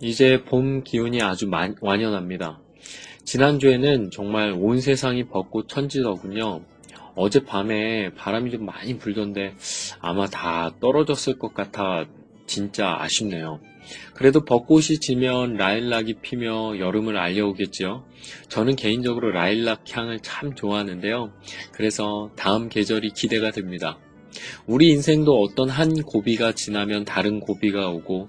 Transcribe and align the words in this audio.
이제 0.00 0.42
봄 0.44 0.82
기운이 0.84 1.22
아주 1.22 1.46
만- 1.48 1.76
완연합니다. 1.80 2.60
지난주에는 3.24 4.10
정말 4.10 4.52
온 4.52 4.80
세상이 4.80 5.24
벚꽃 5.24 5.68
천지더군요. 5.68 6.60
어젯밤에 7.14 8.10
바람이 8.14 8.50
좀 8.50 8.66
많이 8.66 8.98
불던데 8.98 9.54
아마 10.00 10.26
다 10.26 10.70
떨어졌을 10.80 11.38
것 11.38 11.54
같아 11.54 12.04
진짜 12.46 12.96
아쉽네요. 13.00 13.60
그래도 14.14 14.44
벚꽃이 14.44 14.98
지면 15.00 15.54
라일락이 15.54 16.14
피며 16.20 16.78
여름을 16.78 17.16
알려오겠지요. 17.16 18.04
저는 18.48 18.76
개인적으로 18.76 19.30
라일락 19.30 19.84
향을 19.90 20.20
참 20.20 20.54
좋아하는데요. 20.54 21.32
그래서 21.72 22.30
다음 22.36 22.68
계절이 22.68 23.10
기대가 23.10 23.50
됩니다. 23.50 23.98
우리 24.66 24.90
인생도 24.90 25.40
어떤 25.40 25.70
한 25.70 26.02
고비가 26.02 26.52
지나면 26.52 27.04
다른 27.04 27.40
고비가 27.40 27.88
오고 27.88 28.28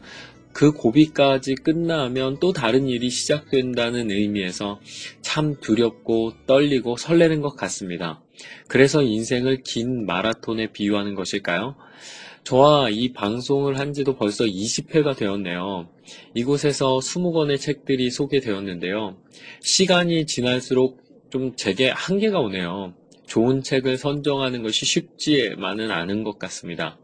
그 0.57 0.71
고비까지 0.71 1.53
끝나면 1.53 2.39
또 2.39 2.51
다른 2.51 2.87
일이 2.87 3.11
시작된다는 3.11 4.09
의미에서 4.09 4.79
참 5.21 5.53
두렵고 5.61 6.33
떨리고 6.47 6.97
설레는 6.97 7.41
것 7.41 7.55
같습니다. 7.55 8.23
그래서 8.67 9.03
인생을 9.03 9.61
긴 9.61 10.07
마라톤에 10.07 10.71
비유하는 10.71 11.13
것일까요? 11.13 11.75
저와 12.43 12.89
이 12.89 13.13
방송을 13.13 13.77
한 13.77 13.93
지도 13.93 14.15
벌써 14.15 14.45
20회가 14.45 15.15
되었네요. 15.15 15.89
이곳에서 16.33 16.97
20권의 16.97 17.59
책들이 17.59 18.09
소개되었는데요. 18.09 19.15
시간이 19.61 20.25
지날수록 20.25 21.03
좀 21.29 21.55
제게 21.55 21.91
한계가 21.91 22.39
오네요. 22.39 22.95
좋은 23.27 23.61
책을 23.61 23.97
선정하는 23.97 24.63
것이 24.63 24.87
쉽지만은 24.87 25.91
않은 25.91 26.23
것 26.23 26.39
같습니다. 26.39 26.97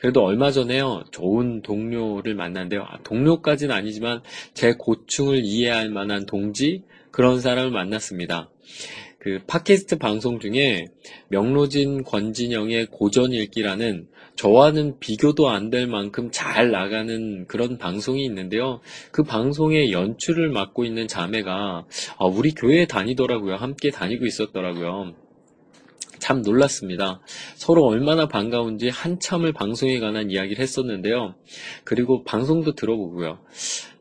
그래도 0.00 0.24
얼마 0.24 0.50
전에요, 0.50 1.04
좋은 1.12 1.62
동료를 1.62 2.34
만난데요. 2.34 2.82
아, 2.82 2.98
동료까지는 3.04 3.74
아니지만 3.74 4.22
제 4.54 4.74
고충을 4.76 5.42
이해할 5.44 5.90
만한 5.90 6.26
동지? 6.26 6.82
그런 7.10 7.40
사람을 7.40 7.70
만났습니다. 7.70 8.50
그 9.18 9.40
팟캐스트 9.46 9.98
방송 9.98 10.40
중에 10.40 10.86
명로진 11.28 12.02
권진영의 12.02 12.86
고전 12.90 13.32
읽기라는 13.32 14.08
저와는 14.34 14.98
비교도 14.98 15.48
안 15.48 15.70
될 15.70 15.86
만큼 15.86 16.30
잘 16.32 16.70
나가는 16.72 17.46
그런 17.46 17.78
방송이 17.78 18.24
있는데요. 18.24 18.80
그 19.12 19.22
방송의 19.22 19.92
연출을 19.92 20.48
맡고 20.48 20.84
있는 20.84 21.06
자매가 21.06 21.84
아, 22.18 22.24
우리 22.24 22.52
교회에 22.52 22.86
다니더라고요. 22.86 23.54
함께 23.54 23.90
다니고 23.90 24.26
있었더라고요. 24.26 25.14
참 26.32 26.40
놀랐습니다. 26.40 27.20
서로 27.56 27.84
얼마나 27.84 28.26
반가운지 28.26 28.88
한참을 28.88 29.52
방송에 29.52 30.00
관한 30.00 30.30
이야기를 30.30 30.62
했었는데요. 30.62 31.34
그리고 31.84 32.24
방송도 32.24 32.74
들어보고요. 32.74 33.38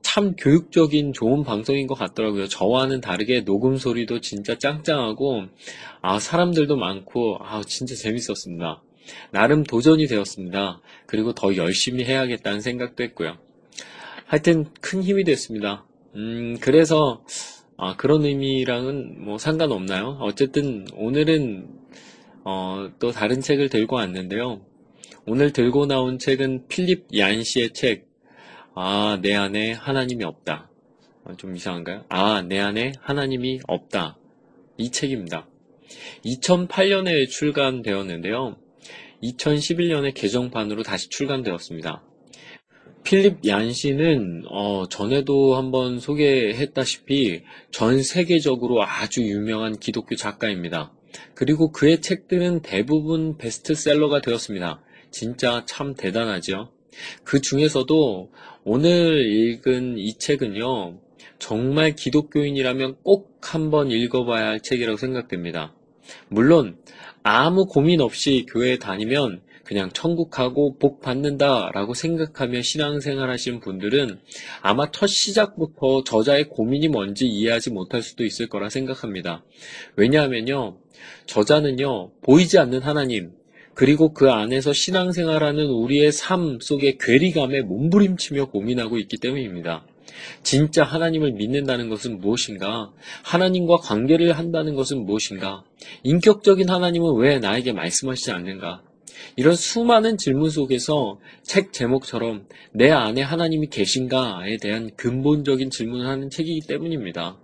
참 0.02 0.38
교육적인 0.38 1.12
좋은 1.12 1.44
방송인 1.44 1.88
것 1.88 1.96
같더라고요. 1.96 2.48
저와는 2.48 3.02
다르게 3.02 3.44
녹음 3.44 3.76
소리도 3.76 4.22
진짜 4.22 4.58
짱짱하고, 4.58 5.48
아, 6.02 6.20
사람들도 6.20 6.78
많고, 6.78 7.38
아, 7.42 7.62
진짜 7.68 7.96
재밌었습니다. 7.96 8.81
나름 9.31 9.63
도전이 9.63 10.08
되었습니다. 10.08 10.80
그리고 11.08 11.34
더 11.34 11.58
열심히 11.58 12.06
해야겠다는 12.06 12.62
생각도 12.62 13.03
했고요. 13.03 13.38
하여튼 14.25 14.68
큰 14.80 15.03
힘이 15.03 15.25
됐습니다. 15.25 15.86
음, 16.16 16.56
그래서, 16.62 17.25
아, 17.75 17.98
그런 17.98 18.24
의미랑은 18.24 19.25
뭐 19.25 19.38
상관없나요? 19.38 20.19
어쨌든 20.22 20.86
오늘은 20.96 21.81
어, 22.44 22.90
또 23.00 23.12
다른 23.12 23.41
책을 23.41 23.69
들고 23.69 23.96
왔는데요. 23.96 24.62
오늘 25.25 25.53
들고 25.53 25.85
나온 25.85 26.18
책은 26.18 26.68
필립 26.68 27.07
얀시의 27.16 27.74
책, 27.74 28.07
아, 28.74 29.19
내 29.22 29.35
안에 29.35 29.74
하나님이 29.74 30.24
없다. 30.24 30.69
아, 31.25 31.35
좀 31.38 31.56
이상한가요? 31.56 32.06
아, 32.09 32.41
내 32.41 32.59
안에 32.59 32.94
하나님이 33.00 33.59
없다. 33.68 34.18
이 34.78 34.90
책입니다. 34.90 35.47
2008년에 36.25 37.30
출간되었는데요. 37.30 38.57
2011년에 39.22 40.13
개정판으로 40.13 40.84
다시 40.84 41.09
출간되었습니다. 41.09 42.03
필립 43.03 43.46
얀시는 43.46 44.44
어, 44.47 44.88
전에도 44.88 45.56
한번 45.56 46.00
소개했다시피 46.00 47.44
전 47.72 48.01
세계적으로 48.01 48.84
아주 48.84 49.22
유명한 49.24 49.78
기독교 49.78 50.16
작가입니다. 50.16 50.94
그리고 51.34 51.72
그의 51.72 52.02
책들은 52.02 52.62
대부분 52.62 53.38
베스트셀러가 53.38 54.22
되었습니다. 54.22 54.82
진짜 55.12 55.64
참 55.66 55.94
대단하죠. 55.96 56.72
그 57.24 57.42
중에서도 57.42 58.32
오늘 58.64 59.26
읽은 59.26 59.98
이 59.98 60.18
책은요, 60.18 61.00
정말 61.40 61.96
기독교인이라면 61.96 62.98
꼭 63.04 63.40
한번 63.42 63.90
읽어봐야 63.92 64.48
할 64.48 64.60
책이라고 64.62 64.98
생각됩니다. 64.98 65.74
물론, 66.28 66.78
아무 67.24 67.66
고민 67.66 68.02
없이 68.02 68.46
교회에 68.50 68.78
다니면 68.78 69.42
그냥 69.72 69.90
천국하고 69.94 70.78
복 70.78 71.00
받는다 71.00 71.72
라고 71.74 71.94
생각하며 71.94 72.62
신앙생활 72.62 73.30
하시는 73.30 73.62
분들은 73.62 74.20
아마 74.62 74.92
첫 74.92 75.08
시작부터 75.08 76.04
저자의 76.04 76.50
고민이 76.50 76.90
뭔지 76.90 77.26
이해하지 77.26 77.70
못할 77.70 78.02
수도 78.02 78.26
있을 78.26 78.50
거라 78.50 78.68
생각합니다. 78.68 79.46
왜냐하면요, 79.96 80.78
저자는요, 81.26 82.12
보이지 82.22 82.60
않는 82.60 82.81
하나님, 82.81 83.31
그리고 83.74 84.14
그 84.14 84.30
안에서 84.30 84.74
신앙생활하는 84.74 85.68
우리의 85.68 86.12
삶 86.12 86.60
속의 86.60 86.98
괴리감에 86.98 87.62
몸부림치며 87.62 88.50
고민하고 88.50 88.98
있기 88.98 89.20
때문입니다. 89.20 89.86
진짜 90.44 90.84
하나님을 90.84 91.31
믿는다는 91.31 91.88
것은 91.88 92.20
무엇인가? 92.20 92.92
하나님과 93.24 93.78
관계를 93.78 94.38
한다는 94.38 94.76
것은 94.76 95.06
무엇인가? 95.06 95.64
인격적인 96.04 96.70
하나님은 96.70 97.16
왜 97.16 97.40
나에게 97.40 97.72
말씀하시지 97.72 98.31
않는가? 98.31 98.84
이런 99.36 99.56
수많은 99.56 100.18
질문 100.18 100.50
속에서 100.50 101.20
책 101.44 101.74
제목처럼 101.74 102.48
내 102.72 102.92
안에 102.92 103.22
하나님이 103.22 103.68
계신가에 103.68 104.58
대한 104.58 104.92
근본적인 104.96 105.70
질문을 105.70 106.08
하는 106.08 106.30
책이기 106.30 106.68
때문입니다. 106.68 107.38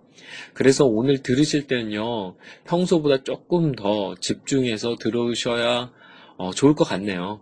그래서 0.53 0.85
오늘 0.85 1.21
들으실 1.23 1.67
때는요, 1.67 2.35
평소보다 2.65 3.23
조금 3.23 3.73
더 3.73 4.15
집중해서 4.19 4.95
들으셔야 4.99 5.91
어, 6.37 6.51
좋을 6.51 6.75
것 6.75 6.83
같네요. 6.83 7.41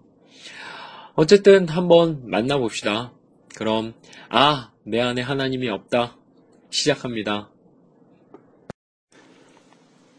어쨌든 1.15 1.67
한번 1.67 2.29
만나봅시다. 2.29 3.13
그럼, 3.55 3.93
아, 4.29 4.71
내 4.83 4.99
안에 4.99 5.21
하나님이 5.21 5.69
없다. 5.69 6.17
시작합니다. 6.69 7.49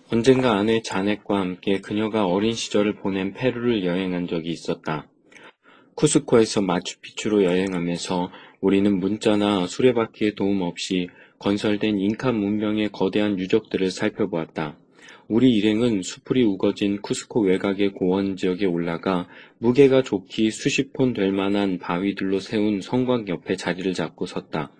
언젠가 0.08 0.56
아내 0.56 0.82
자넷과 0.82 1.40
함께 1.40 1.80
그녀가 1.80 2.26
어린 2.26 2.52
시절을 2.52 2.94
보낸 2.94 3.32
페루를 3.32 3.84
여행한 3.84 4.28
적이 4.28 4.50
있었다. 4.50 5.08
쿠스코에서 5.96 6.62
마추픽추로 6.62 7.42
여행하면서 7.42 8.30
우리는 8.60 9.00
문자나 9.00 9.66
수레바퀴의 9.66 10.36
도움 10.36 10.62
없이 10.62 11.08
건설된 11.40 11.98
잉카 11.98 12.30
문명의 12.30 12.90
거대한 12.92 13.36
유적들을 13.36 13.90
살펴보았다. 13.90 14.78
우리 15.26 15.50
일행은 15.56 16.02
수풀이 16.02 16.44
우거진 16.44 17.02
쿠스코 17.02 17.40
외곽의 17.40 17.94
고원 17.94 18.36
지역에 18.36 18.64
올라가 18.64 19.26
무게가 19.58 20.02
좋기 20.02 20.52
수십 20.52 20.92
톤 20.92 21.14
될 21.14 21.32
만한 21.32 21.78
바위들로 21.78 22.38
세운 22.38 22.80
성곽 22.80 23.26
옆에 23.28 23.56
자리를 23.56 23.92
잡고 23.92 24.26
섰다. 24.26 24.70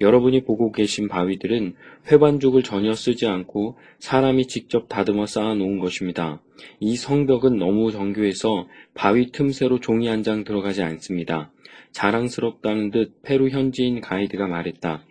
여러분이 0.00 0.44
보고 0.44 0.72
계신 0.72 1.08
바위들은 1.08 1.74
회반죽을 2.10 2.62
전혀 2.62 2.94
쓰지 2.94 3.26
않고 3.26 3.76
사람이 3.98 4.46
직접 4.46 4.88
다듬어 4.88 5.26
쌓아 5.26 5.54
놓은 5.54 5.78
것입니다. 5.78 6.40
이 6.78 6.96
성벽은 6.96 7.58
너무 7.58 7.92
정교해서 7.92 8.66
바위 8.94 9.30
틈새로 9.32 9.80
종이 9.80 10.08
한 10.08 10.22
장 10.22 10.44
들어가지 10.44 10.82
않습니다. 10.82 11.50
자랑스럽다는 11.92 12.90
듯 12.90 13.22
페루 13.22 13.48
현지인 13.48 14.00
가이드가 14.00 14.46
말했다. 14.46 15.04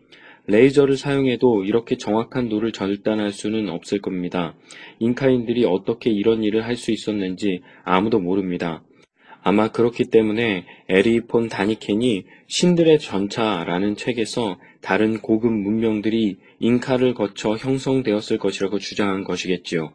레이저를 0.48 0.98
사용해도 0.98 1.64
이렇게 1.64 1.96
정확히 1.98 2.50
돌을 2.50 2.72
절단할 2.72 3.32
수는 3.32 3.70
없을 3.70 4.02
겁니다. 4.02 4.56
잉카인들이 5.00 5.66
어떻게 5.66 6.10
이런 6.10 6.44
일을 6.44 6.66
할 6.66 6.76
수 6.76 6.92
있었는지 6.92 7.62
아무도 7.84 8.20
모릅니다. 8.20 8.82
아마 9.42 9.70
그렇기 9.70 10.06
때문에 10.06 10.66
에리히 10.90 11.22
폰 11.22 11.48
다니켄이 11.50 12.26
신들의 12.48 13.00
전차라는 13.00 13.96
책에서 13.96 14.60
다른 14.82 15.20
고급 15.20 15.54
문명들이 15.54 16.38
잉카를 16.60 17.14
거쳐 17.14 17.56
형성되었을 17.56 18.38
것이라고 18.38 18.80
주장한 18.80 19.24
것이겠지요. 19.24 19.94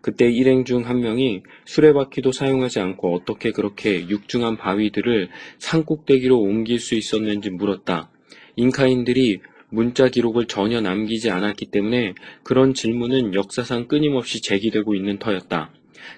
그때 0.00 0.28
일행 0.28 0.64
중 0.64 0.82
한 0.82 1.00
명이 1.00 1.42
수레바퀴도 1.64 2.32
사용하지 2.32 2.80
않고 2.80 3.14
어떻게 3.14 3.52
그렇게 3.52 4.08
육중한 4.08 4.56
바위들을 4.56 5.28
산꼭대기로 5.58 6.40
옮길 6.40 6.80
수 6.80 6.96
있었는지 6.96 7.50
물었다. 7.50 8.10
잉카인들이 8.56 9.40
문자 9.68 10.08
기록을 10.08 10.46
전혀 10.46 10.80
남기지 10.80 11.30
않았기 11.30 11.66
때문에 11.66 12.14
그런 12.42 12.74
질문은 12.74 13.34
역사상 13.34 13.86
끊임없이 13.86 14.42
제기되고 14.42 14.94
있는 14.94 15.18
터였다. 15.18 15.70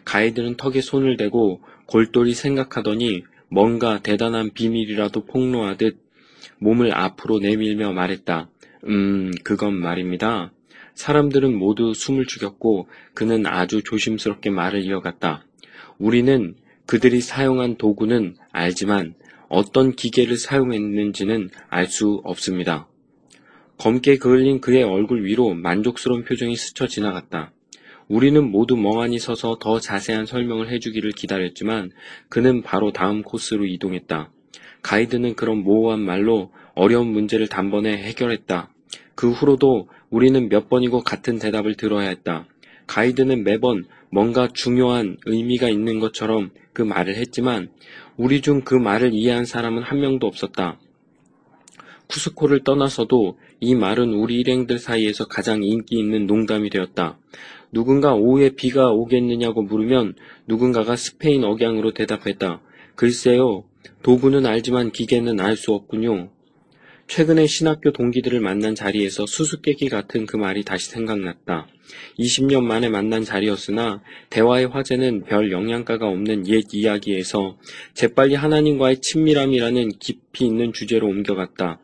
가이드는 0.05 0.57
턱에 0.57 0.81
손을 0.81 1.17
대고 1.19 1.61
골똘히 1.87 2.35
생각하더니 2.35 3.25
뭔가 3.49 4.01
대단한 4.01 4.51
비밀이라도 4.53 5.27
폭로하듯 5.27 5.99
몸을 6.59 6.97
앞으로 6.97 7.39
내밀며 7.39 7.93
말했다. 7.93 8.49
음, 8.87 9.31
그건 9.43 9.75
말입니다. 9.75 10.53
사람들은 10.95 11.57
모두 11.57 11.93
숨을 11.95 12.27
죽였고 12.27 12.89
그는 13.15 13.47
아주 13.47 13.83
조심스럽게 13.83 14.51
말을 14.51 14.85
이어갔다. 14.85 15.45
우리는 15.99 16.55
그들이 16.87 17.21
사용한 17.21 17.77
도구는 17.77 18.37
알지만 18.53 19.15
어떤 19.49 19.93
기계를 19.93 20.37
사용했는지는 20.37 21.51
알 21.69 21.87
수 21.87 22.21
없습니다. 22.25 22.89
검게 23.79 24.19
그을린 24.19 24.61
그의 24.61 24.83
얼굴 24.85 25.25
위로 25.25 25.55
만족스러운 25.55 26.25
표정이 26.25 26.57
스쳐 26.57 26.87
지나갔다. 26.87 27.53
우리는 28.09 28.51
모두 28.51 28.77
멍하니 28.77 29.19
서서 29.19 29.59
더 29.61 29.81
자세한 29.81 30.27
설명을 30.27 30.71
해주기를 30.71 31.13
기다렸지만 31.13 31.91
그는 32.29 32.63
바로 32.63 32.93
다음 32.93 33.23
코스로 33.23 33.67
이동했다. 33.67 34.31
가이드는 34.83 35.35
그런 35.35 35.59
모호한 35.59 36.01
말로 36.01 36.53
어려운 36.75 37.09
문제를 37.09 37.49
단번에 37.49 37.97
해결했다. 37.97 38.71
그 39.15 39.31
후로도 39.31 39.89
우리는 40.11 40.49
몇 40.49 40.69
번이고 40.69 41.03
같은 41.03 41.39
대답을 41.39 41.77
들어야 41.77 42.09
했다. 42.09 42.47
가이드는 42.87 43.45
매번 43.45 43.85
뭔가 44.11 44.49
중요한 44.53 45.17
의미가 45.25 45.69
있는 45.69 45.99
것처럼 46.01 46.51
그 46.73 46.83
말을 46.83 47.17
했지만 47.17 47.71
우리 48.17 48.41
중 48.43 48.61
그 48.61 48.75
말을 48.75 49.15
이해한 49.15 49.45
사람은 49.45 49.83
한 49.83 50.01
명도 50.01 50.27
없었다. 50.27 50.79
쿠스코를 52.09 52.65
떠나서도 52.65 53.39
이 53.61 53.75
말은 53.75 54.13
우리 54.13 54.39
일행들 54.41 54.79
사이에서 54.79 55.27
가장 55.27 55.63
인기 55.65 55.97
있는 55.99 56.27
농담이 56.27 56.71
되었다. 56.71 57.19
누군가 57.75 58.15
오후에 58.15 58.51
비가 58.51 58.93
오겠느냐고 58.93 59.63
물으면 59.63 60.15
누군가가 60.47 60.95
스페인 60.95 61.43
억양으로 61.43 61.93
대답했다. 61.93 62.61
글쎄요, 62.95 63.65
도구는 64.05 64.47
알지만 64.47 64.93
기계는 64.93 65.41
알 65.41 65.57
수 65.57 65.73
없군요. 65.73 66.31
최근에 67.09 67.49
신학교 67.49 67.91
동기들을 67.91 68.41
만난 68.41 68.77
자리에서 68.77 69.27
수수께끼 69.27 69.89
같은 69.89 70.25
그 70.25 70.37
말이 70.37 70.63
다시 70.63 70.89
생각났다. 70.89 71.67
20년 72.17 72.63
만에 72.63 72.89
만난 72.89 73.25
자리였으나 73.25 74.03
대화의 74.31 74.69
화제는 74.69 75.25
별 75.25 75.51
영양가가 75.51 76.07
없는 76.07 76.47
옛 76.47 76.65
이야기에서 76.73 77.59
재빨리 77.93 78.37
하나님과의 78.37 79.01
친밀함이라는 79.01 79.99
깊이 79.99 80.47
있는 80.47 80.73
주제로 80.73 81.09
옮겨갔다. 81.09 81.81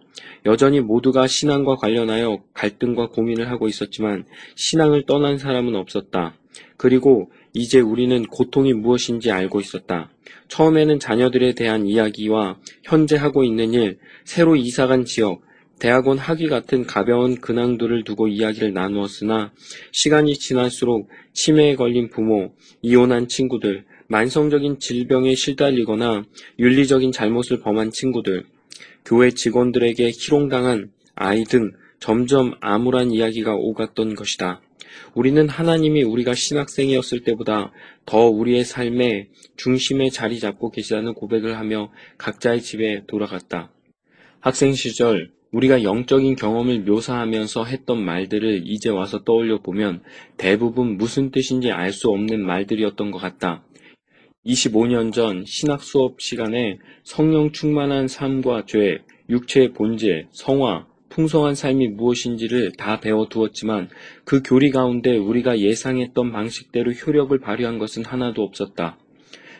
여전히 0.46 0.80
모두가 0.80 1.26
신앙과 1.26 1.76
관련하여 1.76 2.42
갈등과 2.54 3.08
고민을 3.08 3.50
하고 3.50 3.68
있었지만 3.68 4.24
신앙을 4.54 5.04
떠난 5.06 5.38
사람은 5.38 5.74
없었다. 5.74 6.34
그리고 6.76 7.30
이제 7.52 7.80
우리는 7.80 8.22
고통이 8.24 8.72
무엇인지 8.72 9.30
알고 9.30 9.60
있었다. 9.60 10.10
처음에는 10.48 10.98
자녀들에 10.98 11.54
대한 11.54 11.86
이야기와 11.86 12.58
현재 12.82 13.16
하고 13.16 13.44
있는 13.44 13.74
일, 13.74 13.98
새로 14.24 14.56
이사간 14.56 15.04
지역, 15.04 15.42
대학원 15.78 16.18
학위 16.18 16.48
같은 16.48 16.86
가벼운 16.86 17.40
근황들을 17.40 18.04
두고 18.04 18.28
이야기를 18.28 18.74
나누었으나 18.74 19.52
시간이 19.92 20.36
지날수록 20.36 21.08
치매에 21.32 21.74
걸린 21.74 22.10
부모, 22.10 22.52
이혼한 22.82 23.28
친구들, 23.28 23.84
만성적인 24.08 24.78
질병에 24.78 25.34
시달리거나 25.34 26.24
윤리적인 26.58 27.12
잘못을 27.12 27.60
범한 27.60 27.92
친구들, 27.92 28.44
교회 29.04 29.30
직원들에게 29.30 30.10
희롱당한 30.10 30.90
아이 31.14 31.44
등 31.44 31.72
점점 31.98 32.54
암울한 32.60 33.10
이야기가 33.10 33.54
오갔던 33.54 34.14
것이다. 34.14 34.60
우리는 35.14 35.48
하나님이 35.48 36.02
우리가 36.02 36.34
신학생이었을 36.34 37.20
때보다 37.24 37.72
더 38.06 38.28
우리의 38.28 38.64
삶의 38.64 39.28
중심에 39.56 40.10
자리 40.10 40.40
잡고 40.40 40.70
계시다는 40.70 41.14
고백을 41.14 41.58
하며 41.58 41.92
각자의 42.18 42.62
집에 42.62 43.04
돌아갔다. 43.06 43.70
학생 44.40 44.72
시절 44.72 45.30
우리가 45.52 45.82
영적인 45.82 46.36
경험을 46.36 46.80
묘사하면서 46.80 47.64
했던 47.64 48.04
말들을 48.04 48.62
이제 48.66 48.88
와서 48.88 49.24
떠올려 49.24 49.60
보면 49.60 50.02
대부분 50.36 50.96
무슨 50.96 51.30
뜻인지 51.30 51.72
알 51.72 51.92
수 51.92 52.08
없는 52.08 52.44
말들이었던 52.46 53.10
것 53.10 53.18
같다. 53.18 53.64
25년 54.46 55.12
전 55.12 55.44
신학 55.46 55.82
수업 55.82 56.20
시간에 56.22 56.78
성령 57.02 57.52
충만한 57.52 58.08
삶과 58.08 58.64
죄, 58.66 59.00
육체의 59.28 59.74
본질, 59.74 60.28
성화, 60.30 60.86
풍성한 61.10 61.54
삶이 61.54 61.88
무엇인지를 61.88 62.72
다 62.78 63.00
배워두었지만 63.00 63.90
그 64.24 64.40
교리 64.42 64.70
가운데 64.70 65.14
우리가 65.16 65.58
예상했던 65.58 66.32
방식대로 66.32 66.92
효력을 66.92 67.38
발휘한 67.38 67.78
것은 67.78 68.04
하나도 68.04 68.42
없었다. 68.42 68.96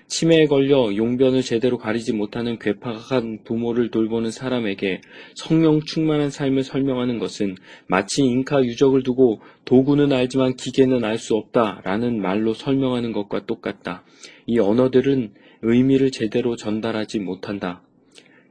치매에 0.06 0.47
걸려 0.47 0.94
용변을 0.97 1.43
제대로 1.43 1.79
가리지 1.79 2.12
못하는 2.12 2.59
괴팍한 2.59 3.44
부모를 3.44 3.93
돌보는 3.93 4.33
사람에게 4.33 5.03
성령 5.37 5.81
충만한 5.83 6.31
삶을 6.31 6.65
설명하는 6.65 7.21
것은 7.21 7.55
마치 7.87 8.23
잉카 8.25 8.65
유적을 8.65 9.05
두고 9.05 9.41
도구는 9.67 10.12
알지만 10.12 10.56
기계는 10.56 11.05
알 11.05 11.17
수 11.17 11.37
없다라는 11.37 12.21
말로 12.21 12.55
설명하는 12.55 13.12
것과 13.12 13.47
똑같다. 13.47 14.03
이 14.50 14.58
언어들은 14.58 15.32
의미를 15.62 16.11
제대로 16.11 16.56
전달하지 16.56 17.20
못한다. 17.20 17.82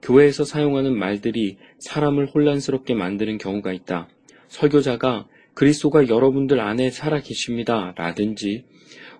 교회에서 0.01 0.45
사용하는 0.45 0.97
말들이 0.97 1.57
사람을 1.79 2.27
혼란스럽게 2.27 2.93
만드는 2.93 3.37
경우가 3.37 3.73
있다. 3.73 4.07
설교자가 4.47 5.27
그리스도가 5.55 6.07
여러분들 6.07 6.61
안에 6.61 6.89
살아 6.89 7.19
계십니다. 7.19 7.93
라든지 7.97 8.63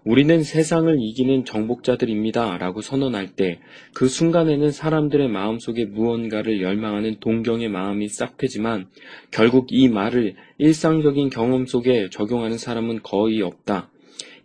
우리는 0.05 0.41
세상을 0.41 0.95
이기는 0.97 1.43
정복자들입니다. 1.43 2.57
라고 2.57 2.79
선언할 2.79 3.35
때 3.35 3.59
그 3.93 4.07
순간에는 4.07 4.71
사람들의 4.71 5.27
마음속에 5.27 5.83
무언가를 5.83 6.61
열망하는 6.61 7.17
동경의 7.19 7.67
마음이 7.67 8.07
싹 8.07 8.37
트지만 8.37 8.87
결국 9.31 9.67
이 9.71 9.89
말을 9.89 10.35
일상적인 10.57 11.29
경험 11.29 11.65
속에 11.65 12.09
적용하는 12.09 12.57
사람은 12.57 13.01
거의 13.03 13.41
없다. 13.41 13.89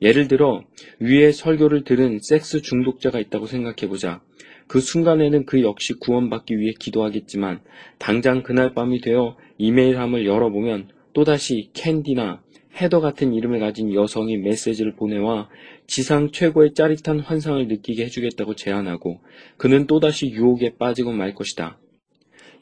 예를 0.02 0.28
들어 0.28 0.64
위에 1.00 1.32
설교를 1.32 1.84
들은 1.84 2.18
섹스 2.20 2.62
중독자가 2.62 3.20
있다고 3.20 3.46
생각해보자. 3.46 4.22
그 4.66 4.80
순간에는 4.80 5.44
그 5.46 5.62
역시 5.62 5.94
구원받기 5.94 6.58
위해 6.58 6.72
기도하겠지만 6.78 7.60
당장 7.98 8.42
그날 8.42 8.74
밤이 8.74 9.00
되어 9.00 9.36
이메일함을 9.58 10.26
열어보면 10.26 10.88
또다시 11.12 11.70
캔디나 11.74 12.42
헤더 12.80 13.00
같은 13.00 13.34
이름을 13.34 13.60
가진 13.60 13.94
여성이 13.94 14.36
메시지를 14.38 14.96
보내와 14.96 15.48
지상 15.86 16.30
최고의 16.32 16.74
짜릿한 16.74 17.20
환상을 17.20 17.68
느끼게 17.68 18.04
해주겠다고 18.04 18.54
제안하고 18.56 19.20
그는 19.56 19.86
또다시 19.86 20.30
유혹에 20.30 20.76
빠지고 20.76 21.12
말 21.12 21.34
것이다. 21.34 21.78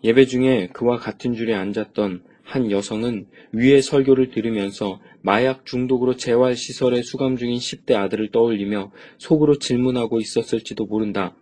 예배 0.04 0.26
중에 0.26 0.68
그와 0.72 0.98
같은 0.98 1.32
줄에 1.34 1.54
앉았던 1.54 2.24
한 2.52 2.70
여성은 2.70 3.26
위의 3.52 3.80
설교를 3.80 4.30
들으면서 4.30 5.00
마약 5.22 5.64
중독으로 5.64 6.16
재활시설에 6.16 7.00
수감 7.00 7.36
중인 7.38 7.58
10대 7.58 7.94
아들을 7.94 8.30
떠올리며 8.30 8.92
속으로 9.16 9.58
질문하고 9.58 10.20
있었을지도 10.20 10.84
모른다. 10.84 11.34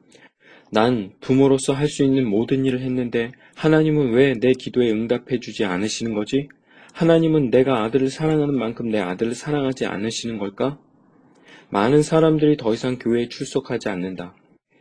난 0.70 1.10
부모로서 1.20 1.72
할 1.72 1.88
수 1.88 2.04
있는 2.04 2.28
모든 2.28 2.64
일을 2.64 2.80
했는데 2.82 3.32
하나님은 3.56 4.12
왜 4.12 4.34
내 4.38 4.52
기도에 4.52 4.92
응답해 4.92 5.40
주지 5.40 5.64
않으시는 5.64 6.14
거지? 6.14 6.46
하나님은 6.92 7.50
내가 7.50 7.82
아들을 7.82 8.08
사랑하는 8.08 8.56
만큼 8.56 8.88
내 8.90 9.00
아들을 9.00 9.34
사랑하지 9.34 9.86
않으시는 9.86 10.38
걸까? 10.38 10.78
많은 11.70 12.02
사람들이 12.04 12.56
더 12.56 12.72
이상 12.72 12.98
교회에 13.00 13.28
출석하지 13.28 13.88
않는다. 13.88 14.36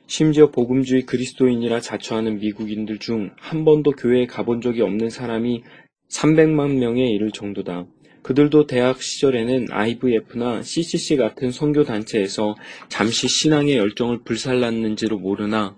심지어 0.05 0.51
복음주의 0.51 1.03
그리스도인이라 1.07 1.79
자처하는 1.81 2.37
미국인들 2.39 2.99
중 2.99 3.31
한 3.39 3.65
번도 3.65 3.91
교회에 3.91 4.27
가본 4.27 4.61
적이 4.61 4.81
없는 4.83 5.09
사람이 5.09 5.63
300만 6.09 6.75
명에 6.75 7.09
이를 7.11 7.31
정도다. 7.31 7.85
그들도 8.21 8.67
대학 8.67 9.01
시절에는 9.01 9.67
IVF나 9.71 10.61
CCC 10.61 11.15
같은 11.15 11.51
선교 11.51 11.83
단체에서 11.83 12.55
잠시 12.89 13.27
신앙의 13.27 13.77
열정을 13.77 14.19
불살랐는지는 14.23 15.19
모르나 15.19 15.75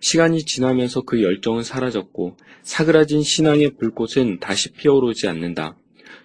시간이 0.00 0.44
지나면서 0.44 1.02
그 1.02 1.22
열정은 1.22 1.62
사라졌고 1.62 2.36
사그라진 2.62 3.22
신앙의 3.22 3.76
불꽃은 3.78 4.40
다시 4.40 4.72
피어오르지 4.72 5.28
않는다. 5.28 5.76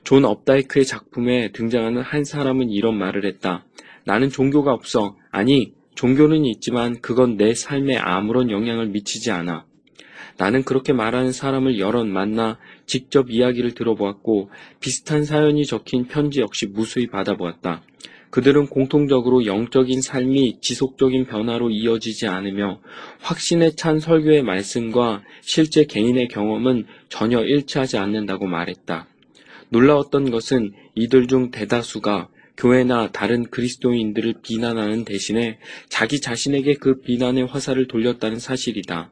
존 0.04 0.26
업다이크의 0.26 0.86
작품에 0.86 1.52
등장하는 1.52 2.02
한 2.02 2.26
사람은 2.26 2.70
이런 2.70 2.98
말을 2.98 3.26
했다. 3.26 3.66
나는 4.04 4.30
종교가 4.30 4.74
없어. 4.74 5.16
아니, 5.30 5.74
종교는 5.96 6.46
있지만 6.46 7.00
그건 7.02 7.38
내 7.38 7.54
삶에 7.54 7.98
아무런 7.98 8.50
영향을 8.50 8.88
미치지 8.88 9.32
않아. 9.32 9.66
나는 10.42 10.64
그렇게 10.64 10.92
말하는 10.92 11.32
사람을 11.32 11.78
여럿 11.78 12.08
만나 12.08 12.58
직접 12.88 13.30
이야기를 13.30 13.76
들어보았고 13.76 14.50
비슷한 14.80 15.24
사연이 15.24 15.68
적힌 15.68 16.08
편지 16.08 16.40
역시 16.40 16.66
무수히 16.66 17.06
받아보았다. 17.06 17.84
그들은 18.32 18.66
공통적으로 18.66 19.46
영적인 19.46 20.02
삶이 20.02 20.58
지속적인 20.60 21.26
변화로 21.26 21.70
이어지지 21.70 22.26
않으며 22.26 22.82
확신에 23.20 23.76
찬 23.76 24.00
설교의 24.00 24.42
말씀과 24.42 25.22
실제 25.42 25.86
개인의 25.86 26.28
경험은 26.30 26.88
전혀 27.08 27.44
일치하지 27.44 28.00
않는다고 28.00 28.48
말했다. 28.48 29.08
놀라웠던 29.70 30.32
것은 30.32 30.72
이들 30.96 31.28
중 31.28 31.52
대다수가 31.52 32.30
교회나 32.58 33.12
다른 33.12 33.44
그리스도인들을 33.44 34.34
비난하는 34.42 35.06
대신에 35.06 35.60
자기 35.88 36.20
자신에게 36.20 36.78
그 36.80 37.00
비난의 37.02 37.46
화살을 37.46 37.86
돌렸다는 37.88 38.40
사실이다. 38.40 39.12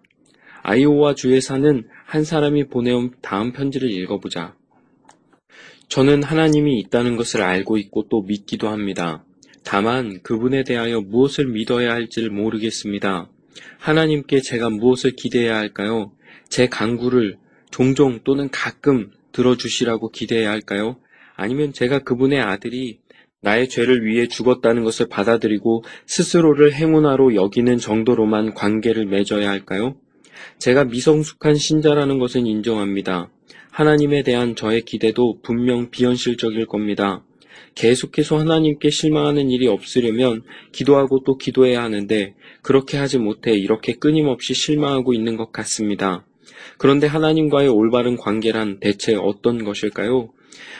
아이오와 0.63 1.15
주에 1.15 1.39
사는 1.39 1.83
한 2.05 2.23
사람이 2.23 2.67
보내온 2.67 3.11
다음 3.21 3.51
편지를 3.51 3.91
읽어보자. 3.91 4.55
저는 5.87 6.23
하나님이 6.23 6.79
있다는 6.79 7.15
것을 7.17 7.41
알고 7.41 7.77
있고 7.77 8.07
또 8.09 8.21
믿기도 8.21 8.69
합니다. 8.69 9.23
다만 9.63 10.21
그분에 10.21 10.63
대하여 10.63 11.01
무엇을 11.01 11.47
믿어야 11.47 11.91
할지를 11.91 12.29
모르겠습니다. 12.29 13.29
하나님께 13.79 14.41
제가 14.41 14.69
무엇을 14.69 15.11
기대해야 15.11 15.57
할까요? 15.57 16.11
제 16.47 16.67
강구를 16.67 17.37
종종 17.71 18.19
또는 18.23 18.49
가끔 18.51 19.11
들어주시라고 19.31 20.09
기대해야 20.09 20.49
할까요? 20.49 20.97
아니면 21.35 21.73
제가 21.73 21.99
그분의 21.99 22.39
아들이 22.39 22.99
나의 23.41 23.69
죄를 23.69 24.05
위해 24.05 24.27
죽었다는 24.27 24.83
것을 24.83 25.07
받아들이고 25.07 25.83
스스로를 26.05 26.73
행운아로 26.73 27.35
여기는 27.35 27.77
정도로만 27.77 28.53
관계를 28.53 29.05
맺어야 29.05 29.49
할까요? 29.49 29.95
제가 30.59 30.85
미성숙한 30.85 31.55
신자라는 31.55 32.19
것은 32.19 32.45
인정합니다. 32.45 33.29
하나님에 33.71 34.23
대한 34.23 34.55
저의 34.55 34.81
기대도 34.81 35.39
분명 35.41 35.89
비현실적일 35.89 36.65
겁니다. 36.65 37.23
계속해서 37.75 38.39
하나님께 38.39 38.89
실망하는 38.89 39.49
일이 39.49 39.67
없으려면 39.67 40.43
기도하고 40.71 41.23
또 41.23 41.37
기도해야 41.37 41.83
하는데 41.83 42.35
그렇게 42.61 42.97
하지 42.97 43.17
못해 43.17 43.53
이렇게 43.53 43.93
끊임없이 43.93 44.53
실망하고 44.53 45.13
있는 45.13 45.37
것 45.37 45.51
같습니다. 45.51 46.25
그런데 46.77 47.07
하나님과의 47.07 47.69
올바른 47.69 48.17
관계란 48.17 48.79
대체 48.79 49.15
어떤 49.15 49.63
것일까요? 49.63 50.29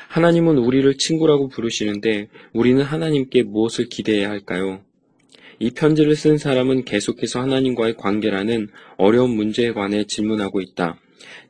하나님은 0.09 0.57
우리를 0.57 0.97
친구라고 0.97 1.47
부르시는데 1.47 2.29
우리는 2.53 2.81
하나님께 2.83 3.43
무엇을 3.43 3.87
기대해야 3.89 4.29
할까요? 4.29 4.81
이 5.59 5.71
편지를 5.71 6.15
쓴 6.15 6.37
사람은 6.37 6.85
계속해서 6.85 7.41
하나님과의 7.41 7.97
관계라는 7.97 8.69
어려운 8.97 9.31
문제에 9.31 9.73
관해 9.73 10.05
질문하고 10.05 10.61
있다. 10.61 10.97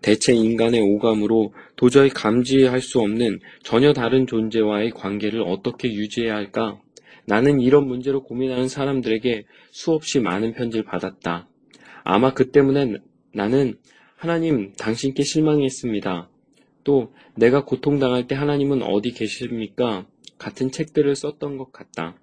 대체 0.01 0.34
인간의 0.34 0.82
오감으로 0.82 1.54
도저히 1.75 2.10
감지할 2.10 2.82
수 2.82 3.00
없는 3.00 3.39
전혀 3.62 3.94
다른 3.94 4.25
존재와의 4.25 4.92
관계를 4.92 5.44
어떻게 5.44 5.94
유지해야 5.94 6.36
할까? 6.36 6.82
나는 7.25 7.62
이런 7.62 7.88
문제로 7.88 8.24
고민하는 8.24 8.68
사람들에게 8.68 9.46
수없이 9.70 10.20
많은 10.20 10.54
편지를 10.54 10.84
받았다. 10.84 11.48
아마 12.04 12.34
그 12.34 12.50
때문에 12.50 12.96
나는 13.32 13.78
하나님, 14.16 14.74
당신께 14.74 15.22
실망했습니다. 15.22 16.30
또 16.84 17.13
내가 17.36 17.63
고통당할 17.63 18.25
때 18.25 18.34
하나님은 18.34 18.82
어디 18.82 19.12
계십니까? 19.12 20.08
같은 20.39 20.72
책들을 20.72 21.16
썼던 21.16 21.58
것 21.58 21.72
같다. 21.72 22.18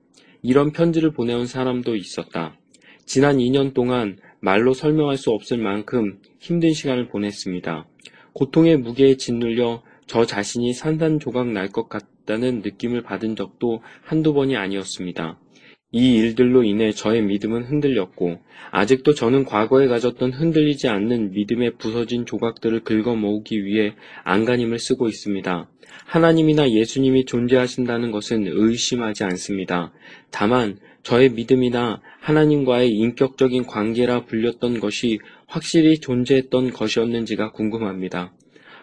이런 0.46 0.70
편지를 0.70 1.10
보내온 1.10 1.46
사람도 1.46 1.96
있었다. 1.96 2.56
지난 3.04 3.38
2년 3.38 3.74
동안 3.74 4.16
말로 4.38 4.74
설명할 4.74 5.16
수 5.16 5.30
없을 5.30 5.58
만큼 5.58 6.20
힘든 6.38 6.72
시간을 6.72 7.08
보냈습니다. 7.08 7.84
고통의 8.32 8.76
무게에 8.76 9.16
짓눌려 9.16 9.82
저 10.06 10.24
자신이 10.24 10.72
산산조각 10.72 11.48
날 11.48 11.72
것 11.72 11.88
같다는 11.88 12.60
느낌을 12.60 13.02
받은 13.02 13.34
적도 13.34 13.82
한두 14.04 14.34
번이 14.34 14.56
아니었습니다. 14.56 15.36
이 15.92 16.16
일들로 16.16 16.64
인해 16.64 16.92
저의 16.92 17.22
믿음은 17.22 17.64
흔들렸고, 17.64 18.38
아직도 18.70 19.14
저는 19.14 19.44
과거에 19.44 19.86
가졌던 19.86 20.32
흔들리지 20.32 20.88
않는 20.88 21.30
믿음의 21.30 21.76
부서진 21.78 22.26
조각들을 22.26 22.80
긁어 22.80 23.14
모으기 23.14 23.64
위해 23.64 23.94
안간힘을 24.24 24.78
쓰고 24.78 25.08
있습니다. 25.08 25.70
하나님이나 26.04 26.70
예수님이 26.70 27.24
존재하신다는 27.24 28.10
것은 28.10 28.46
의심하지 28.46 29.24
않습니다. 29.24 29.92
다만 30.30 30.78
저의 31.02 31.30
믿음이나 31.30 32.02
하나님과의 32.20 32.90
인격적인 32.90 33.66
관계라 33.66 34.24
불렸던 34.24 34.80
것이 34.80 35.20
확실히 35.46 35.98
존재했던 35.98 36.72
것이었는지가 36.72 37.52
궁금합니다. 37.52 38.32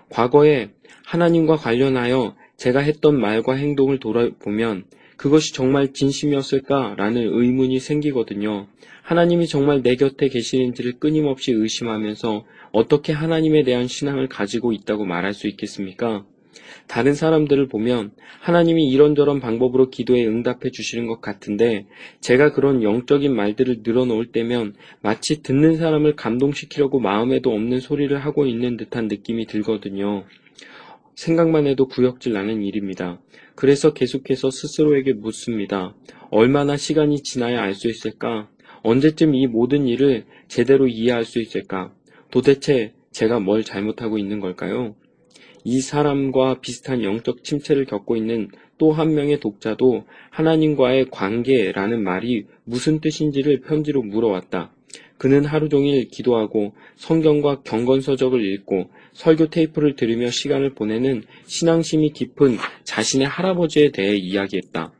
과거에 0.10 0.70
하나님과 1.06 1.58
관련하여 1.58 2.36
제가 2.56 2.80
했던 2.80 3.20
말과 3.20 3.56
행동을 3.56 4.00
돌아보면 4.00 4.86
그것이 5.18 5.54
정말 5.54 5.94
진심이었을까라는 5.94 7.22
의문이 7.22 7.80
생기거든요. 7.80 8.68
하나님이 9.04 9.48
정말 9.48 9.82
내 9.82 9.96
곁에 9.96 10.30
계시는지를 10.30 10.94
끊임없이 11.00 11.52
의심하면서 11.52 12.46
어떻게 12.72 13.14
하나님에 13.14 13.64
대한 13.64 13.88
신앙을 13.88 14.28
가지고 14.28 14.72
있다고 14.72 15.06
말할 15.06 15.34
수 15.34 15.48
있겠습니까? 15.48 16.26
다른 16.88 17.14
사람들을 17.14 17.68
보면 17.68 18.12
하나님이 18.40 18.90
이런저런 18.90 19.40
방법으로 19.40 19.90
기도에 19.90 20.26
응답해 20.26 20.72
주시는 20.72 21.08
것 21.08 21.22
같은데 21.22 21.86
제가 22.20 22.52
그런 22.52 22.84
영적인 22.84 23.34
말들을 23.36 23.82
늘어놓을 23.84 24.28
때면 24.28 24.76
마치 25.02 25.42
듣는 25.42 25.78
사람을 25.78 26.16
감동시키려고 26.16 27.00
마음에도 27.00 27.54
없는 27.54 27.80
소리를 27.80 28.16
하고 28.18 28.46
있는 28.46 28.78
듯한 28.78 29.08
느낌이 29.08 29.46
들거든요. 29.48 30.26
생각만 31.16 31.68
해도 31.68 31.88
구역질 31.88 32.34
나는 32.34 32.64
일입니다. 32.64 33.22
그래서 33.56 33.94
계속해서 33.94 34.50
스스로에게 34.52 35.14
묻습니다. 35.14 35.96
얼마나 36.32 36.78
시간이 36.78 37.22
지나야 37.22 37.62
알 37.62 37.76
수 37.76 37.88
있을까? 37.90 38.50
언제쯤 38.84 39.36
이 39.36 39.48
모든 39.48 39.88
일을 39.88 40.26
제대로 40.48 40.88
이해할 40.88 41.24
수 41.26 41.40
있을까? 41.40 41.94
도대체 42.32 42.94
제가 43.12 43.40
뭘 43.40 43.64
잘못하고 43.64 44.18
있는 44.18 44.40
걸까요? 44.40 44.96
이 45.64 45.80
사람과 45.80 46.60
비슷한 46.60 47.04
영적 47.04 47.44
침체를 47.44 47.86
겪고 47.86 48.18
있는 48.18 48.50
또 48.78 48.92
한 48.92 49.14
명의 49.14 49.40
독자도 49.40 50.06
하나님과의 50.32 51.06
관계라는 51.12 52.04
말이 52.04 52.46
무슨 52.66 53.00
뜻인지를 53.00 53.62
편지로 53.62 54.02
물어왔다. 54.02 54.74
그는 55.18 55.46
하루 55.46 55.70
종일 55.70 56.10
기도하고 56.10 56.74
성경과 56.96 57.62
경건서적을 57.62 58.44
읽고 58.44 58.90
설교 59.14 59.48
테이프를 59.48 59.96
들으며 59.96 60.30
시간을 60.30 60.74
보내는 60.74 61.24
신앙심이 61.46 62.12
깊은 62.12 62.58
자신의 62.84 63.28
할아버지에 63.28 63.92
대해 63.92 64.16
이야기했다. 64.16 64.92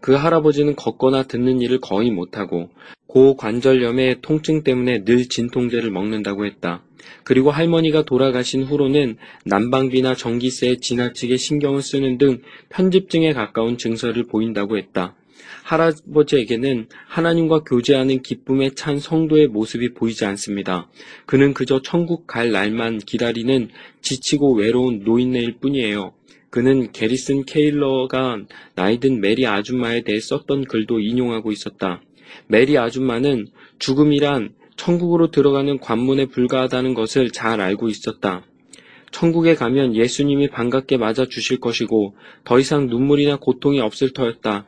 그 0.00 0.12
할아버지는 0.12 0.76
걷거나 0.76 1.24
듣는 1.24 1.60
일을 1.60 1.80
거의 1.80 2.10
못하고 2.10 2.70
고관절염의 3.06 4.18
통증 4.22 4.62
때문에 4.62 5.04
늘 5.04 5.28
진통제를 5.28 5.90
먹는다고 5.90 6.46
했다. 6.46 6.82
그리고 7.24 7.50
할머니가 7.50 8.02
돌아가신 8.02 8.64
후로는 8.64 9.16
난방비나 9.44 10.14
전기세에 10.14 10.76
지나치게 10.76 11.36
신경을 11.36 11.82
쓰는 11.82 12.18
등 12.18 12.40
편집증에 12.70 13.32
가까운 13.32 13.76
증서를 13.76 14.24
보인다고 14.24 14.78
했다. 14.78 15.14
할아버지에게는 15.62 16.88
하나님과 17.06 17.60
교제하는 17.60 18.22
기쁨에 18.22 18.70
찬 18.74 18.98
성도의 18.98 19.48
모습이 19.48 19.94
보이지 19.94 20.24
않습니다. 20.24 20.88
그는 21.26 21.54
그저 21.54 21.80
천국 21.82 22.26
갈 22.26 22.52
날만 22.52 22.98
기다리는 22.98 23.68
지치고 24.00 24.54
외로운 24.54 25.00
노인네일 25.04 25.58
뿐이에요. 25.60 26.12
그는 26.50 26.92
게리슨 26.92 27.44
케일러가 27.46 28.38
나이든 28.74 29.20
메리 29.20 29.46
아줌마에 29.46 30.02
대해 30.02 30.20
썼던 30.20 30.64
글도 30.64 31.00
인용하고 31.00 31.50
있었다. 31.50 32.02
메리 32.46 32.76
아줌마는 32.76 33.48
죽음이란 33.78 34.54
천국으로 34.76 35.30
들어가는 35.30 35.78
관문에 35.78 36.26
불과하다는 36.26 36.94
것을 36.94 37.30
잘 37.30 37.60
알고 37.60 37.88
있었다. 37.88 38.44
천국에 39.12 39.54
가면 39.54 39.94
예수님이 39.94 40.48
반갑게 40.48 40.96
맞아 40.96 41.26
주실 41.26 41.60
것이고 41.60 42.16
더 42.44 42.58
이상 42.58 42.86
눈물이나 42.86 43.36
고통이 43.36 43.80
없을 43.80 44.12
터였다. 44.12 44.66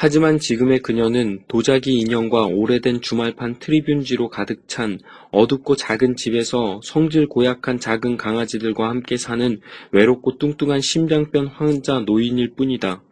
하지만 0.00 0.38
지금의 0.38 0.78
그녀는 0.78 1.40
도자기 1.48 1.98
인형과 1.98 2.46
오래된 2.46 3.00
주말판 3.00 3.58
트리뷴지로 3.58 4.28
가득 4.28 4.68
찬 4.68 5.00
어둡고 5.32 5.74
작은 5.74 6.14
집에서 6.14 6.80
성질 6.84 7.26
고약한 7.26 7.80
작은 7.80 8.16
강아지들과 8.16 8.88
함께 8.88 9.16
사는 9.16 9.60
외롭고 9.90 10.38
뚱뚱한 10.38 10.82
심장병 10.82 11.50
환자 11.52 11.98
노인일 11.98 12.50
뿐이다. 12.54 13.02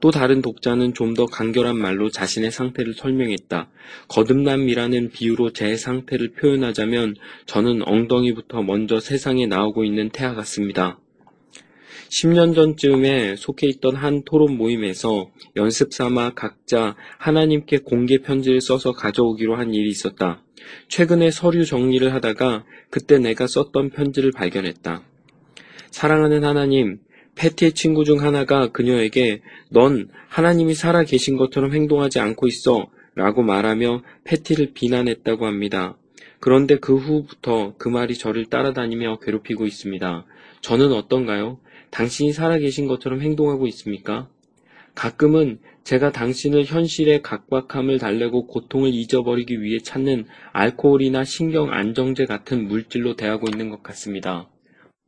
또 0.00 0.10
다른 0.10 0.42
독자는 0.42 0.94
좀 0.94 1.14
더 1.14 1.26
간결한 1.26 1.78
말로 1.78 2.10
자신의 2.10 2.50
상태를 2.50 2.94
설명했다. 2.94 3.68
거듭남이라는 4.08 5.10
비유로 5.10 5.52
제 5.52 5.76
상태를 5.76 6.32
표현하자면 6.32 7.14
저는 7.46 7.86
엉덩이부터 7.86 8.64
먼저 8.64 8.98
세상에 8.98 9.46
나오고 9.46 9.84
있는 9.84 10.10
태아 10.10 10.34
같습니다. 10.34 10.98
10년 12.08 12.54
전쯤에 12.54 13.36
속해 13.36 13.66
있던 13.68 13.96
한 13.96 14.22
토론 14.24 14.56
모임에서 14.56 15.30
연습 15.56 15.92
삼아 15.92 16.34
각자 16.34 16.96
하나님께 17.18 17.78
공개 17.78 18.18
편지를 18.18 18.60
써서 18.60 18.92
가져오기로 18.92 19.56
한 19.56 19.74
일이 19.74 19.90
있었다. 19.90 20.42
최근에 20.88 21.30
서류 21.30 21.64
정리를 21.64 22.12
하다가 22.12 22.64
그때 22.90 23.18
내가 23.18 23.46
썼던 23.46 23.90
편지를 23.90 24.32
발견했다. 24.32 25.02
사랑하는 25.90 26.44
하나님, 26.44 26.98
패티의 27.36 27.72
친구 27.72 28.04
중 28.04 28.22
하나가 28.22 28.68
그녀에게 28.68 29.42
넌 29.70 30.08
하나님이 30.28 30.74
살아 30.74 31.04
계신 31.04 31.36
것처럼 31.36 31.72
행동하지 31.74 32.18
않고 32.18 32.46
있어 32.46 32.88
라고 33.14 33.42
말하며 33.42 34.02
패티를 34.24 34.72
비난했다고 34.74 35.46
합니다. 35.46 35.96
그런데 36.46 36.76
그 36.76 36.94
후부터 36.94 37.74
그 37.76 37.88
말이 37.88 38.14
저를 38.16 38.44
따라다니며 38.46 39.18
괴롭히고 39.18 39.66
있습니다. 39.66 40.24
저는 40.60 40.92
어떤가요? 40.92 41.58
당신이 41.90 42.32
살아계신 42.32 42.86
것처럼 42.86 43.20
행동하고 43.20 43.66
있습니까? 43.66 44.28
가끔은 44.94 45.58
제가 45.82 46.12
당신을 46.12 46.64
현실의 46.64 47.22
각박함을 47.22 47.98
달래고 47.98 48.46
고통을 48.46 48.94
잊어버리기 48.94 49.60
위해 49.60 49.80
찾는 49.80 50.26
알코올이나 50.52 51.24
신경 51.24 51.72
안정제 51.72 52.26
같은 52.26 52.68
물질로 52.68 53.16
대하고 53.16 53.48
있는 53.52 53.68
것 53.68 53.82
같습니다. 53.82 54.48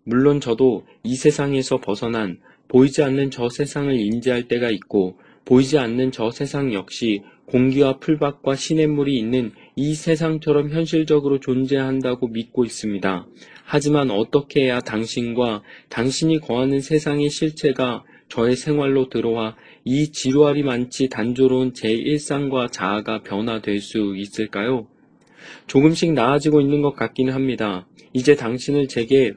물론 0.03 0.41
저도 0.41 0.87
이 1.05 1.15
세상에서 1.15 1.79
벗어난 1.79 2.41
보이지 2.67 3.05
않는 3.05 3.31
저 3.31 3.49
세상을 3.49 3.95
인지할 3.95 4.49
때가 4.49 4.71
있고 4.71 5.21
보이지 5.45 5.79
않는 5.79 6.11
저 6.11 6.33
세상 6.33 6.73
역시 6.73 7.23
공기와 7.47 7.99
풀밭과 7.99 8.57
시냇물이 8.57 9.17
있는 9.17 9.53
이 9.81 9.95
세상처럼 9.95 10.71
현실적으로 10.71 11.39
존재한다고 11.39 12.27
믿고 12.27 12.65
있습니다. 12.65 13.29
하지만 13.63 14.11
어떻게 14.11 14.65
해야 14.65 14.81
당신과 14.81 15.63
당신이 15.89 16.41
거하는 16.41 16.81
세상의 16.81 17.31
실체가 17.31 18.03
저의 18.29 18.57
생활로 18.57 19.09
들어와 19.09 19.55
이 19.85 20.11
지루하리 20.11 20.65
많지 20.65 21.09
단조로운 21.09 21.75
제 21.75 21.93
일상과 21.93 22.67
자아가 22.73 23.23
변화될 23.23 23.81
수 23.81 24.17
있을까요? 24.17 24.89
조금씩 25.69 26.13
나아지고 26.13 26.61
있는 26.61 26.83
것 26.83 26.97
같기는 26.97 27.33
합니다. 27.33 27.87
이제 28.13 28.35
당신을 28.35 28.89
제게 28.89 29.35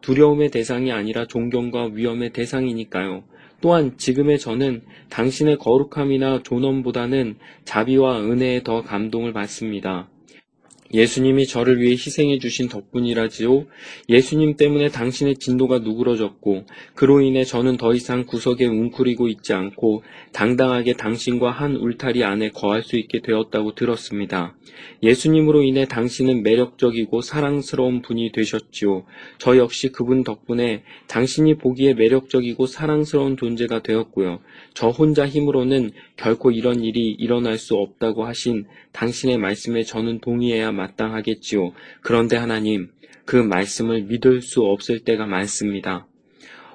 두려움의 0.00 0.52
대상이 0.52 0.90
아니라 0.90 1.26
존경과 1.26 1.90
위험의 1.92 2.32
대상이니까요. 2.32 3.24
또한 3.60 3.96
지금의 3.96 4.38
저는 4.38 4.82
당신의 5.08 5.58
거룩함이나 5.58 6.42
존엄보다는 6.42 7.36
자비와 7.64 8.20
은혜에 8.20 8.62
더 8.62 8.82
감동을 8.82 9.32
받습니다. 9.32 10.08
예수님이 10.92 11.46
저를 11.46 11.80
위해 11.80 11.92
희생해 11.92 12.38
주신 12.38 12.68
덕분이라지요. 12.68 13.66
예수님 14.08 14.56
때문에 14.56 14.88
당신의 14.88 15.36
진도가 15.36 15.80
누그러졌고 15.80 16.64
그로 16.94 17.20
인해 17.20 17.44
저는 17.44 17.76
더 17.76 17.94
이상 17.94 18.24
구석에 18.24 18.66
웅크리고 18.66 19.28
있지 19.28 19.52
않고 19.52 20.02
당당하게 20.32 20.94
당신과 20.94 21.50
한 21.50 21.76
울타리 21.76 22.24
안에 22.24 22.50
거할 22.50 22.82
수 22.82 22.96
있게 22.96 23.20
되었다고 23.20 23.74
들었습니다. 23.74 24.54
예수님으로 25.02 25.62
인해 25.62 25.86
당신은 25.86 26.42
매력적이고 26.42 27.20
사랑스러운 27.20 28.02
분이 28.02 28.32
되셨지요. 28.32 29.04
저 29.38 29.56
역시 29.56 29.88
그분 29.90 30.24
덕분에 30.24 30.82
당신이 31.08 31.56
보기에 31.56 31.94
매력적이고 31.94 32.66
사랑스러운 32.66 33.36
존재가 33.36 33.82
되었고요. 33.82 34.40
저 34.74 34.88
혼자 34.88 35.26
힘으로는 35.26 35.90
결코 36.16 36.50
이런 36.50 36.82
일이 36.82 37.10
일어날 37.12 37.58
수 37.58 37.76
없다고 37.76 38.24
하신 38.24 38.64
당신의 38.92 39.38
말씀에 39.38 39.82
저는 39.82 40.20
동의해야 40.20 40.72
마땅하겠지요. 40.72 41.72
그런데 42.00 42.36
하나님, 42.36 42.90
그 43.24 43.36
말씀을 43.36 44.04
믿을 44.04 44.40
수 44.40 44.62
없을 44.62 45.00
때가 45.00 45.26
많습니다. 45.26 46.06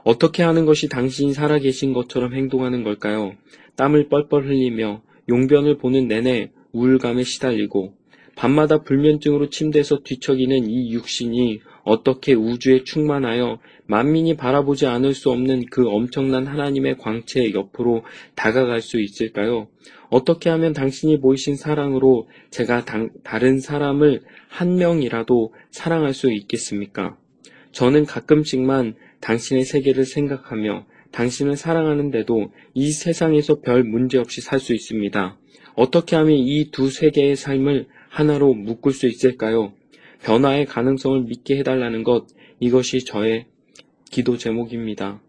어떻게 0.03 0.43
하는 0.43 0.65
것이 0.65 0.89
당신이 0.89 1.33
살아계신 1.33 1.93
것처럼 1.93 2.33
행동하는 2.33 2.83
걸까요? 2.83 3.35
땀을 3.75 4.09
뻘뻘 4.09 4.47
흘리며 4.47 5.01
용변을 5.29 5.77
보는 5.77 6.07
내내 6.07 6.51
우울감에 6.71 7.23
시달리고 7.23 7.93
밤마다 8.35 8.81
불면증으로 8.81 9.49
침대에서 9.49 9.99
뒤척이는 10.03 10.69
이 10.69 10.91
육신이 10.93 11.61
어떻게 11.83 12.33
우주에 12.33 12.83
충만하여 12.83 13.59
만민이 13.85 14.37
바라보지 14.37 14.85
않을 14.85 15.13
수 15.13 15.31
없는 15.31 15.65
그 15.71 15.87
엄청난 15.89 16.47
하나님의 16.47 16.97
광채 16.97 17.51
옆으로 17.53 18.03
다가갈 18.35 18.81
수 18.81 18.99
있을까요? 19.01 19.67
어떻게 20.09 20.49
하면 20.49 20.73
당신이 20.73 21.19
보이신 21.21 21.55
사랑으로 21.55 22.27
제가 22.49 22.85
당, 22.85 23.09
다른 23.23 23.59
사람을 23.59 24.21
한 24.49 24.75
명이라도 24.75 25.53
사랑할 25.71 26.13
수 26.13 26.31
있겠습니까? 26.31 27.17
저는 27.71 28.05
가끔씩만 28.05 28.95
당신의 29.21 29.63
세계를 29.63 30.05
생각하며 30.05 30.85
당신을 31.11 31.57
사랑하는데도 31.57 32.51
이 32.73 32.91
세상에서 32.91 33.61
별 33.61 33.83
문제 33.83 34.17
없이 34.17 34.41
살 34.41 34.59
수 34.59 34.73
있습니다. 34.73 35.37
어떻게 35.75 36.15
하면 36.15 36.35
이 36.35 36.69
두 36.71 36.89
세계의 36.89 37.35
삶을 37.35 37.87
하나로 38.09 38.53
묶을 38.53 38.91
수 38.91 39.07
있을까요? 39.07 39.73
변화의 40.23 40.65
가능성을 40.65 41.21
믿게 41.21 41.57
해달라는 41.57 42.03
것, 42.03 42.27
이것이 42.59 43.05
저의 43.05 43.47
기도 44.11 44.37
제목입니다. 44.37 45.21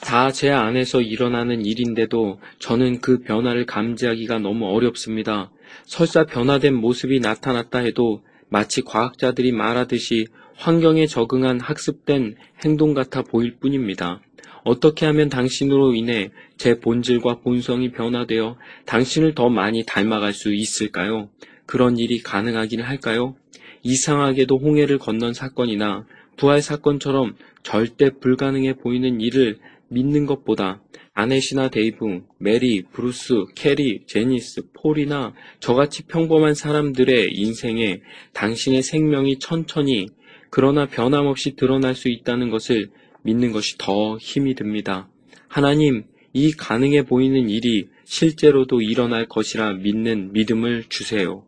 다 0.00 0.32
제 0.32 0.50
안에서 0.50 1.00
일어나는 1.00 1.64
일인데도 1.64 2.40
저는 2.58 3.00
그 3.00 3.20
변화를 3.20 3.66
감지하기가 3.66 4.40
너무 4.40 4.66
어렵습니다. 4.66 5.52
설사 5.84 6.24
변화된 6.24 6.74
모습이 6.74 7.20
나타났다 7.20 7.78
해도 7.78 8.22
마치 8.48 8.82
과학자들이 8.82 9.52
말하듯이 9.52 10.26
환경에 10.56 11.06
적응한 11.06 11.60
학습된 11.60 12.34
행동 12.64 12.94
같아 12.94 13.22
보일 13.22 13.56
뿐입니다. 13.58 14.20
어떻게 14.64 15.06
하면 15.06 15.28
당신으로 15.28 15.94
인해 15.94 16.30
제 16.56 16.78
본질과 16.78 17.40
본성이 17.40 17.90
변화되어 17.92 18.56
당신을 18.86 19.34
더 19.34 19.48
많이 19.48 19.84
닮아갈 19.86 20.32
수 20.32 20.52
있을까요? 20.52 21.30
그런 21.66 21.96
일이 21.96 22.20
가능하긴 22.20 22.82
할까요? 22.82 23.36
이상하게도 23.82 24.58
홍해를 24.58 24.98
건넌 24.98 25.34
사건이나 25.34 26.06
부활 26.36 26.62
사건처럼 26.62 27.36
절대 27.62 28.10
불가능해 28.10 28.74
보이는 28.74 29.20
일을 29.20 29.58
믿는 29.88 30.26
것보다 30.26 30.82
아넷이나 31.14 31.68
데이브, 31.68 32.22
메리, 32.38 32.82
브루스, 32.82 33.44
캐리, 33.54 34.04
제니스, 34.06 34.62
폴이나 34.72 35.34
저같이 35.60 36.04
평범한 36.04 36.54
사람들의 36.54 37.32
인생에 37.32 38.00
당신의 38.32 38.82
생명이 38.82 39.38
천천히 39.38 40.06
그러나 40.48 40.86
변함없이 40.86 41.56
드러날 41.56 41.94
수 41.94 42.08
있다는 42.08 42.50
것을 42.50 42.90
믿는 43.22 43.52
것이 43.52 43.76
더 43.78 44.16
힘이 44.18 44.54
듭니다. 44.54 45.08
하나님, 45.48 46.04
이 46.32 46.52
가능해 46.52 47.04
보이는 47.04 47.50
일이 47.50 47.88
실제로도 48.04 48.80
일어날 48.80 49.26
것이라 49.28 49.74
믿는 49.74 50.32
믿음을 50.32 50.84
주세요. 50.88 51.44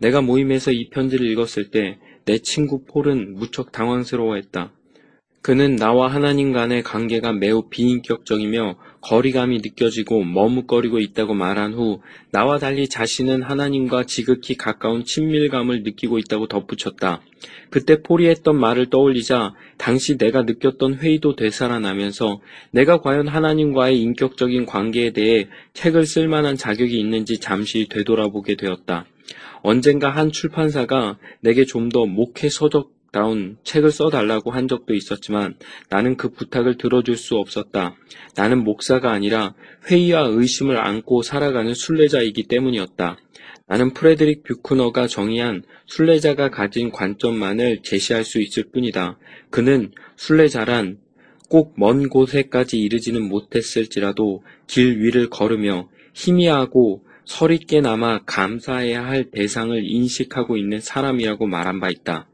내가 0.00 0.20
모임에서 0.20 0.72
이 0.72 0.88
편지를 0.90 1.30
읽었을 1.30 1.70
때 1.70 1.98
내 2.30 2.38
친구 2.38 2.84
폴은 2.84 3.34
무척 3.34 3.72
당황스러워했다. 3.72 4.72
그는 5.42 5.74
나와 5.74 6.08
하나님 6.08 6.52
간의 6.52 6.82
관계가 6.82 7.32
매우 7.32 7.70
비인격적이며 7.70 8.76
거리감이 9.00 9.56
느껴지고 9.62 10.22
머뭇거리고 10.22 11.00
있다고 11.00 11.32
말한 11.32 11.72
후 11.72 12.02
나와 12.30 12.58
달리 12.58 12.88
자신은 12.88 13.42
하나님과 13.42 14.04
지극히 14.04 14.56
가까운 14.56 15.04
친밀감을 15.04 15.82
느끼고 15.82 16.18
있다고 16.18 16.46
덧붙였다. 16.46 17.22
그때 17.70 18.02
폴이 18.02 18.28
했던 18.28 18.60
말을 18.60 18.90
떠올리자 18.90 19.54
당시 19.78 20.18
내가 20.18 20.42
느꼈던 20.42 20.96
회의도 20.96 21.36
되살아나면서 21.36 22.40
내가 22.70 23.00
과연 23.00 23.28
하나님과의 23.28 23.98
인격적인 23.98 24.66
관계에 24.66 25.12
대해 25.12 25.48
책을 25.72 26.04
쓸 26.04 26.28
만한 26.28 26.56
자격이 26.56 27.00
있는지 27.00 27.38
잠시 27.40 27.88
되돌아보게 27.88 28.56
되었다. 28.56 29.06
언젠가 29.62 30.10
한 30.10 30.30
출판사가 30.32 31.18
내게 31.40 31.64
좀 31.64 31.90
더 31.90 32.06
목회 32.06 32.48
서적다운 32.48 33.56
책을 33.64 33.90
써달라고 33.90 34.50
한 34.52 34.68
적도 34.68 34.94
있었지만 34.94 35.56
나는 35.88 36.16
그 36.16 36.30
부탁을 36.30 36.78
들어줄 36.78 37.16
수 37.16 37.36
없었다. 37.36 37.96
나는 38.36 38.62
목사가 38.64 39.10
아니라 39.12 39.54
회의와 39.90 40.22
의심을 40.28 40.78
안고 40.78 41.22
살아가는 41.22 41.74
순례자이기 41.74 42.44
때문이었다. 42.44 43.16
나는 43.66 43.92
프레드릭 43.92 44.42
뷰크너가 44.44 45.06
정의한 45.06 45.62
순례자가 45.86 46.50
가진 46.50 46.90
관점만을 46.90 47.82
제시할 47.82 48.24
수 48.24 48.40
있을 48.40 48.64
뿐이다. 48.72 49.18
그는 49.50 49.92
순례자란 50.16 50.98
꼭 51.48 51.74
먼 51.76 52.08
곳에까지 52.08 52.78
이르지는 52.80 53.28
못했을지라도 53.28 54.44
길 54.68 55.00
위를 55.00 55.28
걸으며 55.28 55.88
희미하고 56.14 57.04
서릿게나마 57.30 58.24
감사해야 58.24 59.06
할 59.06 59.30
대상을 59.30 59.84
인식하고 59.84 60.56
있는 60.56 60.80
사람이라고 60.80 61.46
말한 61.46 61.78
바 61.78 61.88
있다. 61.88 62.28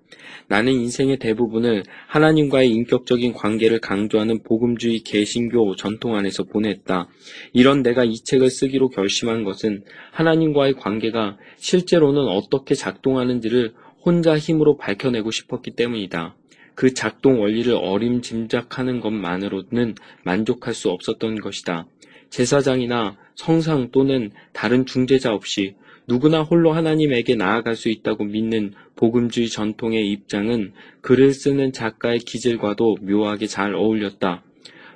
나는 0.48 0.72
인생의 0.72 1.18
대부분을 1.18 1.82
하나님과의 2.06 2.70
인격적인 2.70 3.34
관계를 3.34 3.78
강조하는 3.80 4.42
복음주의 4.42 5.00
개신교 5.00 5.76
전통 5.76 6.16
안에서 6.16 6.44
보냈다. 6.44 7.08
이런 7.52 7.82
내가 7.82 8.04
이 8.04 8.14
책을 8.14 8.48
쓰기로 8.48 8.88
결심한 8.88 9.44
것은 9.44 9.84
하나님과의 10.12 10.74
관계가 10.74 11.36
실제로는 11.58 12.22
어떻게 12.22 12.74
작동하는지를 12.74 13.74
혼자 14.02 14.38
힘으로 14.38 14.78
밝혀내고 14.78 15.30
싶었기 15.30 15.72
때문이다. 15.72 16.36
그 16.74 16.94
작동 16.94 17.42
원리를 17.42 17.74
어림짐작하는 17.74 19.00
것만으로는 19.00 19.94
만족할 20.24 20.72
수 20.72 20.88
없었던 20.88 21.40
것이다. 21.40 21.86
제사장이나 22.30 23.18
성상 23.36 23.90
또는 23.92 24.32
다른 24.52 24.84
중재자 24.84 25.32
없이 25.32 25.76
누구나 26.08 26.42
홀로 26.42 26.72
하나님에게 26.72 27.34
나아갈 27.34 27.76
수 27.76 27.88
있다고 27.88 28.24
믿는 28.24 28.72
복음주의 28.96 29.48
전통의 29.48 30.10
입장은 30.10 30.72
글을 31.00 31.32
쓰는 31.32 31.72
작가의 31.72 32.20
기질과도 32.20 32.96
묘하게 33.02 33.46
잘 33.46 33.74
어울렸다. 33.74 34.42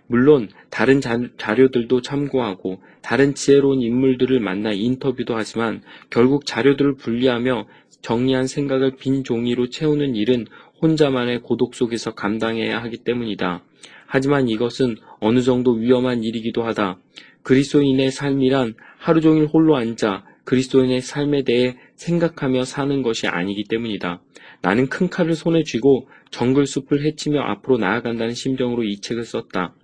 물론 0.07 0.49
다른 0.71 1.01
자, 1.01 1.21
자료들도 1.37 2.03
참고하고 2.03 2.81
다른 3.01 3.35
지혜로운 3.35 3.81
인물들을 3.81 4.41
만나 4.41 4.73
인터뷰도 4.73 5.37
하지만 5.37 5.83
결국 6.11 6.47
자료들을 6.47 6.97
분리하며 6.97 7.67
정리한 8.03 8.47
생각을 8.47 8.97
빈 8.97 9.23
종이로 9.23 9.69
채우는 9.69 10.17
일은 10.17 10.47
혼자만의 10.83 11.43
고독 11.43 11.75
속에서 11.75 12.15
감당해야 12.15 12.83
하기 12.83 12.99
때문이다. 12.99 13.63
하지만 14.07 14.49
이것은 14.49 14.97
어느 15.21 15.43
정도 15.43 15.73
위험한 15.73 16.25
일이기도 16.25 16.65
하다. 16.65 16.99
그리스도인의 17.43 18.11
삶이란 18.11 18.75
하루 18.99 19.21
종일 19.21 19.47
홀로 19.47 19.77
앉아 19.77 20.25
그리스도인의 20.45 21.01
삶에 21.01 21.43
대해 21.45 21.77
생각하며 21.97 22.65
사는 22.65 23.03
것이 23.03 23.27
아니기 23.29 23.65
때문이다. 23.65 24.21
나는 24.63 24.89
큰 24.89 25.09
칼을 25.09 25.35
손에 25.35 25.63
쥐고 25.63 26.09
정글 26.31 26.67
숲을 26.67 27.05
헤치며 27.05 27.41
앞으로 27.41 27.79
나아간다는 27.79 28.35
심정으로 28.35 28.85
이 28.85 29.01
책을 29.01 29.25
썼다. 29.25 29.75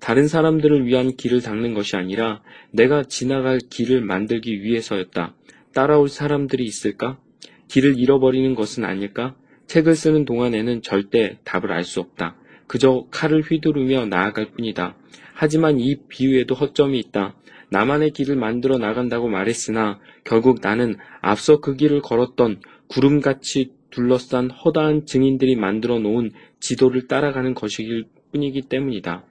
다른 0.00 0.26
사람들을 0.26 0.86
위한 0.86 1.16
길을 1.16 1.40
닦는 1.40 1.74
것이 1.74 1.96
아니라 1.96 2.42
내가 2.70 3.04
지나갈 3.04 3.58
길을 3.58 4.00
만들기 4.00 4.62
위해서였다. 4.62 5.34
따라올 5.72 6.08
사람들이 6.08 6.64
있을까? 6.64 7.18
길을 7.68 7.98
잃어버리는 7.98 8.54
것은 8.54 8.84
아닐까? 8.84 9.34
책을 9.66 9.94
쓰는 9.94 10.24
동안에는 10.24 10.82
절대 10.82 11.38
답을 11.44 11.72
알 11.72 11.84
수 11.84 12.00
없다. 12.00 12.36
그저 12.66 13.06
칼을 13.10 13.42
휘두르며 13.42 14.06
나아갈 14.06 14.50
뿐이다. 14.52 14.96
하지만 15.34 15.78
이 15.78 15.96
비유에도 16.08 16.54
허점이 16.54 16.98
있다. 16.98 17.34
나만의 17.70 18.12
길을 18.12 18.36
만들어 18.36 18.78
나간다고 18.78 19.28
말했으나 19.28 19.98
결국 20.22 20.60
나는 20.62 20.96
앞서 21.20 21.60
그 21.60 21.76
길을 21.76 22.02
걸었던 22.02 22.60
구름같이 22.86 23.72
둘러싼 23.90 24.50
허다한 24.50 25.06
증인들이 25.06 25.56
만들어 25.56 25.98
놓은 25.98 26.30
지도를 26.60 27.08
따라가는 27.08 27.54
것이길 27.54 28.04
뿐이기 28.32 28.62
때문이다. 28.62 29.24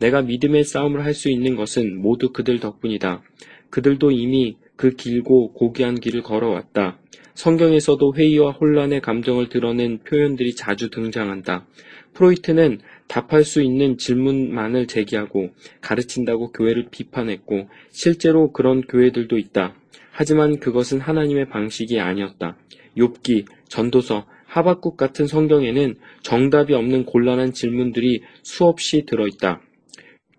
내가 0.00 0.22
믿음의 0.22 0.64
싸움을 0.64 1.04
할 1.04 1.14
수 1.14 1.30
있는 1.30 1.56
것은 1.56 2.00
모두 2.00 2.32
그들 2.32 2.60
덕분이다. 2.60 3.22
그들도 3.70 4.10
이미 4.10 4.56
그 4.76 4.90
길고 4.90 5.52
고귀한 5.52 5.94
길을 5.94 6.22
걸어왔다. 6.22 6.98
성경에서도 7.34 8.14
회의와 8.14 8.52
혼란의 8.52 9.00
감정을 9.00 9.48
드러낸 9.48 9.98
표현들이 9.98 10.54
자주 10.54 10.90
등장한다. 10.90 11.66
프로이트는 12.14 12.80
답할 13.12 13.44
수 13.44 13.60
있는 13.60 13.98
질문만을 13.98 14.86
제기하고 14.86 15.50
가르친다고 15.82 16.50
교회를 16.50 16.86
비판했고 16.90 17.68
실제로 17.90 18.52
그런 18.52 18.80
교회들도 18.80 19.36
있다. 19.36 19.74
하지만 20.12 20.58
그것은 20.58 20.98
하나님의 20.98 21.50
방식이 21.50 22.00
아니었다. 22.00 22.56
욥기, 22.96 23.44
전도서, 23.68 24.26
하박국 24.46 24.96
같은 24.96 25.26
성경에는 25.26 25.96
정답이 26.22 26.72
없는 26.72 27.04
곤란한 27.04 27.52
질문들이 27.52 28.22
수없이 28.42 29.04
들어있다. 29.04 29.60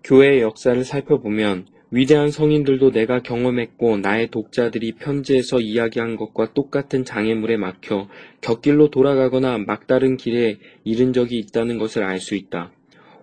교회의 0.04 0.42
역사를 0.42 0.84
살펴보면 0.84 1.68
위대한 1.96 2.32
성인들도 2.32 2.90
내가 2.90 3.22
경험했고 3.22 3.98
나의 3.98 4.32
독자들이 4.32 4.94
편지에서 4.94 5.60
이야기한 5.60 6.16
것과 6.16 6.56
똑같은 6.56 7.06
장애물에 7.06 7.58
막혀 7.58 8.10
곁길로 8.42 8.90
돌아가거나 8.90 9.60
막다른 9.60 10.18
길에 10.18 10.58
잃은 10.86 11.14
적이 11.14 11.38
있다는 11.38 11.78
것을 11.78 12.02
알 12.02 12.20
수 12.20 12.34
있다. 12.34 12.72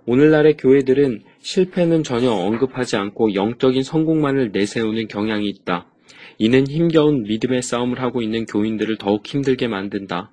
오늘날의 0.06 0.56
교회들은 0.56 1.22
실패는 1.40 2.04
전혀 2.04 2.30
언급하지 2.30 2.94
않고 2.94 3.34
영적인 3.34 3.82
성공만을 3.82 4.52
내세우는 4.52 5.08
경향이 5.08 5.48
있다. 5.48 5.86
이는 6.38 6.64
힘겨운 6.68 7.24
믿음의 7.24 7.62
싸움을 7.62 8.00
하고 8.00 8.22
있는 8.22 8.46
교인들을 8.46 8.98
더욱 8.98 9.26
힘들게 9.26 9.66
만든다. 9.66 10.30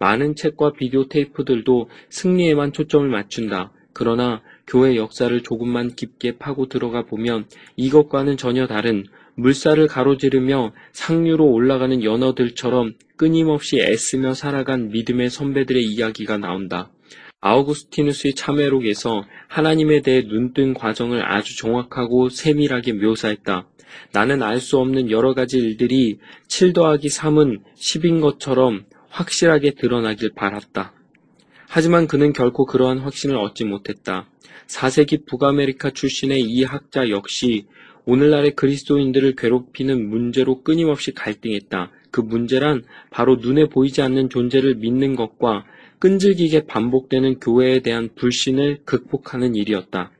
많은 0.00 0.34
책과 0.34 0.72
비디오 0.72 1.06
테이프들도 1.06 1.88
승리에만 2.10 2.72
초점을 2.72 3.08
맞춘다. 3.08 3.70
그러나 3.92 4.42
교회 4.68 4.96
역사를 4.96 5.42
조금만 5.42 5.96
깊게 5.96 6.38
파고 6.38 6.68
들어가 6.68 7.04
보면 7.04 7.46
이것과는 7.76 8.36
전혀 8.36 8.66
다른 8.66 9.04
물살을 9.34 9.86
가로지르며 9.86 10.72
상류로 10.92 11.46
올라가는 11.46 12.04
연어들처럼 12.04 12.94
끊임없이 13.16 13.80
애쓰며 13.80 14.34
살아간 14.34 14.90
믿음의 14.90 15.30
선배들의 15.30 15.84
이야기가 15.84 16.38
나온다. 16.38 16.90
아우구스티누스의 17.40 18.34
참회록에서 18.34 19.24
하나님에 19.46 20.02
대해 20.02 20.22
눈뜬 20.22 20.74
과정을 20.74 21.24
아주 21.24 21.56
정확하고 21.56 22.28
세밀하게 22.28 22.94
묘사했다. 22.94 23.68
나는 24.12 24.42
알 24.42 24.60
수 24.60 24.78
없는 24.78 25.10
여러 25.10 25.34
가지 25.34 25.58
일들이 25.58 26.18
7 26.48 26.72
더하기 26.74 27.08
3은 27.08 27.62
10인 27.74 28.20
것처럼 28.20 28.84
확실하게 29.08 29.72
드러나길 29.72 30.32
바랐다. 30.34 30.97
하지만 31.68 32.06
그는 32.06 32.32
결코 32.32 32.64
그러한 32.64 32.98
확신을 32.98 33.36
얻지 33.36 33.66
못했다. 33.66 34.26
4세기 34.66 35.26
북아프리카 35.26 35.90
출신의 35.90 36.40
이 36.42 36.64
학자 36.64 37.10
역시 37.10 37.66
오늘날의 38.06 38.56
그리스도인들을 38.56 39.36
괴롭히는 39.36 40.08
문제로 40.08 40.62
끊임없이 40.62 41.12
갈등했다. 41.12 41.90
그 42.10 42.22
문제란 42.22 42.84
바로 43.10 43.36
눈에 43.36 43.66
보이지 43.66 44.00
않는 44.00 44.30
존재를 44.30 44.76
믿는 44.76 45.14
것과 45.14 45.66
끈질기게 45.98 46.64
반복되는 46.66 47.38
교회에 47.38 47.80
대한 47.80 48.08
불신을 48.14 48.80
극복하는 48.86 49.54
일이었다. 49.54 50.10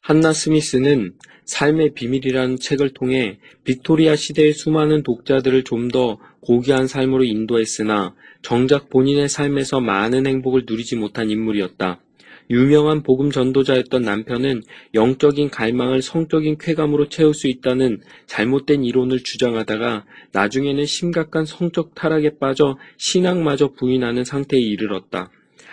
한나 0.00 0.32
스미스는 0.32 1.14
삶의 1.44 1.94
비밀이라는 1.94 2.58
책을 2.58 2.90
통해 2.90 3.38
빅토리아 3.62 4.16
시대의 4.16 4.52
수많은 4.52 5.04
독자들을 5.04 5.62
좀 5.62 5.88
더 5.88 6.18
고귀한 6.40 6.86
삶으로 6.86 7.24
인도했으나 7.24 8.14
정작 8.42 8.88
본인의 8.90 9.28
삶에서 9.28 9.80
많은 9.80 10.26
행복을 10.26 10.64
누리지 10.66 10.96
못한 10.96 11.30
인물이었다. 11.30 12.00
유명한 12.48 13.02
복음 13.02 13.30
전도자였던 13.30 14.02
남편은 14.02 14.62
영적인 14.94 15.50
갈망을 15.50 16.00
성적인 16.00 16.58
쾌감으로 16.58 17.08
채울 17.08 17.34
수 17.34 17.48
있다는 17.48 18.00
잘못된 18.26 18.84
이론을 18.84 19.24
주장하다가 19.24 20.04
나중에는 20.32 20.86
심각한 20.86 21.44
성적 21.44 21.94
타락에 21.94 22.38
빠져 22.38 22.78
신앙마저 22.98 23.72
부인하는 23.72 24.24
상태에 24.24 24.60
이르렀다. 24.60 25.30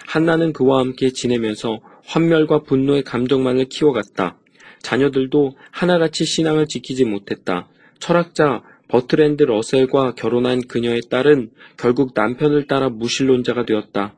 한나는 0.07 0.51
그와 0.51 0.79
함께 0.79 1.11
지내면서 1.11 1.79
환멸과 2.05 2.63
분노의 2.63 3.03
감정만을 3.03 3.65
키워갔다. 3.65 4.39
자녀들도 4.81 5.55
하나같이 5.71 6.25
신앙을 6.25 6.67
지키지 6.67 7.05
못했다. 7.05 7.69
철학자 7.99 8.63
버트랜드 8.93 9.41
러셀과 9.41 10.13
결혼한 10.13 10.67
그녀의 10.67 11.01
딸은 11.09 11.49
결국 11.77 12.11
남편을 12.13 12.67
따라 12.67 12.89
무신론자가 12.89 13.65
되었다. 13.65 14.13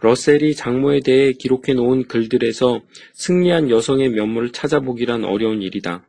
러셀이 0.00 0.54
장모에 0.54 1.00
대해 1.04 1.34
기록해 1.34 1.74
놓은 1.74 2.04
글들에서 2.04 2.80
승리한 3.12 3.68
여성의 3.68 4.08
면모를 4.08 4.52
찾아보기란 4.52 5.26
어려운 5.26 5.60
일이다. 5.60 6.06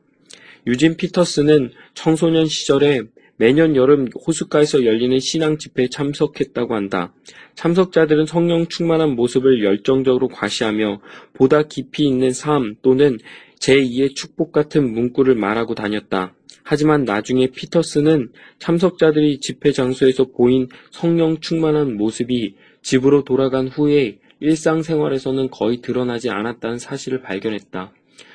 유진 0.67 0.95
피터슨은 0.95 1.71
청소년 1.95 2.45
시절에 2.45 3.01
매년 3.35 3.75
여름 3.75 4.07
호숫가에서 4.25 4.85
열리는 4.85 5.19
신앙 5.19 5.57
집회에 5.57 5.89
참석했다고 5.89 6.75
한다. 6.75 7.13
참석자들은 7.55 8.25
성령 8.25 8.67
충만한 8.67 9.17
모습을 9.17 9.65
열정적으로 9.65 10.29
과시하며 10.29 11.01
보다 11.33 11.63
깊이 11.63 12.07
있는 12.07 12.31
삶 12.31 12.75
또는 12.81 13.17
제2의 13.59 14.15
축복 14.15 14.53
같은 14.53 14.93
문구를 14.93 15.35
말하고 15.35 15.75
다녔다. 15.75 16.36
하지만 16.69 17.05
나중에 17.05 17.47
피터스는 17.47 18.29
참석자들이 18.59 19.39
집회 19.39 19.71
장소에서 19.71 20.25
보인 20.25 20.67
성령 20.91 21.39
충만한 21.39 21.95
모습이 21.95 22.55
집으로 22.81 23.23
돌아간 23.23 23.69
후에 23.69 24.19
일상생활에서는 24.41 25.49
거의 25.49 25.77
드러나지 25.77 26.29
않았다는 26.29 26.77
사실을 26.77 27.21
발견했다. 27.21 27.93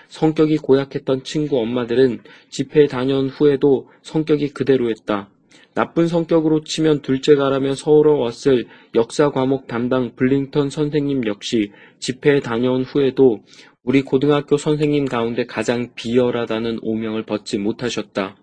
성격이 0.08 0.56
고약했던 0.56 1.24
친구 1.24 1.58
엄마들은 1.58 2.20
집회에 2.48 2.86
다녀온 2.86 3.28
후에도 3.28 3.90
성격이 4.00 4.54
그대로였다. 4.54 5.28
나쁜 5.74 6.06
성격으로 6.06 6.64
치면 6.64 7.02
둘째가라며 7.02 7.74
서러웠을 7.74 8.66
역사 8.94 9.30
과목 9.30 9.66
담당 9.66 10.14
블링턴 10.16 10.70
선생님 10.70 11.26
역시 11.26 11.72
집회에 11.98 12.40
다녀온 12.40 12.82
후에도 12.82 13.40
우리 13.82 14.02
고등학교 14.02 14.56
선생님 14.56 15.06
가운데 15.06 15.44
가장 15.44 15.92
비열하다는 15.94 16.78
오명을 16.82 17.24
벗지 17.24 17.58
못하셨다. 17.58 18.36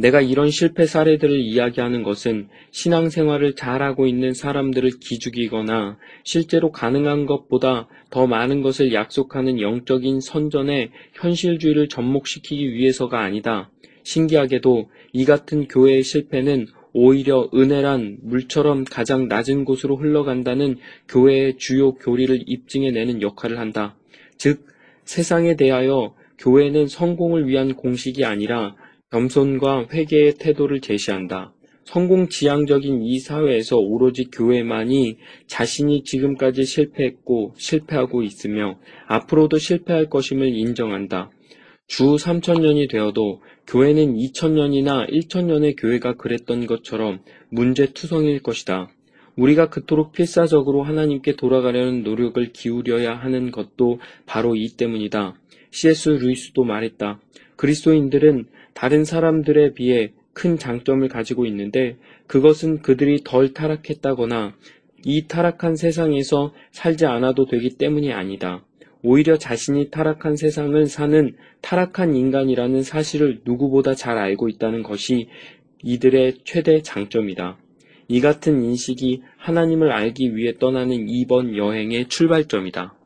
내가 0.00 0.22
이런 0.22 0.50
실패 0.50 0.86
사례들을 0.86 1.38
이야기하는 1.38 2.02
것은 2.02 2.48
신앙생활을 2.70 3.54
잘하고 3.54 4.06
있는 4.06 4.32
사람들을 4.32 4.92
기죽이거나 4.98 5.98
실제로 6.24 6.72
가능한 6.72 7.26
것보다 7.26 7.86
더 8.08 8.26
많은 8.26 8.62
것을 8.62 8.94
약속하는 8.94 9.60
영적인 9.60 10.20
선전에 10.20 10.90
현실주의를 11.12 11.88
접목시키기 11.88 12.72
위해서가 12.72 13.20
아니다. 13.20 13.70
신기하게도 14.02 14.90
이 15.12 15.24
같은 15.24 15.68
교회의 15.68 16.02
실패는 16.02 16.66
오히려 16.92 17.48
은혜란 17.54 18.18
물처럼 18.22 18.84
가장 18.84 19.28
낮은 19.28 19.64
곳으로 19.64 19.96
흘러간다는 19.96 20.76
교회의 21.08 21.56
주요 21.56 21.94
교리를 21.94 22.44
입증해내는 22.46 23.22
역할을 23.22 23.58
한다. 23.58 23.96
즉, 24.36 24.66
세상에 25.04 25.56
대하여 25.56 26.14
교회는 26.38 26.88
성공을 26.88 27.46
위한 27.46 27.74
공식이 27.74 28.24
아니라 28.24 28.74
겸손과 29.10 29.88
회개의 29.92 30.34
태도를 30.34 30.80
제시한다. 30.80 31.52
성공 31.84 32.28
지향적인 32.28 33.02
이 33.02 33.18
사회에서 33.18 33.76
오로지 33.76 34.26
교회만이 34.26 35.16
자신이 35.48 36.04
지금까지 36.04 36.64
실패했고 36.64 37.54
실패하고 37.56 38.22
있으며 38.22 38.78
앞으로도 39.08 39.58
실패할 39.58 40.08
것임을 40.08 40.54
인정한다. 40.54 41.32
주 41.88 42.14
3천년이 42.14 42.88
되어도 42.88 43.42
교회는 43.70 44.16
2천년이나 44.16 45.08
1천년의 45.08 45.76
교회가 45.78 46.14
그랬던 46.14 46.66
것처럼 46.66 47.20
문제투성일 47.50 48.42
것이다. 48.42 48.90
우리가 49.36 49.70
그토록 49.70 50.10
필사적으로 50.10 50.82
하나님께 50.82 51.36
돌아가려는 51.36 52.02
노력을 52.02 52.44
기울여야 52.52 53.14
하는 53.14 53.52
것도 53.52 54.00
바로 54.26 54.56
이 54.56 54.70
때문이다. 54.76 55.36
C.S. 55.70 56.08
루이스도 56.08 56.64
말했다. 56.64 57.20
그리스도인들은 57.54 58.46
다른 58.74 59.04
사람들에 59.04 59.74
비해 59.74 60.14
큰 60.32 60.58
장점을 60.58 61.06
가지고 61.06 61.46
있는데 61.46 61.96
그것은 62.26 62.82
그들이 62.82 63.22
덜 63.22 63.54
타락했다거나 63.54 64.56
이 65.04 65.28
타락한 65.28 65.76
세상에서 65.76 66.52
살지 66.72 67.06
않아도 67.06 67.46
되기 67.46 67.76
때문이 67.76 68.12
아니다. 68.12 68.64
오히려 69.02 69.38
자신이 69.38 69.90
타락한 69.90 70.36
세상을 70.36 70.86
사는 70.86 71.34
타락한 71.62 72.14
인간이라는 72.14 72.82
사실을 72.82 73.40
누구보다 73.44 73.94
잘 73.94 74.18
알고 74.18 74.48
있다는 74.48 74.82
것이 74.82 75.28
이들의 75.82 76.38
최대 76.44 76.82
장점이다. 76.82 77.58
이 78.08 78.20
같은 78.20 78.62
인식이 78.62 79.22
하나님을 79.38 79.92
알기 79.92 80.36
위해 80.36 80.54
떠나는 80.58 81.08
이번 81.08 81.56
여행의 81.56 82.08
출발점이다. 82.08 82.99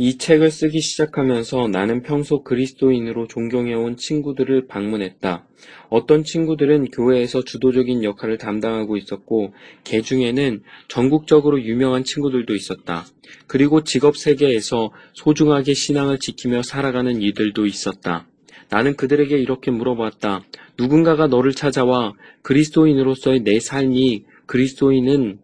이 0.00 0.16
책을 0.16 0.52
쓰기 0.52 0.80
시작하면서 0.80 1.66
나는 1.72 2.02
평소 2.02 2.44
그리스도인으로 2.44 3.26
존경해온 3.26 3.96
친구들을 3.96 4.68
방문했다. 4.68 5.44
어떤 5.88 6.22
친구들은 6.22 6.92
교회에서 6.92 7.42
주도적인 7.42 8.04
역할을 8.04 8.38
담당하고 8.38 8.96
있었고, 8.96 9.54
개 9.82 10.00
중에는 10.00 10.62
전국적으로 10.86 11.60
유명한 11.60 12.04
친구들도 12.04 12.54
있었다. 12.54 13.06
그리고 13.48 13.82
직업 13.82 14.16
세계에서 14.16 14.92
소중하게 15.14 15.74
신앙을 15.74 16.20
지키며 16.20 16.62
살아가는 16.62 17.20
이들도 17.20 17.66
있었다. 17.66 18.28
나는 18.70 18.94
그들에게 18.94 19.36
이렇게 19.36 19.72
물어봤다. 19.72 20.44
누군가가 20.78 21.26
너를 21.26 21.54
찾아와 21.54 22.14
그리스도인으로서의 22.42 23.40
내 23.40 23.58
삶이 23.58 24.26
그리스도인은 24.46 25.40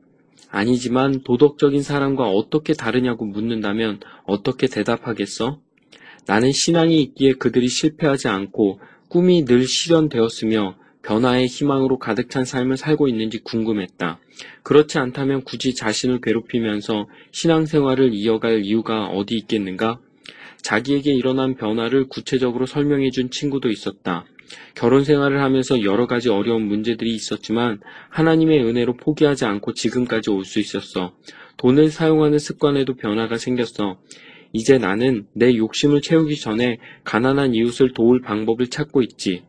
아니지만 0.54 1.22
도덕적인 1.24 1.82
사람과 1.82 2.28
어떻게 2.28 2.74
다르냐고 2.74 3.24
묻는다면 3.24 3.98
어떻게 4.24 4.68
대답하겠어? 4.68 5.58
나는 6.26 6.52
신앙이 6.52 7.02
있기에 7.02 7.32
그들이 7.32 7.66
실패하지 7.66 8.28
않고 8.28 8.78
꿈이 9.08 9.44
늘 9.44 9.66
실현되었으며 9.66 10.76
변화의 11.02 11.48
희망으로 11.48 11.98
가득 11.98 12.30
찬 12.30 12.44
삶을 12.44 12.76
살고 12.76 13.08
있는지 13.08 13.40
궁금했다. 13.40 14.20
그렇지 14.62 14.98
않다면 14.98 15.42
굳이 15.42 15.74
자신을 15.74 16.20
괴롭히면서 16.20 17.08
신앙생활을 17.32 18.14
이어갈 18.14 18.64
이유가 18.64 19.08
어디 19.08 19.34
있겠는가? 19.34 19.98
자기에게 20.62 21.12
일어난 21.12 21.56
변화를 21.56 22.08
구체적으로 22.08 22.64
설명해 22.64 23.10
준 23.10 23.28
친구도 23.28 23.70
있었다. 23.70 24.24
결혼 24.74 25.04
생활을 25.04 25.40
하면서 25.40 25.82
여러 25.82 26.06
가지 26.06 26.28
어려운 26.28 26.62
문제들이 26.66 27.14
있었지만 27.14 27.80
하나님의 28.10 28.64
은혜로 28.64 28.96
포기하지 28.96 29.44
않고 29.44 29.74
지금까지 29.74 30.30
올 30.30 30.44
수 30.44 30.60
있었어. 30.60 31.14
돈을 31.56 31.90
사용하는 31.90 32.38
습관에도 32.38 32.94
변화가 32.94 33.38
생겼어. 33.38 33.98
이제 34.52 34.78
나는 34.78 35.26
내 35.32 35.56
욕심을 35.56 36.00
채우기 36.00 36.36
전에 36.36 36.78
가난한 37.04 37.54
이웃을 37.54 37.92
도울 37.92 38.20
방법을 38.20 38.68
찾고 38.68 39.02
있지. 39.02 39.42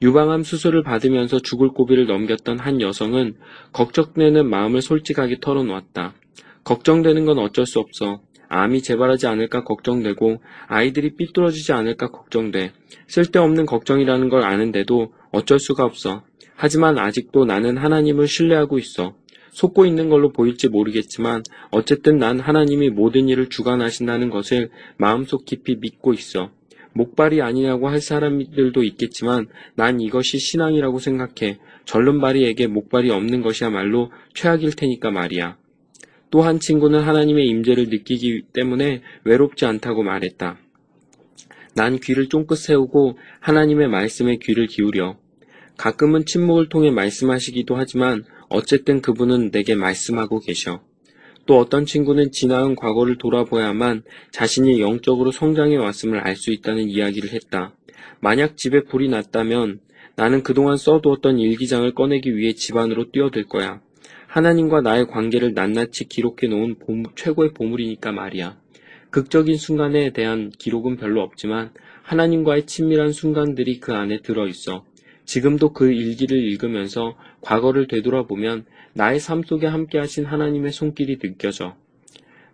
유방암 0.00 0.44
수술을 0.44 0.84
받으면서 0.84 1.40
죽을 1.40 1.70
고비를 1.70 2.06
넘겼던 2.06 2.60
한 2.60 2.80
여성은 2.80 3.36
걱정되는 3.72 4.48
마음을 4.48 4.80
솔직하게 4.80 5.38
털어놓았다. 5.40 6.14
걱정되는 6.62 7.24
건 7.24 7.38
어쩔 7.38 7.66
수 7.66 7.80
없어. 7.80 8.20
암이 8.48 8.82
재발하지 8.82 9.26
않을까 9.26 9.64
걱정되고 9.64 10.40
아이들이 10.66 11.16
삐뚤어지지 11.16 11.72
않을까 11.72 12.08
걱정돼. 12.10 12.72
쓸데없는 13.06 13.66
걱정이라는 13.66 14.28
걸 14.28 14.42
아는데도 14.42 15.12
어쩔 15.30 15.58
수가 15.58 15.84
없어. 15.84 16.22
하지만 16.54 16.98
아직도 16.98 17.44
나는 17.44 17.76
하나님을 17.76 18.26
신뢰하고 18.26 18.78
있어. 18.78 19.14
속고 19.50 19.86
있는 19.86 20.08
걸로 20.08 20.32
보일지 20.32 20.68
모르겠지만 20.68 21.42
어쨌든 21.70 22.18
난 22.18 22.40
하나님이 22.40 22.90
모든 22.90 23.28
일을 23.28 23.48
주관하신다는 23.48 24.30
것을 24.30 24.70
마음속 24.96 25.44
깊이 25.44 25.76
믿고 25.76 26.12
있어. 26.14 26.50
목발이 26.92 27.42
아니냐고 27.42 27.88
할 27.88 28.00
사람들도 28.00 28.82
있겠지만 28.82 29.46
난 29.74 30.00
이것이 30.00 30.38
신앙이라고 30.38 30.98
생각해. 30.98 31.58
절름발이에게 31.84 32.66
목발이 32.66 33.10
없는 33.10 33.42
것이야말로 33.42 34.10
최악일 34.34 34.74
테니까 34.74 35.10
말이야. 35.10 35.56
또 36.30 36.42
한 36.42 36.60
친구는 36.60 37.00
하나님의 37.00 37.46
임재를 37.48 37.88
느끼기 37.88 38.42
때문에 38.52 39.02
외롭지 39.24 39.64
않다고 39.64 40.02
말했다. 40.02 40.58
난 41.74 41.98
귀를 41.98 42.28
쫑긋 42.28 42.58
세우고 42.58 43.18
하나님의 43.40 43.88
말씀에 43.88 44.36
귀를 44.42 44.66
기울여. 44.66 45.16
가끔은 45.76 46.26
침묵을 46.26 46.68
통해 46.68 46.90
말씀하시기도 46.90 47.76
하지만 47.76 48.24
어쨌든 48.48 49.00
그분은 49.00 49.50
내게 49.50 49.74
말씀하고 49.74 50.40
계셔. 50.40 50.82
또 51.46 51.58
어떤 51.58 51.86
친구는 51.86 52.30
지나온 52.30 52.74
과거를 52.74 53.16
돌아보야만 53.16 54.02
자신이 54.32 54.80
영적으로 54.80 55.30
성장해 55.30 55.76
왔음을 55.76 56.18
알 56.18 56.36
수 56.36 56.50
있다는 56.50 56.88
이야기를 56.90 57.32
했다. 57.32 57.74
만약 58.20 58.56
집에 58.56 58.82
불이 58.82 59.08
났다면 59.08 59.80
나는 60.16 60.42
그동안 60.42 60.76
써두었던 60.76 61.38
일기장을 61.38 61.94
꺼내기 61.94 62.36
위해 62.36 62.52
집 62.52 62.76
안으로 62.76 63.12
뛰어들 63.12 63.44
거야. 63.44 63.80
하나님과 64.28 64.82
나의 64.82 65.06
관계를 65.06 65.54
낱낱이 65.54 66.04
기록해 66.04 66.48
놓은 66.48 66.76
최고의 67.16 67.54
보물이니까 67.54 68.12
말이야. 68.12 68.58
극적인 69.08 69.56
순간에 69.56 70.10
대한 70.10 70.50
기록은 70.50 70.98
별로 70.98 71.22
없지만 71.22 71.70
하나님과의 72.02 72.66
친밀한 72.66 73.10
순간들이 73.10 73.80
그 73.80 73.94
안에 73.94 74.20
들어있어. 74.20 74.84
지금도 75.24 75.72
그 75.72 75.90
일기를 75.90 76.36
읽으면서 76.36 77.16
과거를 77.40 77.88
되돌아보면 77.88 78.66
나의 78.92 79.18
삶 79.18 79.42
속에 79.42 79.66
함께 79.66 79.98
하신 79.98 80.26
하나님의 80.26 80.72
손길이 80.72 81.18
느껴져. 81.18 81.74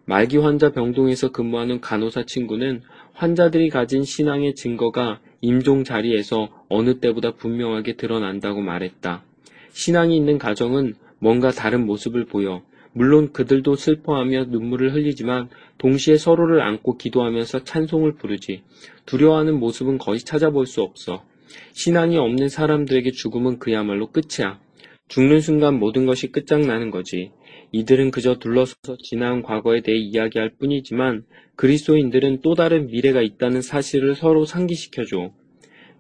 말기 0.05 0.37
환자 0.37 0.71
병동에서 0.71 1.33
근무하는 1.33 1.81
간호사 1.81 2.25
친구는 2.25 2.83
환자들이 3.15 3.69
가진 3.71 4.05
신앙의 4.05 4.55
증거가 4.55 5.21
임종 5.41 5.83
자리에서 5.83 6.51
어느 6.69 7.01
때보다 7.01 7.33
분명하게 7.33 7.97
드러난다고 7.97 8.61
말했다. 8.61 9.25
신앙이 9.73 10.17
있는 10.17 10.39
가정은 10.39 10.95
뭔가 11.25 11.51
다른 11.51 11.87
모습을 11.87 12.27
보여. 12.27 12.61
물론 12.93 13.33
그들도 13.33 13.77
슬퍼하며 13.77 14.45
눈물을 14.51 14.93
흘리지만 14.93 15.49
동시에 15.79 16.19
서로를 16.19 16.61
안고 16.61 16.99
기도하면서 16.99 17.65
찬송을 17.65 18.17
부르지. 18.17 18.63
두려워하는 19.07 19.59
모습은 19.59 19.97
거의 19.97 20.19
찾아볼 20.19 20.67
수 20.67 20.83
없어. 20.83 21.25
신앙이 21.73 22.19
없는 22.19 22.51
사람들에게 22.51 23.11
죽음은 23.13 23.59
그야말로 23.59 24.13
끝이야. 24.13 24.61
죽는 25.09 25.41
순간 25.41 25.79
모든 25.79 26.05
것이 26.05 26.31
끝장나는 26.31 26.91
거지. 26.91 27.31
이들은 27.73 28.11
그저 28.11 28.39
둘러서서 28.39 28.99
지나온 29.03 29.41
과거에 29.41 29.81
대해 29.81 29.97
이야기할 29.97 30.57
뿐이지만 30.59 31.25
그리스도인들은 31.57 32.43
또 32.43 32.55
다른 32.55 32.89
미래가 32.89 33.23
있다는 33.23 33.63
사실을 33.63 34.15
서로 34.15 34.45
상기시켜줘. 34.45 35.33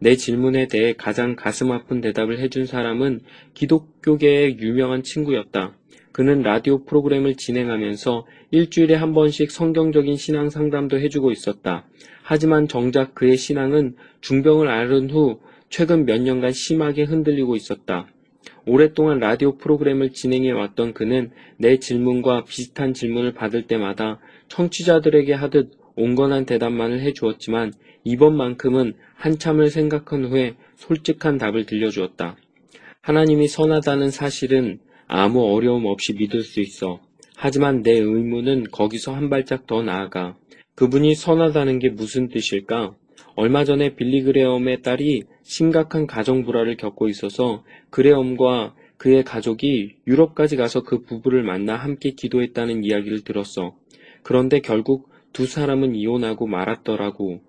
내 0.05 0.17
질문에 0.17 0.69
대해 0.69 0.93
가장 0.93 1.35
가슴 1.35 1.73
아픈 1.73 2.03
대답을 2.03 2.38
해준 2.38 2.67
사람은 2.67 3.21
기독교계의 3.55 4.59
유명한 4.59 5.03
친구였다. 5.03 5.79
그는 6.12 6.43
라디오 6.43 6.85
프로그램을 6.85 7.37
진행하면서 7.37 8.27
일주일에 8.51 8.97
한 8.97 9.14
번씩 9.14 9.51
성경적인 9.51 10.17
신앙 10.17 10.51
상담도 10.51 10.99
해주고 10.99 11.33
있었다. 11.33 11.87
하지만 12.23 12.69
정작 12.69 13.14
그의 13.14 13.38
신앙은 13.38 13.97
중병을 14.21 14.69
앓은 14.69 15.11
후 15.11 15.40
최근 15.71 16.05
몇 16.05 16.21
년간 16.21 16.53
심하게 16.53 17.05
흔들리고 17.05 17.57
있었다. 17.57 18.07
오랫동안 18.67 19.21
라디오 19.21 19.57
프로그램을 19.57 20.12
진행해 20.12 20.51
왔던 20.51 20.93
그는 20.93 21.31
내 21.57 21.79
질문과 21.79 22.45
비슷한 22.45 22.93
질문을 22.93 23.33
받을 23.33 23.67
때마다 23.67 24.21
청취자들에게 24.49 25.33
하듯 25.33 25.73
온건한 25.97 26.45
대답만을 26.45 27.01
해 27.01 27.14
주었지만 27.14 27.73
이번만큼은 28.05 28.95
한참을 29.14 29.71
생각한 29.71 30.27
후에 30.27 30.55
솔직한 30.77 31.38
답을 31.38 31.67
들려주었다. 31.67 32.37
하나님이 33.01 33.49
선하다는 33.49 34.11
사실은 34.11 34.79
아무 35.07 35.53
어려움 35.53 35.87
없이 35.87 36.14
믿을 36.14 36.43
수 36.43 36.61
있어. 36.61 37.01
하지만 37.37 37.83
내 37.83 37.93
의문은 37.93 38.64
거기서 38.71 39.14
한 39.14 39.29
발짝 39.29 39.67
더 39.67 39.83
나아가. 39.83 40.37
그분이 40.75 41.14
선하다는 41.14 41.79
게 41.79 41.90
무슨 41.90 42.29
뜻일까? 42.29 42.95
얼마 43.37 43.64
전에 43.64 43.97
빌리 43.97 44.23
그레엄의 44.23 44.83
딸이 44.83 45.25
심각한 45.43 46.07
가정 46.07 46.45
불화를 46.45 46.77
겪고 46.77 47.09
있어서 47.09 47.64
그레엄과 47.90 48.75
그의 48.97 49.25
가족이 49.25 49.97
유럽까지 50.07 50.57
가서 50.57 50.83
그 50.83 51.03
부부를 51.03 51.43
만나 51.43 51.77
함께 51.77 52.12
기도했다는 52.12 52.85
이야기를 52.85 53.25
들었어. 53.25 53.77
그런데 54.23 54.61
결국 54.61 55.11
두 55.33 55.47
사람은 55.47 55.95
이혼하고 55.97 56.47
말았더라고. 56.47 57.43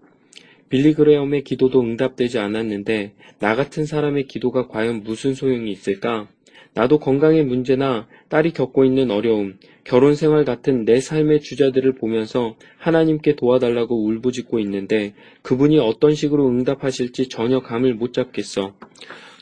빌리 0.70 0.94
그레엄의 0.94 1.44
기도도 1.44 1.82
응답되지 1.82 2.40
않았는데 2.40 3.14
나 3.40 3.56
같은 3.56 3.86
사람의 3.86 4.28
기도가 4.28 4.68
과연 4.68 5.04
무슨 5.04 5.34
소용이 5.34 5.72
있을까? 5.72 6.28
나도 6.74 7.00
건강의 7.00 7.46
문제나 7.46 8.08
딸이 8.28 8.52
겪고 8.52 8.84
있는 8.84 9.10
어려움, 9.10 9.58
결혼 9.86 10.16
생활 10.16 10.44
같은 10.44 10.84
내 10.84 11.00
삶의 11.00 11.42
주자들을 11.42 11.96
보면서 11.96 12.58
하나님께 12.78 13.36
도와달라고 13.36 14.04
울부짖고 14.04 14.60
있는데 14.60 15.14
그분이 15.42 15.80
어떤 15.80 16.16
식으로 16.16 16.50
응답하실지 16.50 17.30
전혀 17.30 17.62
감을 17.62 17.94
못 17.94 18.12
잡겠어. 18.12 18.76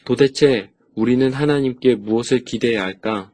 도대체 0.05 0.69
우리는 0.93 1.31
하나님께 1.31 1.95
무엇을 1.95 2.43
기대해야 2.43 2.83
할까? 2.83 3.31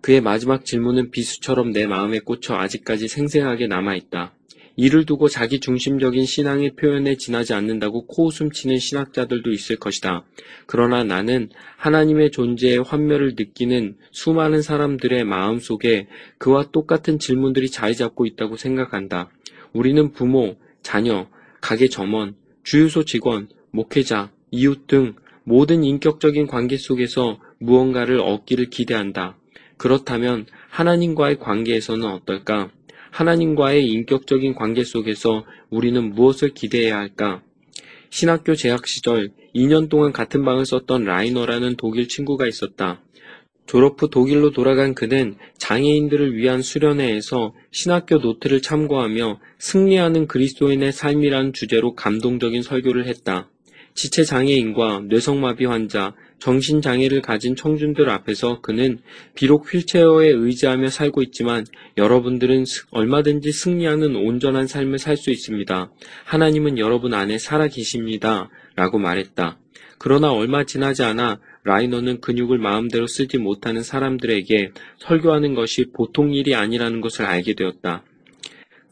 그의 0.00 0.20
마지막 0.20 0.64
질문은 0.64 1.10
비수처럼 1.10 1.72
내 1.72 1.86
마음에 1.86 2.20
꽂혀 2.20 2.54
아직까지 2.54 3.08
생생하게 3.08 3.66
남아있다. 3.66 4.34
이를 4.76 5.04
두고 5.04 5.28
자기 5.28 5.60
중심적인 5.60 6.24
신앙의 6.24 6.76
표현에 6.76 7.16
지나지 7.16 7.52
않는다고 7.54 8.06
코웃음 8.06 8.50
치는 8.50 8.78
신학자들도 8.78 9.50
있을 9.52 9.76
것이다. 9.76 10.24
그러나 10.66 11.04
나는 11.04 11.50
하나님의 11.76 12.30
존재의 12.30 12.78
환멸을 12.78 13.34
느끼는 13.36 13.96
수많은 14.10 14.62
사람들의 14.62 15.24
마음 15.24 15.58
속에 15.58 16.08
그와 16.38 16.70
똑같은 16.72 17.18
질문들이 17.18 17.70
자리 17.70 17.94
잡고 17.94 18.26
있다고 18.26 18.56
생각한다. 18.56 19.30
우리는 19.72 20.12
부모, 20.12 20.56
자녀, 20.82 21.28
가게 21.60 21.88
점원, 21.88 22.34
주유소 22.64 23.04
직원, 23.04 23.48
목회자, 23.70 24.30
이웃 24.50 24.86
등 24.86 25.14
모든 25.44 25.82
인격적인 25.82 26.46
관계 26.46 26.76
속에서 26.76 27.40
무언가를 27.58 28.20
얻기를 28.20 28.70
기대한다. 28.70 29.36
그렇다면 29.76 30.46
하나님과의 30.68 31.38
관계에서는 31.38 32.06
어떨까? 32.06 32.70
하나님과의 33.12 33.86
인격적인 33.88 34.54
관계 34.54 34.84
속에서 34.84 35.44
우리는 35.70 36.14
무엇을 36.14 36.54
기대해야 36.54 36.96
할까? 36.96 37.42
신학교 38.08 38.54
재학 38.54 38.86
시절 38.86 39.30
2년 39.54 39.88
동안 39.88 40.12
같은 40.12 40.44
방을 40.44 40.64
썼던 40.66 41.04
라이너라는 41.04 41.76
독일 41.76 42.08
친구가 42.08 42.46
있었다. 42.46 43.02
졸업 43.66 44.02
후 44.02 44.08
독일로 44.08 44.50
돌아간 44.50 44.94
그는 44.94 45.36
장애인들을 45.58 46.36
위한 46.36 46.62
수련회에서 46.62 47.54
신학교 47.70 48.16
노트를 48.16 48.60
참고하며 48.60 49.40
승리하는 49.58 50.26
그리스도인의 50.26 50.92
삶이라는 50.92 51.52
주제로 51.52 51.94
감동적인 51.94 52.62
설교를 52.62 53.06
했다. 53.06 53.50
지체 53.94 54.24
장애인과 54.24 55.04
뇌성마비 55.08 55.66
환자, 55.66 56.14
정신장애를 56.38 57.22
가진 57.22 57.54
청중들 57.54 58.10
앞에서 58.10 58.60
그는 58.60 58.98
비록 59.34 59.72
휠체어에 59.72 60.28
의지하며 60.28 60.88
살고 60.88 61.22
있지만 61.22 61.64
여러분들은 61.96 62.64
얼마든지 62.90 63.52
승리하는 63.52 64.16
온전한 64.16 64.66
삶을 64.66 64.98
살 64.98 65.16
수 65.16 65.30
있습니다. 65.30 65.92
하나님은 66.24 66.78
여러분 66.78 67.14
안에 67.14 67.38
살아 67.38 67.68
계십니다. 67.68 68.50
라고 68.74 68.98
말했다. 68.98 69.58
그러나 69.98 70.32
얼마 70.32 70.64
지나지 70.64 71.04
않아 71.04 71.38
라이너는 71.62 72.20
근육을 72.20 72.58
마음대로 72.58 73.06
쓰지 73.06 73.38
못하는 73.38 73.84
사람들에게 73.84 74.72
설교하는 74.98 75.54
것이 75.54 75.92
보통 75.94 76.34
일이 76.34 76.56
아니라는 76.56 77.00
것을 77.00 77.24
알게 77.24 77.54
되었다. 77.54 78.02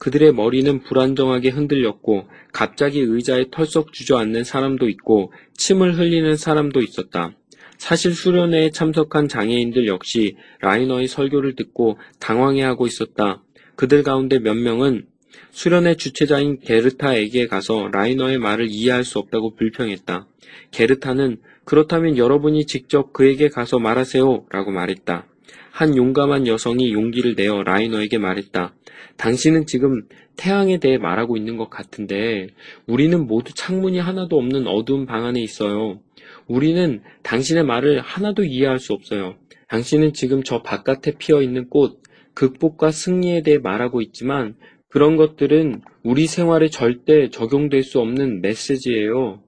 그들의 0.01 0.33
머리는 0.33 0.81
불안정하게 0.81 1.51
흔들렸고 1.51 2.27
갑자기 2.53 3.01
의자에 3.01 3.47
털썩 3.51 3.93
주저앉는 3.93 4.45
사람도 4.45 4.89
있고 4.89 5.33
침을 5.55 5.99
흘리는 5.99 6.37
사람도 6.37 6.81
있었다. 6.81 7.37
사실 7.77 8.15
수련회에 8.15 8.71
참석한 8.71 9.29
장애인들 9.29 9.87
역시 9.87 10.37
라이너의 10.61 11.07
설교를 11.07 11.55
듣고 11.55 11.99
당황해하고 12.19 12.87
있었다. 12.87 13.43
그들 13.77 14.03
가운데 14.03 14.39
몇 14.39 14.55
명은 14.55 15.07
수련회 15.51 15.97
주최자인 15.97 16.61
게르타에게 16.61 17.47
가서 17.47 17.89
라이너의 17.93 18.39
말을 18.39 18.69
이해할 18.71 19.05
수 19.05 19.19
없다고 19.19 19.55
불평했다. 19.55 20.27
게르타는 20.71 21.41
그렇다면 21.65 22.17
여러분이 22.17 22.65
직접 22.67 23.13
그에게 23.13 23.49
가서 23.49 23.79
말하세요 23.79 24.47
라고 24.49 24.71
말했다. 24.71 25.27
한 25.71 25.97
용감한 25.97 26.47
여성이 26.47 26.93
용기를 26.93 27.35
내어 27.37 27.63
라이너에게 27.63 28.19
말했다. 28.19 28.75
당신은 29.21 29.67
지금 29.67 30.09
태양에 30.37 30.79
대해 30.79 30.97
말하고 30.97 31.37
있는 31.37 31.59
것 31.59 31.69
같은데 31.69 32.47
우리는 32.87 33.27
모두 33.27 33.53
창문이 33.53 33.99
하나도 33.99 34.39
없는 34.39 34.67
어두운 34.67 35.05
방 35.05 35.27
안에 35.27 35.43
있어요. 35.43 36.01
우리는 36.47 37.03
당신의 37.23 37.65
말을 37.65 38.01
하나도 38.01 38.45
이해할 38.45 38.79
수 38.79 38.95
없어요. 38.95 39.35
당신은 39.69 40.15
지금 40.15 40.43
저 40.43 40.63
바깥에 40.63 41.17
피어 41.19 41.43
있는 41.43 41.69
꽃, 41.69 42.01
극복과 42.33 42.93
승리에 42.93 43.43
대해 43.43 43.59
말하고 43.59 44.01
있지만 44.01 44.55
그런 44.89 45.19
것들은 45.19 45.83
우리 46.03 46.27
생활에 46.27 46.69
절대 46.69 47.29
적용될 47.29 47.83
수 47.83 48.01
없는 48.01 48.41
메시지예요. 48.41 49.43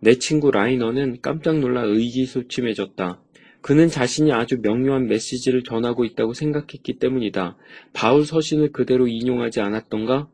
내 0.00 0.18
친구 0.18 0.50
라이너는 0.50 1.22
깜짝 1.22 1.60
놀라 1.60 1.82
의기소침해졌다. 1.84 3.23
그는 3.64 3.88
자신이 3.88 4.30
아주 4.30 4.58
명료한 4.60 5.06
메시지를 5.06 5.62
전하고 5.62 6.04
있다고 6.04 6.34
생각했기 6.34 6.98
때문이다. 6.98 7.56
바울 7.94 8.26
서신을 8.26 8.72
그대로 8.72 9.08
인용하지 9.08 9.62
않았던가? 9.62 10.28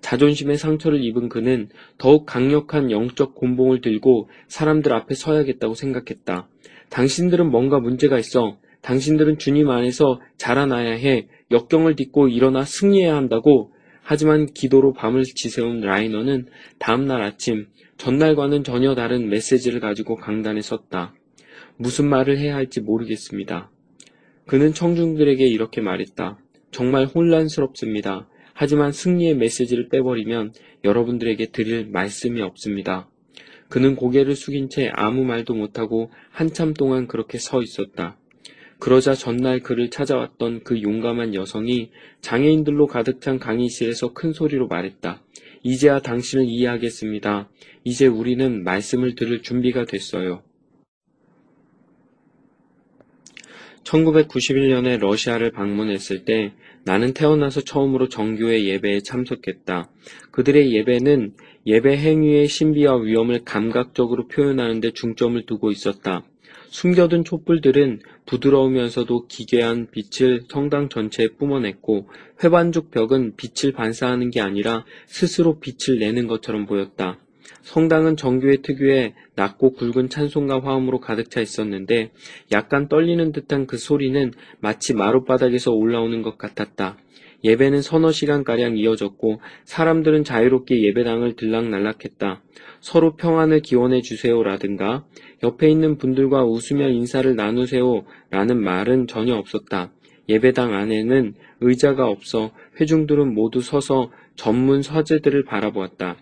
자존심의 0.00 0.58
상처를 0.58 1.02
입은 1.02 1.28
그는 1.28 1.70
더욱 1.98 2.24
강력한 2.24 2.92
영적 2.92 3.34
곤봉을 3.34 3.80
들고 3.80 4.30
사람들 4.46 4.92
앞에 4.92 5.16
서야겠다고 5.16 5.74
생각했다. 5.74 6.46
당신들은 6.88 7.50
뭔가 7.50 7.80
문제가 7.80 8.16
있어. 8.16 8.58
당신들은 8.82 9.38
주님 9.38 9.70
안에서 9.70 10.20
자라나야 10.36 10.92
해. 10.92 11.26
역경을 11.50 11.96
딛고 11.96 12.28
일어나 12.28 12.62
승리해야 12.62 13.16
한다고. 13.16 13.72
하지만 14.02 14.46
기도로 14.46 14.92
밤을 14.92 15.24
지새운 15.24 15.80
라이너는 15.80 16.46
다음날 16.78 17.22
아침 17.22 17.66
전날과는 17.96 18.62
전혀 18.62 18.94
다른 18.94 19.28
메시지를 19.30 19.80
가지고 19.80 20.14
강단에 20.14 20.60
섰다. 20.60 21.17
무슨 21.78 22.08
말을 22.08 22.38
해야 22.38 22.56
할지 22.56 22.80
모르겠습니다. 22.80 23.70
그는 24.46 24.74
청중들에게 24.74 25.46
이렇게 25.46 25.80
말했다. 25.80 26.38
정말 26.72 27.06
혼란스럽습니다. 27.06 28.28
하지만 28.52 28.90
승리의 28.90 29.36
메시지를 29.36 29.88
빼버리면 29.88 30.52
여러분들에게 30.82 31.46
드릴 31.52 31.86
말씀이 31.86 32.42
없습니다. 32.42 33.08
그는 33.68 33.94
고개를 33.94 34.34
숙인 34.34 34.68
채 34.68 34.90
아무 34.92 35.24
말도 35.24 35.54
못하고 35.54 36.10
한참 36.30 36.74
동안 36.74 37.06
그렇게 37.06 37.38
서 37.38 37.62
있었다. 37.62 38.18
그러자 38.80 39.14
전날 39.14 39.60
그를 39.60 39.90
찾아왔던 39.90 40.64
그 40.64 40.82
용감한 40.82 41.34
여성이 41.34 41.90
장애인들로 42.20 42.86
가득 42.86 43.20
찬 43.20 43.38
강의실에서 43.38 44.14
큰 44.14 44.32
소리로 44.32 44.66
말했다. 44.66 45.22
이제야 45.62 46.00
당신을 46.00 46.46
이해하겠습니다. 46.46 47.50
이제 47.84 48.06
우리는 48.06 48.64
말씀을 48.64 49.14
들을 49.14 49.42
준비가 49.42 49.84
됐어요. 49.84 50.42
1991년에 53.88 54.98
러시아를 54.98 55.50
방문했을 55.50 56.24
때 56.24 56.52
나는 56.84 57.14
태어나서 57.14 57.62
처음으로 57.62 58.08
정교회 58.08 58.64
예배에 58.64 59.00
참석했다. 59.00 59.90
그들의 60.30 60.72
예배는 60.74 61.34
예배 61.66 61.96
행위의 61.96 62.48
신비와 62.48 62.96
위험을 62.96 63.44
감각적으로 63.44 64.28
표현하는 64.28 64.80
데 64.80 64.90
중점을 64.90 65.44
두고 65.46 65.70
있었다. 65.70 66.24
숨겨둔 66.70 67.24
촛불들은 67.24 68.00
부드러우면서도 68.26 69.26
기괴한 69.26 69.88
빛을 69.90 70.42
성당 70.50 70.90
전체에 70.90 71.28
뿜어냈고 71.38 72.08
회반죽 72.44 72.90
벽은 72.90 73.36
빛을 73.36 73.72
반사하는 73.72 74.30
게 74.30 74.42
아니라 74.42 74.84
스스로 75.06 75.60
빛을 75.60 75.98
내는 75.98 76.26
것처럼 76.26 76.66
보였다. 76.66 77.18
성당은 77.62 78.16
정교회 78.16 78.58
특유의 78.62 79.14
낮고 79.34 79.74
굵은 79.74 80.08
찬송가 80.08 80.60
화음으로 80.60 81.00
가득 81.00 81.30
차 81.30 81.40
있었는데 81.40 82.10
약간 82.52 82.88
떨리는 82.88 83.32
듯한 83.32 83.66
그 83.66 83.76
소리는 83.76 84.32
마치 84.60 84.94
마룻바닥에서 84.94 85.72
올라오는 85.72 86.22
것 86.22 86.38
같았다. 86.38 86.96
예배는 87.44 87.82
서너 87.82 88.10
시간가량 88.10 88.76
이어졌고 88.76 89.40
사람들은 89.64 90.24
자유롭게 90.24 90.82
예배당을 90.82 91.36
들락날락했다. 91.36 92.42
서로 92.80 93.14
평안을 93.16 93.60
기원해 93.60 94.02
주세요라든가 94.02 95.04
옆에 95.42 95.70
있는 95.70 95.98
분들과 95.98 96.44
웃으며 96.44 96.88
인사를 96.88 97.34
나누세요 97.36 98.04
라는 98.30 98.60
말은 98.60 99.06
전혀 99.06 99.36
없었다. 99.36 99.92
예배당 100.28 100.74
안에는 100.74 101.34
의자가 101.60 102.08
없어 102.08 102.50
회중들은 102.80 103.34
모두 103.34 103.60
서서 103.60 104.10
전문 104.34 104.82
서재들을 104.82 105.44
바라보았다. 105.44 106.16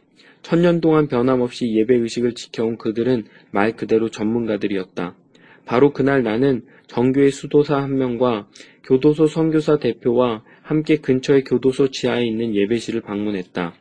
천년 0.46 0.80
동안 0.80 1.08
변함없이 1.08 1.74
예배 1.74 1.96
의식을 1.96 2.34
지켜온 2.34 2.78
그들은 2.78 3.24
말 3.50 3.74
그대로 3.74 4.10
전문가들이었다. 4.10 5.16
바로 5.64 5.92
그날 5.92 6.22
나는 6.22 6.62
정교회 6.86 7.30
수도사 7.30 7.78
한 7.78 7.98
명과 7.98 8.46
교도소 8.84 9.26
선교사 9.26 9.80
대표와 9.80 10.44
함께 10.62 10.98
근처의 10.98 11.42
교도소 11.42 11.90
지하에 11.90 12.24
있는 12.24 12.54
예배실을 12.54 13.00
방문했다. 13.00 13.74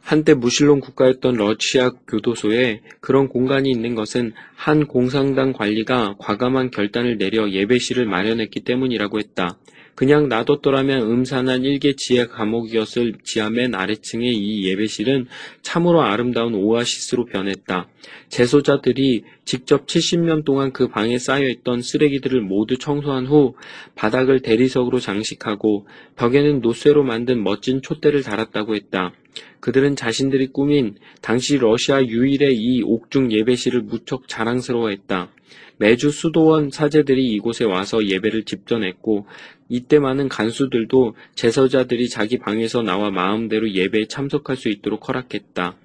한때 0.00 0.34
무신론 0.34 0.78
국가였던 0.78 1.34
러시아 1.34 1.90
교도소에 2.06 2.82
그런 3.00 3.26
공간이 3.26 3.68
있는 3.68 3.96
것은 3.96 4.34
한 4.54 4.86
공산당 4.86 5.52
관리가 5.52 6.14
과감한 6.20 6.70
결단을 6.70 7.18
내려 7.18 7.50
예배실을 7.50 8.06
마련했기 8.06 8.60
때문이라고 8.60 9.18
했다. 9.18 9.58
그냥 9.98 10.28
놔뒀더라면 10.28 11.10
음산한 11.10 11.64
일개 11.64 11.96
지하 11.96 12.28
감옥이었을 12.28 13.14
지하 13.24 13.50
맨 13.50 13.74
아래층의 13.74 14.32
이 14.32 14.68
예배실은 14.68 15.26
참으로 15.62 16.02
아름다운 16.02 16.54
오아시스로 16.54 17.24
변했다. 17.24 17.88
재소자들이 18.28 19.24
직접 19.44 19.86
70년 19.86 20.44
동안 20.44 20.72
그 20.72 20.86
방에 20.86 21.18
쌓여있던 21.18 21.82
쓰레기들을 21.82 22.40
모두 22.42 22.78
청소한 22.78 23.26
후 23.26 23.56
바닥을 23.96 24.38
대리석으로 24.38 25.00
장식하고 25.00 25.88
벽에는 26.14 26.60
노쇠로 26.60 27.02
만든 27.02 27.42
멋진 27.42 27.82
촛대를 27.82 28.22
달았다고 28.22 28.76
했다. 28.76 29.12
그들은 29.58 29.96
자신들이 29.96 30.52
꾸민 30.52 30.94
당시 31.22 31.58
러시아 31.58 32.04
유일의 32.04 32.56
이 32.56 32.82
옥중 32.84 33.32
예배실을 33.32 33.82
무척 33.82 34.28
자랑스러워했다. 34.28 35.32
매주 35.78 36.10
수도원 36.10 36.70
사제들이 36.70 37.26
이곳에 37.32 37.64
와서 37.64 38.04
예배를 38.04 38.44
집전했고 38.44 39.26
이때 39.68 39.98
많은 39.98 40.28
간수들도 40.28 41.14
제서자들이 41.34 42.08
자기 42.08 42.38
방에서 42.38 42.82
나와 42.82 43.10
마음대로 43.10 43.70
예배에 43.70 44.06
참석할 44.08 44.56
수 44.56 44.68
있도록 44.68 45.08
허락했다. 45.08 45.76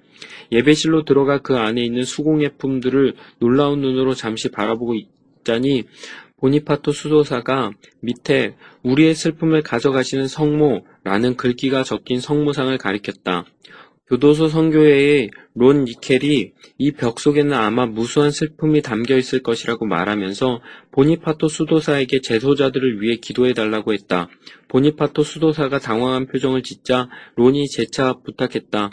예배실로 0.52 1.04
들어가 1.04 1.38
그 1.38 1.56
안에 1.56 1.82
있는 1.82 2.04
수공예품들을 2.04 3.14
놀라운 3.38 3.80
눈으로 3.80 4.14
잠시 4.14 4.50
바라보고 4.50 4.94
있자니 4.94 5.84
보니파토 6.38 6.92
수도사가 6.92 7.70
밑에 8.00 8.54
우리의 8.82 9.14
슬픔을 9.14 9.62
가져가시는 9.62 10.28
성모라는 10.28 11.36
글귀가 11.36 11.84
적힌 11.84 12.20
성모상을 12.20 12.76
가리켰다. 12.76 13.46
교도소 14.08 14.48
선교회의 14.48 15.30
론 15.54 15.84
니켈이 15.84 16.52
이 16.76 16.90
벽 16.92 17.18
속에는 17.18 17.54
아마 17.54 17.86
무수한 17.86 18.30
슬픔이 18.30 18.82
담겨 18.82 19.16
있을 19.16 19.42
것이라고 19.42 19.86
말하면서 19.86 20.60
보니파토 20.90 21.48
수도사에게 21.48 22.20
재소자들을 22.20 23.00
위해 23.00 23.16
기도해 23.16 23.54
달라고 23.54 23.94
했다. 23.94 24.28
보니파토 24.68 25.22
수도사가 25.22 25.78
당황한 25.78 26.26
표정을 26.26 26.62
짓자 26.62 27.08
론이 27.36 27.68
재차 27.68 28.20
부탁했다. 28.24 28.90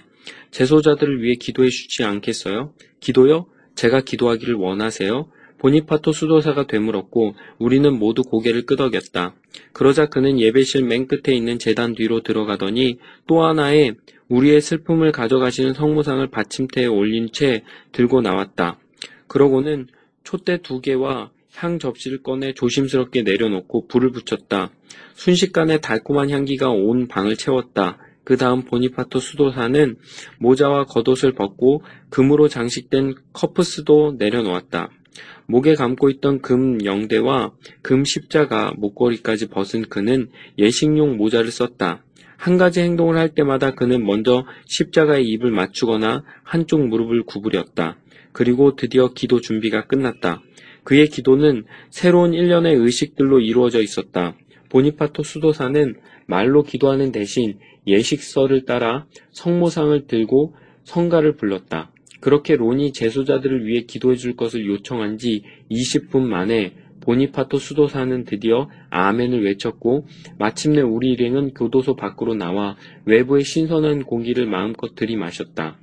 재소자들을 0.51 1.21
위해 1.21 1.35
기도해 1.35 1.69
주지 1.69 2.03
않겠어요? 2.05 2.73
기도요? 3.01 3.47
제가 3.75 4.01
기도하기를 4.01 4.53
원하세요? 4.55 5.29
보니파토 5.57 6.11
수도사가 6.11 6.67
되물었고 6.67 7.35
우리는 7.59 7.93
모두 7.99 8.23
고개를 8.23 8.65
끄덕였다. 8.65 9.35
그러자 9.73 10.07
그는 10.07 10.39
예배실 10.39 10.83
맨 10.83 11.07
끝에 11.07 11.35
있는 11.35 11.59
재단 11.59 11.93
뒤로 11.93 12.21
들어가더니 12.21 12.97
또 13.27 13.43
하나의 13.43 13.95
우리의 14.31 14.61
슬픔을 14.61 15.11
가져가시는 15.11 15.73
성모상을 15.73 16.25
받침대에 16.31 16.85
올린 16.85 17.29
채 17.33 17.63
들고 17.91 18.21
나왔다. 18.21 18.79
그러고는 19.27 19.87
촛대 20.23 20.61
두 20.61 20.79
개와 20.79 21.31
향 21.55 21.79
접시를 21.79 22.23
꺼내 22.23 22.53
조심스럽게 22.53 23.23
내려놓고 23.23 23.87
불을 23.87 24.11
붙였다. 24.11 24.71
순식간에 25.15 25.79
달콤한 25.79 26.29
향기가 26.29 26.69
온 26.69 27.09
방을 27.09 27.35
채웠다. 27.35 27.97
그 28.23 28.37
다음 28.37 28.61
보니파토 28.61 29.19
수도사는 29.19 29.97
모자와 30.39 30.85
겉옷을 30.85 31.33
벗고 31.33 31.83
금으로 32.09 32.47
장식된 32.47 33.15
커프스도 33.33 34.15
내려놓았다. 34.17 34.89
목에 35.47 35.75
감고 35.75 36.09
있던 36.09 36.41
금 36.41 36.85
영대와 36.85 37.51
금 37.81 38.05
십자가 38.05 38.71
목걸이까지 38.77 39.47
벗은 39.47 39.89
그는 39.89 40.29
예식용 40.57 41.17
모자를 41.17 41.51
썼다. 41.51 42.03
한 42.41 42.57
가지 42.57 42.79
행동을 42.79 43.19
할 43.19 43.29
때마다 43.29 43.75
그는 43.75 44.03
먼저 44.03 44.45
십자가에 44.65 45.21
입을 45.21 45.51
맞추거나 45.51 46.23
한쪽 46.41 46.87
무릎을 46.87 47.21
구부렸다. 47.21 47.99
그리고 48.31 48.75
드디어 48.75 49.13
기도 49.13 49.39
준비가 49.39 49.85
끝났다. 49.85 50.41
그의 50.83 51.09
기도는 51.09 51.65
새로운 51.91 52.33
일련의 52.33 52.77
의식들로 52.77 53.41
이루어져 53.41 53.79
있었다. 53.83 54.33
보니파토 54.69 55.21
수도사는 55.21 55.93
말로 56.25 56.63
기도하는 56.63 57.11
대신 57.11 57.59
예식서를 57.85 58.65
따라 58.65 59.05
성모상을 59.33 60.07
들고 60.07 60.55
성가를 60.83 61.35
불렀다. 61.35 61.91
그렇게 62.21 62.55
론이 62.55 62.93
제소자들을 62.93 63.67
위해 63.67 63.81
기도해 63.81 64.15
줄 64.15 64.35
것을 64.35 64.65
요청한 64.65 65.19
지 65.19 65.43
20분 65.69 66.21
만에 66.21 66.73
보니파토 67.01 67.57
수도사는 67.57 68.25
드디어 68.25 68.69
아멘을 68.89 69.43
외쳤고 69.43 70.05
마침내 70.37 70.81
우리 70.81 71.11
일행은 71.11 71.53
교도소 71.53 71.95
밖으로 71.95 72.35
나와 72.35 72.75
외부의 73.05 73.43
신선한 73.43 74.03
공기를 74.03 74.45
마음껏 74.45 74.95
들이마셨다. 74.95 75.77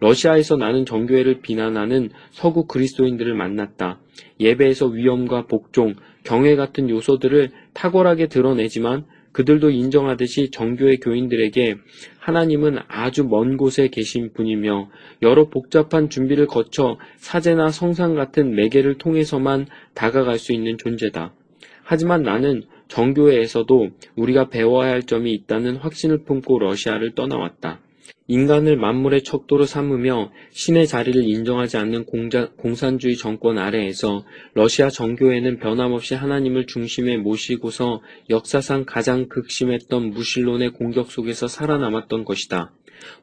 러시아에서 0.00 0.56
나는 0.56 0.84
정교회를 0.84 1.42
비난하는 1.42 2.10
서구 2.32 2.66
그리스도인들을 2.66 3.34
만났다. 3.34 4.00
예배에서 4.40 4.86
위엄과 4.86 5.46
복종, 5.46 5.94
경외 6.24 6.56
같은 6.56 6.90
요소들을 6.90 7.50
탁월하게 7.72 8.26
드러내지만 8.26 9.04
그들도 9.32 9.70
인정하듯이 9.70 10.50
정교회 10.50 10.96
교인들에게 10.96 11.76
하나님은 12.18 12.78
아주 12.88 13.24
먼 13.24 13.56
곳에 13.56 13.88
계신 13.88 14.32
분이며 14.32 14.90
여러 15.22 15.48
복잡한 15.48 16.08
준비를 16.10 16.46
거쳐 16.46 16.98
사제나 17.16 17.70
성상 17.70 18.14
같은 18.14 18.54
매개를 18.54 18.98
통해서만 18.98 19.66
다가갈 19.94 20.38
수 20.38 20.52
있는 20.52 20.76
존재다. 20.78 21.34
하지만 21.82 22.22
나는 22.22 22.62
정교회에서도 22.88 23.88
우리가 24.16 24.48
배워야 24.48 24.90
할 24.90 25.02
점이 25.02 25.32
있다는 25.32 25.76
확신을 25.76 26.24
품고 26.24 26.58
러시아를 26.58 27.14
떠나왔다. 27.14 27.80
인간을 28.28 28.76
만물의 28.76 29.24
척도로 29.24 29.66
삼으며 29.66 30.30
신의 30.50 30.86
자리를 30.86 31.22
인정하지 31.22 31.76
않는 31.76 32.04
공자, 32.04 32.50
공산주의 32.56 33.16
정권 33.16 33.58
아래에서 33.58 34.24
러시아 34.54 34.88
정교회는 34.88 35.58
변함없이 35.58 36.14
하나님을 36.14 36.66
중심에 36.66 37.16
모시고서 37.16 38.00
역사상 38.30 38.84
가장 38.86 39.28
극심했던 39.28 40.10
무신론의 40.10 40.70
공격 40.70 41.10
속에서 41.10 41.48
살아남았던 41.48 42.24
것이다. 42.24 42.72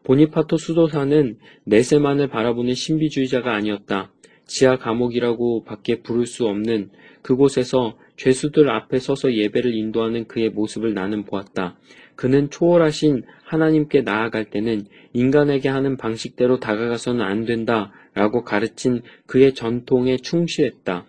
보니파토 0.03 0.57
수도사는 0.57 1.37
내세만을 1.63 2.27
바라보는 2.27 2.73
신비주의자가 2.73 3.53
아니었다. 3.55 4.11
지하 4.45 4.77
감옥이라고 4.77 5.63
밖에 5.63 6.01
부를 6.01 6.25
수 6.25 6.45
없는 6.47 6.89
그곳에서 7.21 7.97
죄수들 8.17 8.69
앞에 8.69 8.99
서서 8.99 9.33
예배를 9.33 9.73
인도하는 9.73 10.27
그의 10.27 10.49
모습을 10.49 10.93
나는 10.93 11.23
보았다. 11.23 11.77
그는 12.19 12.49
초월하신 12.49 13.23
하나님께 13.45 14.01
나아갈 14.01 14.43
때는 14.43 14.87
인간에게 15.13 15.69
하는 15.69 15.95
방식대로 15.95 16.59
다가가서는 16.59 17.21
안 17.21 17.45
된다 17.45 17.93
라고 18.13 18.43
가르친 18.43 19.03
그의 19.25 19.53
전통에 19.53 20.17
충실했다. 20.17 21.05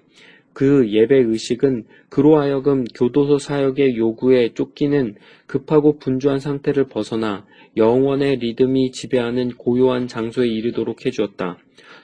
그 0.52 0.88
예배 0.88 1.16
의식은 1.16 1.86
그로 2.10 2.38
하여금 2.38 2.84
교도소 2.94 3.38
사역의 3.38 3.96
요구에 3.96 4.54
쫓기는 4.54 5.16
급하고 5.48 5.98
분주한 5.98 6.38
상태를 6.38 6.84
벗어나 6.84 7.44
영원의 7.76 8.36
리듬이 8.36 8.92
지배하는 8.92 9.56
고요한 9.56 10.06
장소에 10.06 10.46
이르도록 10.46 11.06
해주었다. 11.06 11.58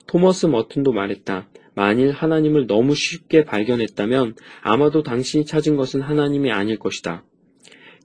토머스 0.09 0.47
머튼도 0.47 0.91
말했다. 0.91 1.47
만일 1.77 2.11
하나님을 2.11 2.67
너무 2.67 2.97
쉽게 2.97 3.45
발견했다면 3.45 4.35
아마도 4.63 5.05
당신이 5.05 5.45
찾은 5.45 5.77
것은 5.77 6.01
하나님이 6.01 6.51
아닐 6.51 6.81
것이다. 6.81 7.23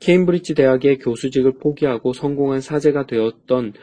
케임브리지 0.02 0.56
대학의 0.56 0.97
교수직을 0.97 1.60
포기하고 1.60 2.12
성공회 2.11 2.59
사제가 2.60 3.06
되었던 3.06 3.74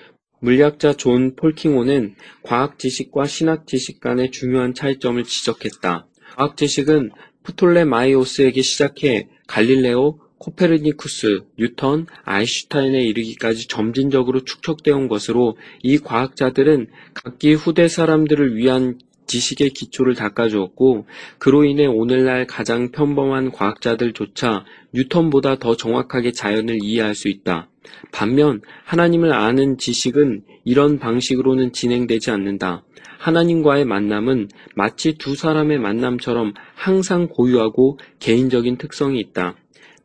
물리학자 0.40 0.92
존 0.92 1.34
폴킹혼은 1.34 2.16
과학 2.42 2.78
지식과 2.78 3.26
신학 3.26 3.66
지식 3.66 4.00
간의 4.00 4.30
중요한 4.30 4.74
차이점을 4.74 5.22
지적했다. 5.24 6.06
과학 6.36 6.56
지식은 6.56 7.10
프톨레마이오스에게 7.44 8.62
시작해 8.62 9.28
갈릴레오, 9.46 10.18
코페르니쿠스, 10.38 11.40
뉴턴, 11.58 12.06
아인슈타인에 12.24 13.00
이르기까지 13.00 13.66
점진적으로 13.66 14.44
축적되어 14.44 14.96
온 14.96 15.08
것으로 15.08 15.56
이 15.82 15.98
과학자들은 15.98 16.88
각기 17.14 17.54
후대 17.54 17.88
사람들을 17.88 18.56
위한 18.56 18.98
지식의 19.28 19.70
기초를 19.70 20.14
닦아주었고 20.14 21.06
그로 21.38 21.64
인해 21.64 21.86
오늘날 21.86 22.46
가장 22.46 22.90
평범한 22.90 23.52
과학자들조차 23.52 24.64
뉴턴보다 24.92 25.58
더 25.60 25.76
정확하게 25.76 26.32
자연을 26.32 26.78
이해할 26.82 27.14
수 27.14 27.28
있다. 27.28 27.68
반면 28.10 28.60
하나님을 28.84 29.32
아는 29.32 29.78
지식은 29.78 30.42
이런 30.64 30.98
방식으로는 30.98 31.72
진행되지 31.72 32.30
않는다. 32.30 32.82
하나님과의 33.18 33.84
만남은 33.84 34.48
마치 34.74 35.14
두 35.18 35.34
사람의 35.34 35.78
만남처럼 35.78 36.54
항상 36.74 37.28
고유하고 37.28 37.98
개인적인 38.20 38.78
특성이 38.78 39.20
있다. 39.20 39.56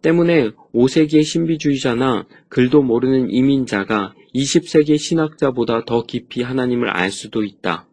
때문에 0.01 0.49
5세기의 0.74 1.24
신비주의자나 1.24 2.26
글도 2.49 2.82
모르는 2.82 3.30
이민자가 3.32 4.13
20세기 4.36 4.97
신학자보다 4.97 5.86
더 5.86 6.03
깊이 6.03 6.41
하나님을 6.41 6.89
알 6.89 7.11
수도 7.11 7.43
있다. 7.43 7.88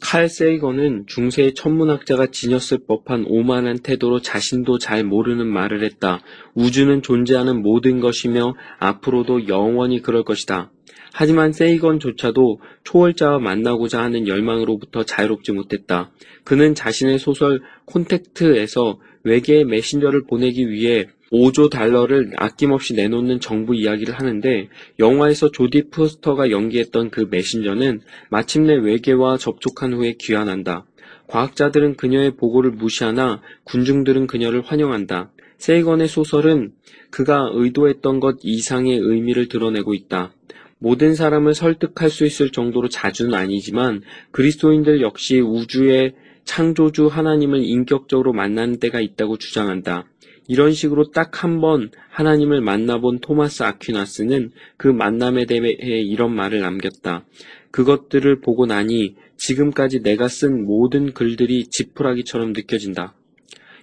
칼 0.00 0.28
세이건은 0.28 1.04
중세의 1.06 1.54
천문학자가 1.54 2.26
지녔을 2.26 2.78
법한 2.88 3.26
오만한 3.28 3.78
태도로 3.78 4.20
자신도 4.20 4.78
잘 4.78 5.04
모르는 5.04 5.46
말을 5.46 5.84
했다. 5.84 6.20
우주는 6.54 7.02
존재하는 7.02 7.62
모든 7.62 8.00
것이며 8.00 8.54
앞으로도 8.78 9.48
영원히 9.48 10.00
그럴 10.00 10.24
것이다. 10.24 10.72
하지만 11.12 11.52
세이건조차도 11.52 12.60
초월자와 12.84 13.40
만나고자 13.40 14.02
하는 14.02 14.26
열망으로부터 14.26 15.04
자유롭지 15.04 15.52
못했다. 15.52 16.10
그는 16.44 16.74
자신의 16.74 17.18
소설 17.18 17.60
콘택트에서 17.84 18.98
외계의 19.24 19.64
메신저를 19.64 20.24
보내기 20.26 20.70
위해 20.70 21.08
5조 21.32 21.70
달러를 21.70 22.32
아낌없이 22.36 22.94
내놓는 22.94 23.40
정부 23.40 23.74
이야기를 23.74 24.14
하는데 24.14 24.68
영화에서 24.98 25.50
조디 25.50 25.90
포스터가 25.90 26.50
연기했던 26.50 27.10
그 27.10 27.28
메신저는 27.30 28.00
마침내 28.30 28.74
외계와 28.74 29.38
접촉한 29.38 29.94
후에 29.94 30.14
귀환한다. 30.18 30.86
과학자들은 31.28 31.96
그녀의 31.96 32.32
보고를 32.32 32.72
무시하나 32.72 33.40
군중들은 33.64 34.26
그녀를 34.26 34.62
환영한다. 34.62 35.30
세이건의 35.58 36.08
소설은 36.08 36.72
그가 37.10 37.50
의도했던 37.52 38.18
것 38.18 38.38
이상의 38.42 38.98
의미를 38.98 39.48
드러내고 39.48 39.94
있다. 39.94 40.32
모든 40.78 41.14
사람을 41.14 41.54
설득할 41.54 42.10
수 42.10 42.24
있을 42.24 42.50
정도로 42.50 42.88
자주는 42.88 43.32
아니지만 43.34 44.02
그리스도인들 44.32 45.02
역시 45.02 45.38
우주의 45.38 46.14
창조주 46.44 47.06
하나님을 47.06 47.62
인격적으로 47.62 48.32
만나는 48.32 48.80
때가 48.80 49.00
있다고 49.00 49.36
주장한다. 49.36 50.06
이런 50.50 50.72
식으로 50.72 51.12
딱 51.12 51.44
한 51.44 51.60
번 51.60 51.92
하나님을 52.10 52.60
만나본 52.60 53.20
토마스 53.20 53.62
아퀴나스는 53.62 54.50
그 54.76 54.88
만남에 54.88 55.46
대해 55.46 55.62
이런 56.00 56.34
말을 56.34 56.58
남겼다. 56.58 57.24
그것들을 57.70 58.40
보고 58.40 58.66
나니 58.66 59.14
지금까지 59.36 60.02
내가 60.02 60.26
쓴 60.26 60.64
모든 60.66 61.12
글들이 61.12 61.66
지푸라기처럼 61.68 62.52
느껴진다. 62.52 63.14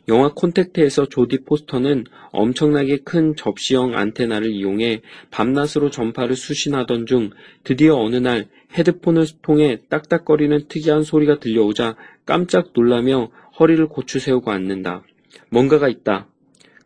영화 0.10 0.34
콘택트에서 0.34 1.08
조디 1.08 1.46
포스터는 1.46 2.04
엄청나게 2.34 2.98
큰 2.98 3.38
접시형 3.38 3.96
안테나를 3.98 4.52
이용해 4.52 5.04
밤낮으로 5.32 5.90
전파를 5.90 6.36
수신하던 6.36 7.06
중 7.06 7.30
드디어 7.64 7.96
어느 7.96 8.18
날 8.18 8.48
헤드폰을 8.78 9.26
통해 9.42 9.80
딱딱거리는 9.88 10.68
특이한 10.68 11.04
소리가 11.04 11.40
들려오자 11.40 11.96
깜짝 12.26 12.72
놀라며 12.74 13.32
허리를 13.58 13.88
고추 13.88 14.20
세우고 14.20 14.52
앉는다. 14.52 15.04
뭔가가 15.50 15.88
있다. 15.88 16.28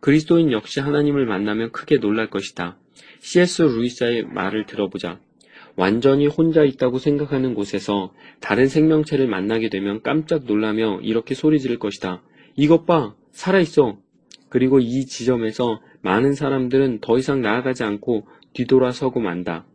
그리스도인 0.01 0.51
역시 0.51 0.79
하나님을 0.79 1.25
만나면 1.25 1.71
크게 1.71 1.99
놀랄 1.99 2.29
것이다. 2.29 2.77
C.S. 3.19 3.61
루이스의 3.61 4.25
말을 4.25 4.65
들어보자. 4.65 5.19
완전히 5.75 6.27
혼자 6.27 6.63
있다고 6.63 6.97
생각하는 6.97 7.53
곳에서 7.53 8.11
다른 8.39 8.67
생명체를 8.67 9.27
만나게 9.27 9.69
되면 9.69 10.01
깜짝 10.01 10.43
놀라며 10.45 10.99
이렇게 11.01 11.35
소리 11.35 11.59
지를 11.59 11.79
것이다. 11.79 12.23
이것 12.55 12.85
봐! 12.85 13.15
살아있어! 13.31 13.99
그리고 14.49 14.79
이 14.79 15.05
지점에서 15.05 15.81
많은 16.01 16.33
사람들은 16.33 16.99
더 16.99 17.17
이상 17.17 17.41
나아가지 17.41 17.83
않고 17.83 18.27
뒤돌아서고 18.53 19.19
만다. 19.21 19.65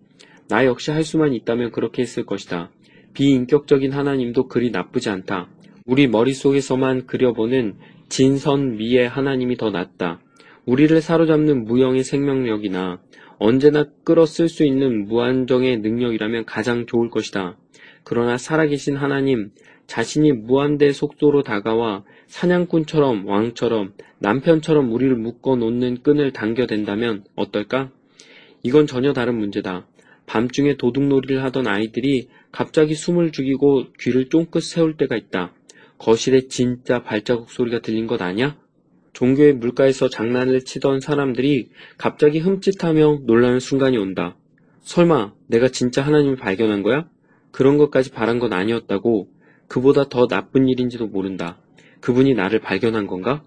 나 0.48 0.66
역시 0.66 0.90
할 0.90 1.02
수만 1.02 1.32
있다면 1.32 1.70
그렇게 1.70 2.02
했을 2.02 2.26
것이다. 2.26 2.70
비인격적인 3.14 3.92
하나님도 3.92 4.48
그리 4.48 4.70
나쁘지 4.70 5.08
않다. 5.08 5.48
우리 5.86 6.08
머릿속에서만 6.08 7.06
그려보는 7.06 7.76
진선미의 8.08 9.08
하나님이 9.08 9.56
더 9.56 9.70
낫다. 9.70 10.20
우리를 10.64 11.00
사로잡는 11.00 11.64
무형의 11.64 12.04
생명력이나 12.04 13.00
언제나 13.38 13.84
끌어 14.04 14.26
쓸 14.26 14.48
수 14.48 14.64
있는 14.64 15.06
무한정의 15.06 15.78
능력이라면 15.78 16.44
가장 16.46 16.86
좋을 16.86 17.10
것이다. 17.10 17.56
그러나 18.04 18.38
살아계신 18.38 18.96
하나님, 18.96 19.50
자신이 19.86 20.32
무한대 20.32 20.92
속도로 20.92 21.42
다가와 21.42 22.04
사냥꾼처럼 22.26 23.26
왕처럼 23.26 23.94
남편처럼 24.18 24.92
우리를 24.92 25.14
묶어 25.16 25.56
놓는 25.56 26.02
끈을 26.02 26.32
당겨댄다면 26.32 27.24
어떨까? 27.36 27.90
이건 28.62 28.86
전혀 28.86 29.12
다른 29.12 29.38
문제다. 29.38 29.86
밤중에 30.26 30.76
도둑놀이를 30.76 31.44
하던 31.44 31.68
아이들이 31.68 32.28
갑자기 32.50 32.94
숨을 32.94 33.30
죽이고 33.30 33.92
귀를 34.00 34.28
쫑긋 34.28 34.62
세울 34.62 34.96
때가 34.96 35.16
있다. 35.16 35.52
거실에 35.98 36.48
진짜 36.48 37.02
발자국 37.02 37.50
소리가 37.50 37.80
들린 37.80 38.06
것 38.06 38.20
아냐? 38.20 38.56
종교의 39.12 39.54
물가에서 39.54 40.08
장난을 40.08 40.64
치던 40.64 41.00
사람들이 41.00 41.70
갑자기 41.96 42.38
흠칫하며 42.38 43.20
놀라는 43.24 43.60
순간이 43.60 43.96
온다. 43.96 44.36
설마 44.82 45.32
내가 45.46 45.68
진짜 45.68 46.02
하나님을 46.02 46.36
발견한 46.36 46.82
거야? 46.82 47.08
그런 47.50 47.78
것까지 47.78 48.10
바란 48.10 48.38
건 48.38 48.52
아니었다고 48.52 49.28
그보다 49.68 50.08
더 50.08 50.26
나쁜 50.26 50.68
일인지도 50.68 51.06
모른다. 51.06 51.58
그분이 52.00 52.34
나를 52.34 52.60
발견한 52.60 53.06
건가? 53.06 53.42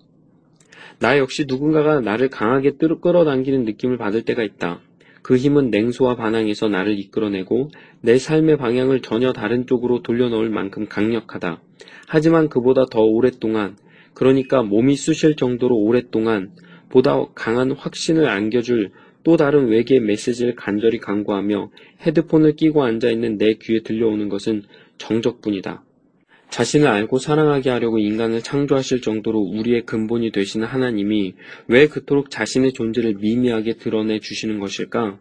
나 0.97 1.17
역시 1.17 1.45
누군가가 1.47 2.01
나를 2.01 2.29
강하게 2.29 2.71
끌어당기는 2.99 3.63
느낌을 3.63 3.97
받을 3.97 4.23
때가 4.23 4.43
있다. 4.43 4.81
그 5.21 5.37
힘은 5.37 5.69
냉소와 5.69 6.15
반항에서 6.15 6.67
나를 6.67 6.97
이끌어내고 6.97 7.71
내 8.01 8.17
삶의 8.17 8.57
방향을 8.57 9.01
전혀 9.01 9.33
다른 9.33 9.67
쪽으로 9.67 10.01
돌려놓을 10.01 10.49
만큼 10.49 10.87
강력하다. 10.87 11.61
하지만 12.07 12.49
그보다 12.49 12.85
더 12.89 13.01
오랫동안, 13.01 13.77
그러니까 14.13 14.63
몸이 14.63 14.95
쑤실 14.95 15.35
정도로 15.35 15.75
오랫동안 15.75 16.51
보다 16.89 17.23
강한 17.35 17.71
확신을 17.71 18.27
안겨줄 18.27 18.91
또 19.23 19.37
다른 19.37 19.67
외계 19.67 19.99
메시지를 19.99 20.55
간절히 20.55 20.97
강구하며 20.97 21.71
헤드폰을 22.01 22.55
끼고 22.55 22.83
앉아있는 22.83 23.37
내 23.37 23.55
귀에 23.61 23.81
들려오는 23.83 24.29
것은 24.29 24.63
정적뿐이다. 24.97 25.83
자신을 26.49 26.87
알고 26.87 27.19
사랑하게 27.19 27.69
하려고 27.69 27.99
인간을 27.99 28.41
창조하실 28.41 29.01
정도로 29.01 29.39
우리의 29.39 29.85
근본이 29.85 30.31
되시는 30.31 30.67
하나님이 30.67 31.35
왜 31.67 31.87
그토록 31.87 32.31
자신의 32.31 32.73
존재를 32.73 33.15
미미하게 33.15 33.73
드러내 33.73 34.19
주시는 34.19 34.59
것일까? 34.59 35.19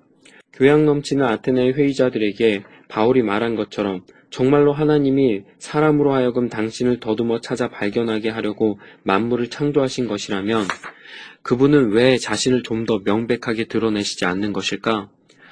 교양 0.54 0.86
넘치는 0.86 1.24
아테네의 1.24 1.74
회의자들에게 1.74 2.64
바울이 2.88 3.22
말한 3.22 3.54
것처럼 3.56 4.04
정말로 4.30 4.72
하나님이 4.72 5.42
사람으로 5.58 6.12
하여금 6.12 6.48
당신을 6.48 7.00
더듬어 7.00 7.40
찾아 7.40 7.68
발견하게 7.68 8.30
하려고 8.30 8.78
만물을 9.02 9.48
창조하신 9.48 10.08
것이라면 10.08 10.66
그분은 11.42 11.92
왜 11.92 12.16
자신을 12.18 12.62
좀 12.62 12.86
더 12.86 13.00
명백하게 13.04 13.64
드러내시지 13.64 14.24
않는 14.24 14.52
것일까? 14.52 15.10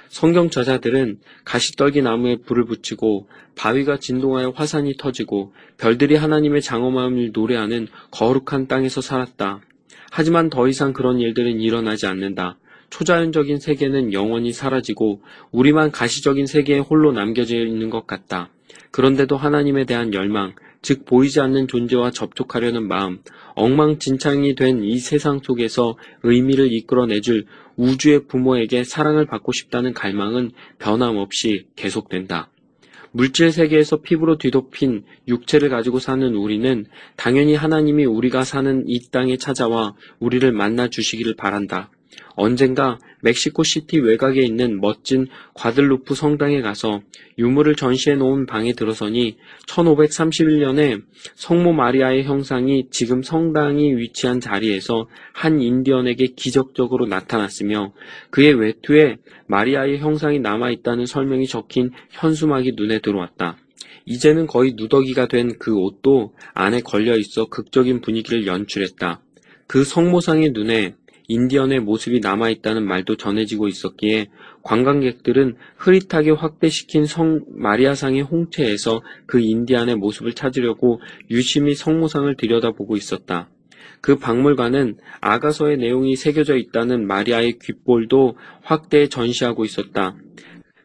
성경 0.09 0.51
저자들은 0.51 1.19
가시떨기 1.45 2.03
나무에 2.03 2.37
불을 2.37 2.65
붙이고 2.65 3.29
바위가 3.55 3.99
진동하여 3.99 4.51
화산이 4.51 4.97
터지고 4.99 5.53
별들이 5.79 6.17
하나님의 6.17 6.63
장엄함을 6.63 7.31
노래하는 7.33 7.89
거룩한 8.11 8.67
땅에서 8.69 9.01
살았다. 9.01 9.61
하지만 10.11 10.51
더 10.51 10.69
이상 10.69 10.93
그런 10.93 11.19
일들은 11.19 11.61
일어나지 11.61 12.07
않는다. 12.07 12.59
초자연적인 12.91 13.59
세계는 13.59 14.13
영원히 14.13 14.53
사라지고 14.53 15.21
우리만 15.51 15.91
가시적인 15.91 16.47
세계에 16.47 16.79
홀로 16.79 17.13
남겨져 17.13 17.57
있는 17.57 17.91
것 17.91 18.07
같다. 18.07 18.51
그런데도 18.91 19.37
하나님에 19.37 19.85
대한 19.85 20.15
열망, 20.15 20.55
즉 20.83 21.05
보이지 21.05 21.41
않는 21.41 21.69
존재와 21.69 22.11
접촉하려는 22.11 22.87
마음, 22.87 23.21
엉망진창이 23.55 24.55
된 24.55 24.83
이 24.83 24.99
세상 24.99 25.41
속에서 25.43 25.97
의미를 26.23 26.73
이끌어내줄 26.73 27.47
우주의 27.77 28.27
부모에게 28.27 28.85
사랑을 28.85 29.27
받고 29.27 29.53
싶다는 29.53 29.93
갈망은 29.93 30.53
변함없이 30.79 31.67
계속된다. 31.77 32.51
물질 33.13 33.51
세계에서 33.51 34.03
피부로 34.03 34.37
뒤덮인 34.37 35.05
육체를 35.27 35.71
가지고 35.71 35.99
사는 35.99 36.35
우리는 36.35 36.85
당연히 37.17 37.55
하나님이 37.55 38.05
우리가 38.05 38.45
사는 38.45 38.85
이 38.87 39.09
땅에 39.11 39.39
찾아와 39.39 39.95
우리를 40.19 40.51
만나 40.53 40.89
주시기를 40.89 41.35
바란다. 41.37 41.91
언젠가 42.37 42.99
멕시코 43.23 43.65
시티 43.65 43.99
외곽에 43.99 44.43
있는 44.43 44.81
멋진 44.81 45.27
과들루프 45.55 46.15
성당에 46.15 46.61
가서 46.61 47.01
유물을 47.39 47.75
전시해 47.75 48.15
놓은 48.15 48.47
방에 48.47 48.73
들어서니 48.75 49.39
1531년에 49.67 51.03
성모 51.35 51.73
마리아의 51.73 52.25
형상이 52.25 52.89
지금 52.91 53.23
성당이 53.23 53.97
위치한 53.97 54.41
자리에서 54.41 55.09
한 55.33 55.61
인디언에게 55.61 56.35
기적적으로 56.37 57.07
나타났으며 57.07 57.93
그의 58.31 58.55
외투에 58.55 59.17
마리아의 59.49 59.99
형상이 59.99 60.39
남아 60.39 60.71
있다는 60.71 61.07
설명이 61.07 61.47
적힌 61.47 61.91
현수막이 62.11 62.73
눈에 62.77 63.01
들어왔다. 63.01 63.57
이제는 64.05 64.47
거의 64.47 64.75
누더기가 64.77 65.27
된 65.27 65.59
그 65.59 65.77
옷도 65.77 66.35
안에 66.55 66.81
걸려 66.81 67.17
있어 67.17 67.47
극적인 67.47 68.03
분위기를 68.03 68.47
연출했다. 68.47 69.21
그 69.67 69.85
성모상의 69.85 70.51
눈에 70.51 70.95
인디언의 71.29 71.81
모습이 71.81 72.21
남아있다는 72.21 72.87
말도 72.87 73.17
전해지고 73.17 73.69
있었기에 73.69 74.29
관광객들은 74.63 75.57
흐릿하게 75.77 76.31
확대시킨 76.31 77.07
성 77.07 77.45
마리아상의 77.49 78.23
홍채에서 78.23 79.03
그 79.27 79.41
인디안의 79.41 79.97
모습을 79.97 80.33
찾으려고 80.35 81.01
유심히 81.31 81.75
성모상을 81.75 82.37
들여다보고 82.37 82.97
있었다. 82.97 83.49
그 84.01 84.17
박물관은 84.17 84.99
아가서의 85.21 85.79
내용이 85.79 86.17
새겨져 86.17 86.57
있다는 86.57 87.07
마리아의 87.07 87.59
귓볼도 87.59 88.37
확대해 88.63 89.09
전시하고 89.09 89.65
있었다. 89.65 90.17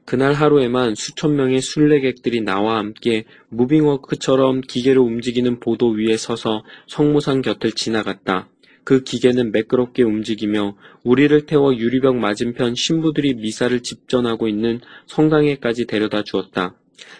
그날 0.06 0.34
하루에만 0.34 0.96
수천 0.96 1.36
명의 1.36 1.62
순례객들이 1.62 2.42
나와 2.42 2.78
함께 2.78 3.26
무빙워크처럼 3.50 4.62
기계를 4.62 5.00
움직이는 5.02 5.60
보도 5.60 5.90
위에 5.90 6.18
서서 6.18 6.64
성모상 6.88 7.42
곁을 7.42 7.72
지나갔다. 7.72 8.50
그 8.92 9.04
기계는 9.04 9.54
매끄럽게 9.54 10.04
움직이며 10.04 10.76
우리를 11.06 11.46
태워 11.46 11.74
유리벽 11.74 12.18
맞은편 12.18 12.76
신부들이 12.76 13.36
미사를 13.36 13.82
집전하고 13.82 14.50
있는 14.50 14.82
성당에까지 15.06 15.86
데려다 15.86 16.24
주었다. 16.24 16.76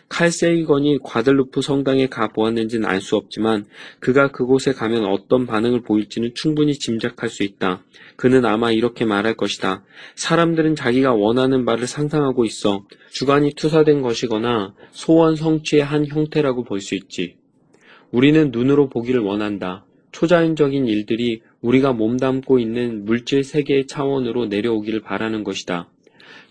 칼세이건이 0.10 1.00
과들루프 1.02 1.62
성당에 1.62 2.08
가 2.08 2.28
보았는지는 2.28 2.86
알 2.86 3.00
수 3.00 3.16
없지만 3.16 3.68
그가 4.02 4.34
그곳에 4.34 4.74
가면 4.74 5.06
어떤 5.06 5.48
반응을 5.48 5.84
보일지는 5.84 6.32
충분히 6.36 6.74
짐작할 6.74 7.30
수 7.30 7.44
있다. 7.44 7.86
그는 8.18 8.44
아마 8.44 8.74
이렇게 8.74 9.06
말할 9.06 9.36
것이다. 9.36 9.86
사람들은 10.16 10.76
자기가 10.76 11.14
원하는 11.14 11.64
바를 11.64 11.88
상상하고 11.88 12.44
있어 12.44 12.86
주관이 13.12 13.54
투사된 13.54 14.02
것이거나 14.02 14.74
소원 14.92 15.38
성취의 15.38 15.86
한 15.86 16.06
형태라고 16.06 16.66
볼 16.66 16.82
수 16.82 16.96
있지. 16.96 17.38
우리는 18.12 18.52
눈으로 18.52 18.90
보기를 18.90 19.22
원한다. 19.22 19.86
초자연적인 20.12 20.88
일들이 20.88 21.42
우리가 21.62 21.94
몸담고 21.94 22.60
있는 22.60 23.06
물질 23.06 23.44
세계의 23.44 23.88
차원으로 23.88 24.48
내려오기를 24.48 25.02
바라는 25.02 25.44
것이다. 25.44 25.90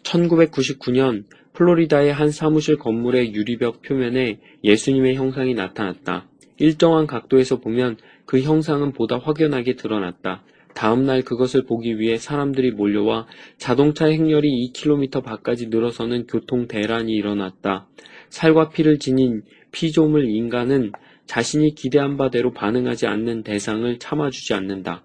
1999년 0.02 1.24
플로리다의 1.52 2.12
한 2.12 2.30
사무실 2.30 2.76
건물의 2.76 3.34
유리벽 3.34 3.82
표면에 3.82 4.38
예수님의 4.64 5.16
형상이 5.16 5.54
나타났다. 5.54 6.28
일정한 6.58 7.06
각도에서 7.06 7.58
보면 7.60 7.96
그 8.24 8.40
형상은 8.40 8.92
보다 8.92 9.18
확연하게 9.18 9.74
드러났다. 9.74 10.44
다음날 10.74 11.22
그것을 11.22 11.64
보기 11.64 11.98
위해 11.98 12.16
사람들이 12.16 12.70
몰려와 12.70 13.26
자동차 13.58 14.06
행렬이 14.06 14.72
2km 14.72 15.24
밖까지 15.24 15.66
늘어서는 15.66 16.26
교통 16.26 16.68
대란이 16.68 17.12
일어났다. 17.12 17.88
살과 18.28 18.70
피를 18.70 18.98
지닌 18.98 19.42
피조물 19.72 20.28
인간은 20.28 20.92
자신이 21.30 21.76
기대한 21.76 22.16
바대로 22.16 22.52
반응하지 22.52 23.06
않는 23.06 23.44
대상을 23.44 24.00
참아주지 24.00 24.52
않는다. 24.52 25.04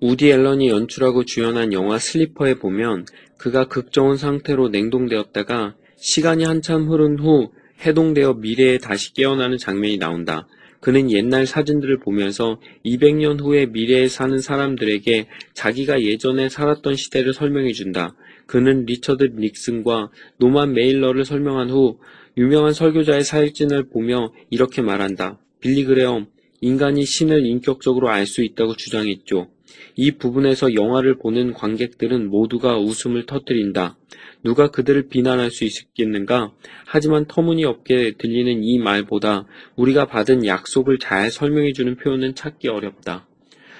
우디 0.00 0.30
앨런이 0.30 0.68
연출하고 0.68 1.24
주연한 1.24 1.72
영화 1.72 1.98
슬리퍼에 1.98 2.54
보면 2.54 3.04
그가 3.36 3.66
극저온 3.66 4.16
상태로 4.16 4.68
냉동되었다가 4.68 5.74
시간이 5.96 6.44
한참 6.44 6.88
흐른 6.88 7.18
후 7.18 7.50
해동되어 7.84 8.34
미래에 8.34 8.78
다시 8.78 9.12
깨어나는 9.12 9.58
장면이 9.58 9.98
나온다. 9.98 10.46
그는 10.80 11.10
옛날 11.10 11.46
사진들을 11.46 11.98
보면서 12.00 12.60
200년 12.84 13.40
후의 13.40 13.68
미래에 13.68 14.08
사는 14.08 14.38
사람들에게 14.38 15.26
자기가 15.54 16.02
예전에 16.02 16.48
살았던 16.50 16.96
시대를 16.96 17.32
설명해 17.32 17.72
준다. 17.72 18.14
그는 18.46 18.84
리처드 18.84 19.32
닉슨과 19.36 20.10
노만 20.36 20.74
메일러를 20.74 21.24
설명한 21.24 21.70
후 21.70 21.98
유명한 22.36 22.74
설교자의 22.74 23.24
사진을 23.24 23.88
보며 23.88 24.32
이렇게 24.50 24.82
말한다. 24.82 25.38
빌리 25.60 25.84
그레엄, 25.84 26.26
인간이 26.60 27.04
신을 27.06 27.46
인격적으로 27.46 28.10
알 28.10 28.26
수 28.26 28.42
있다고 28.42 28.76
주장했죠. 28.76 29.48
이 29.96 30.12
부분에서 30.12 30.74
영화를 30.74 31.18
보는 31.18 31.52
관객들은 31.52 32.28
모두가 32.28 32.78
웃음을 32.78 33.26
터뜨린다. 33.26 33.96
누가 34.42 34.70
그들을 34.70 35.08
비난할 35.08 35.50
수 35.50 35.64
있겠는가? 35.64 36.52
하지만 36.86 37.26
터무니없게 37.26 38.14
들리는 38.18 38.62
이 38.62 38.78
말보다 38.78 39.46
우리가 39.76 40.06
받은 40.06 40.44
약속을 40.46 40.98
잘 40.98 41.30
설명해주는 41.30 41.96
표현은 41.96 42.34
찾기 42.34 42.68
어렵다. 42.68 43.26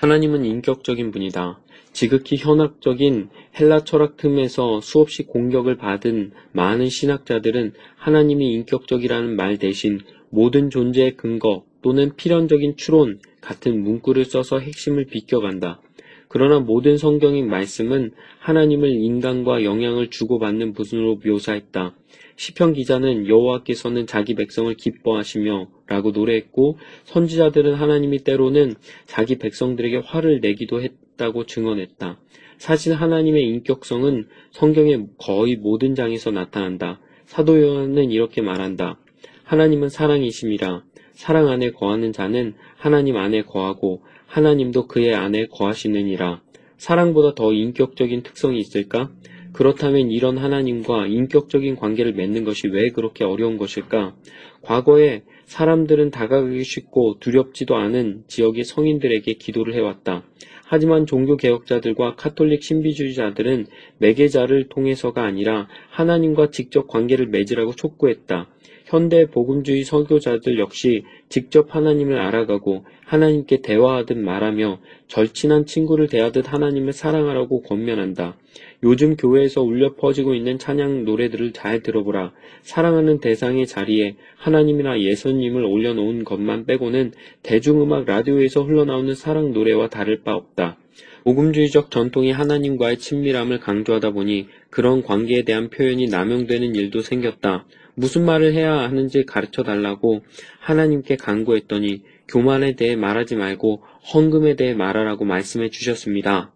하나님은 0.01 0.45
인격적인 0.45 1.11
분이다. 1.11 1.61
지극히 1.93 2.37
현학적인 2.37 3.29
헬라 3.59 3.85
철학 3.85 4.17
틈에서 4.17 4.81
수없이 4.81 5.23
공격을 5.23 5.77
받은 5.77 6.33
많은 6.53 6.89
신학자들은 6.89 7.73
하나님이 7.97 8.53
인격적이라는 8.53 9.37
말 9.37 9.59
대신 9.59 10.01
모든 10.29 10.71
존재의 10.71 11.17
근거 11.17 11.65
또는 11.83 12.17
필연적인 12.17 12.77
추론 12.77 13.21
같은 13.45 13.83
문구를 13.83 14.25
써서 14.25 14.59
핵심을 14.59 15.05
비껴간다. 15.05 15.81
그러나 16.29 16.59
모든 16.59 16.97
성경의 16.97 17.43
말씀은 17.43 18.13
하나님을 18.41 18.89
인간과 18.91 19.63
영향을 19.63 20.11
주고받는 20.11 20.73
분으로 20.73 21.21
묘사했다. 21.25 21.95
시편 22.37 22.73
기자는 22.73 23.29
여호와께서는 23.29 24.07
자기 24.07 24.35
백성을 24.35 24.75
기뻐하시며 24.75 25.69
라고 25.87 26.11
노래했고 26.11 26.79
선지자들은 27.05 27.75
하나님이 27.75 28.25
때로는 28.25 28.75
자기 29.07 29.39
백성들에게 29.39 29.99
화를 29.99 30.41
내기도 30.41 30.83
했다고 30.83 31.45
증언했다. 31.47 32.19
사실 32.59 32.95
하나님의 32.95 33.47
인격성은 33.47 34.27
성경의 34.51 35.07
거의 35.19 35.57
모든 35.57 35.95
장에서 35.95 36.31
나타난다. 36.31 37.01
사도 37.27 37.61
요한은 37.61 38.11
이렇게 38.11 38.41
말한다. 38.41 38.99
하나님은 39.45 39.89
사랑이심이라 39.89 40.83
사랑 41.15 41.49
안에 41.49 41.71
거하는 41.71 42.13
자는 42.13 42.55
하나님 42.77 43.17
안에 43.17 43.43
거하고 43.43 44.03
하나님도 44.27 44.89
그의 44.89 45.15
안에 45.15 45.47
거하시느니라. 45.47 46.43
사랑보다 46.77 47.35
더 47.35 47.53
인격적인 47.53 48.23
특성이 48.23 48.59
있을까? 48.59 49.11
그렇다면 49.53 50.11
이런 50.11 50.37
하나님과 50.37 51.07
인격적인 51.07 51.77
관계를 51.77 52.13
맺는 52.15 52.43
것이 52.45 52.67
왜 52.67 52.91
그렇게 52.91 53.25
어려운 53.25 53.57
것일까? 53.57 54.17
과거에 54.63 55.23
사람들은 55.45 56.11
다가가기 56.11 56.65
쉽고 56.65 57.19
두렵지도 57.21 57.77
않은 57.77 58.25
지역의 58.27 58.65
성인들에게 58.65 59.35
기도를 59.35 59.75
해왔다. 59.75 60.25
하지만 60.65 61.07
종교개혁자들과 61.07 62.17
카톨릭 62.17 62.65
신비주의자들은 62.65 63.67
매개자를 63.99 64.69
통해서가 64.71 65.23
아니라 65.23 65.69
하나님과 65.91 66.51
직접 66.51 66.89
관계를 66.89 67.29
맺으라고 67.29 67.75
촉구했다. 67.77 68.49
현대 68.95 69.27
복음주의 69.27 69.83
설교자들 69.83 70.61
역시 70.61 71.03
직접 71.29 71.75
하나님을 71.75 72.17
알아가고 72.17 72.85
하나님께 73.05 73.61
대화하듯 73.61 74.17
말하며 74.17 74.79
절친한 75.09 75.67
친구를 75.67 76.07
대하듯 76.07 76.53
하나님을 76.53 76.93
사랑하라고 76.93 77.63
권면한다. 77.63 78.37
요즘 78.85 79.17
교회에서 79.17 79.63
울려 79.63 79.97
퍼지고 79.97 80.37
있는 80.37 80.61
찬양 80.61 81.05
노래들을 81.07 81.53
잘 81.55 81.83
들어보라. 81.83 82.35
사랑하는 82.63 83.19
대상의 83.19 83.67
자리에 83.67 84.15
하나님이나 84.37 85.01
예수님을 85.01 85.65
올려놓은 85.65 86.23
것만 86.23 86.65
빼고는 86.65 87.15
대중음악 87.43 88.05
라디오에서 88.05 88.63
흘러나오는 88.63 89.13
사랑 89.17 89.53
노래와 89.53 89.89
다를 89.89 90.23
바 90.23 90.37
없다. 90.37 90.77
복음주의적 91.25 91.91
전통이 91.91 92.31
하나님과의 92.31 92.99
친밀함을 92.99 93.59
강조하다 93.59 94.13
보니 94.13 94.47
그런 94.71 95.03
관계에 95.03 95.43
대한 95.43 95.69
표현이 95.69 96.07
남용되는 96.07 96.77
일도 96.77 97.01
생겼다. 97.01 97.67
무슨 97.95 98.25
말을 98.25 98.53
해야 98.55 98.75
하는지 98.75 99.25
가르쳐 99.25 99.63
달라고 99.63 100.23
하나님께 100.61 101.17
간구했더니 101.17 102.03
교만에 102.29 102.75
대해 102.75 102.97
말하지 102.97 103.37
말고 103.37 103.83
헌금에 104.13 104.57
대해 104.57 104.75
말하라고 104.75 105.25
말씀해 105.25 105.71
주셨습니다. 105.71 106.53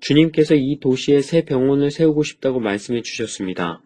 주님께서 0.00 0.54
이 0.54 0.78
도시에 0.80 1.20
새 1.20 1.44
병원을 1.44 1.90
세우고 1.90 2.22
싶다고 2.22 2.60
말씀해 2.60 3.02
주셨습니다. 3.02 3.82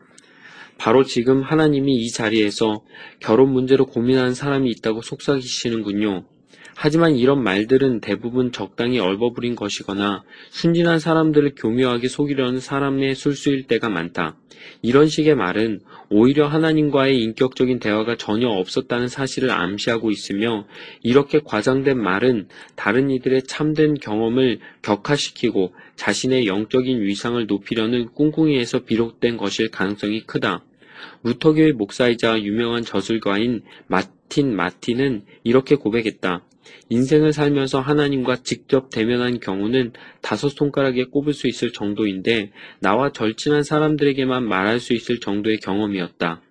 바로 0.78 1.04
지금 1.04 1.42
하나님이 1.42 1.94
이 1.96 2.10
자리에서 2.10 2.84
결혼 3.20 3.50
문제로 3.50 3.86
고민하는 3.86 4.34
사람이 4.34 4.70
있다고 4.70 5.02
속삭이시는군요. 5.02 6.24
하지만 6.78 7.16
이런 7.16 7.42
말들은 7.42 8.00
대부분 8.00 8.52
적당히 8.52 8.98
얼버무린 8.98 9.56
것이거나 9.56 10.24
순진한 10.50 10.98
사람들을 10.98 11.54
교묘하게 11.56 12.08
속이려는 12.08 12.60
사람의 12.60 13.14
술수일 13.14 13.66
때가 13.66 13.88
많다. 13.88 14.36
이런 14.82 15.08
식의 15.08 15.36
말은 15.36 15.80
오히려 16.10 16.48
하나님과의 16.48 17.22
인격적인 17.22 17.78
대화가 17.78 18.16
전혀 18.16 18.48
없었다는 18.48 19.08
사실을 19.08 19.50
암시하고 19.52 20.10
있으며 20.10 20.66
이렇게 21.02 21.40
과장된 21.42 21.98
말은 21.98 22.48
다른 22.74 23.10
이들의 23.10 23.44
참된 23.44 23.94
경험을 23.94 24.58
격화시키고 24.82 25.72
자신의 25.96 26.46
영적인 26.46 27.00
위상을 27.00 27.44
높이려는 27.46 28.12
꿍꿍이에서 28.14 28.80
비롯된 28.80 29.38
것일 29.38 29.70
가능성이 29.70 30.24
크다. 30.26 30.62
루터교의 31.22 31.72
목사이자 31.72 32.42
유명한 32.42 32.82
저술가인 32.82 33.62
마 33.86 34.02
틴 34.28 34.54
마틴은 34.54 35.24
이렇게 35.44 35.76
고백했다. 35.76 36.44
인생을 36.88 37.32
살면서 37.32 37.80
하나님과 37.80 38.42
직접 38.42 38.90
대면한 38.90 39.40
경우는 39.40 39.92
다섯 40.20 40.48
손가락에 40.48 41.04
꼽을 41.04 41.32
수 41.32 41.48
있을 41.48 41.72
정도인데 41.72 42.52
나와 42.80 43.12
절친한 43.12 43.62
사람들에게만 43.62 44.46
말할 44.48 44.80
수 44.80 44.92
있을 44.92 45.20
정도의 45.20 45.58
경험이었다. 45.58 46.42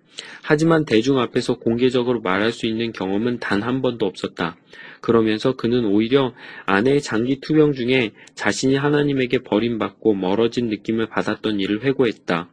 하지만 0.42 0.84
대중 0.84 1.18
앞에서 1.18 1.58
공개적으로 1.58 2.20
말할 2.20 2.52
수 2.52 2.66
있는 2.66 2.92
경험은 2.92 3.38
단 3.38 3.62
한 3.62 3.82
번도 3.82 4.06
없었다. 4.06 4.56
그러면서 5.00 5.56
그는 5.56 5.84
오히려 5.84 6.34
아내의 6.66 7.00
장기 7.00 7.40
투병 7.40 7.72
중에 7.72 8.12
자신이 8.34 8.76
하나님에게 8.76 9.38
버림받고 9.38 10.14
멀어진 10.14 10.68
느낌을 10.68 11.08
받았던 11.08 11.60
일을 11.60 11.82
회고했다. 11.82 12.48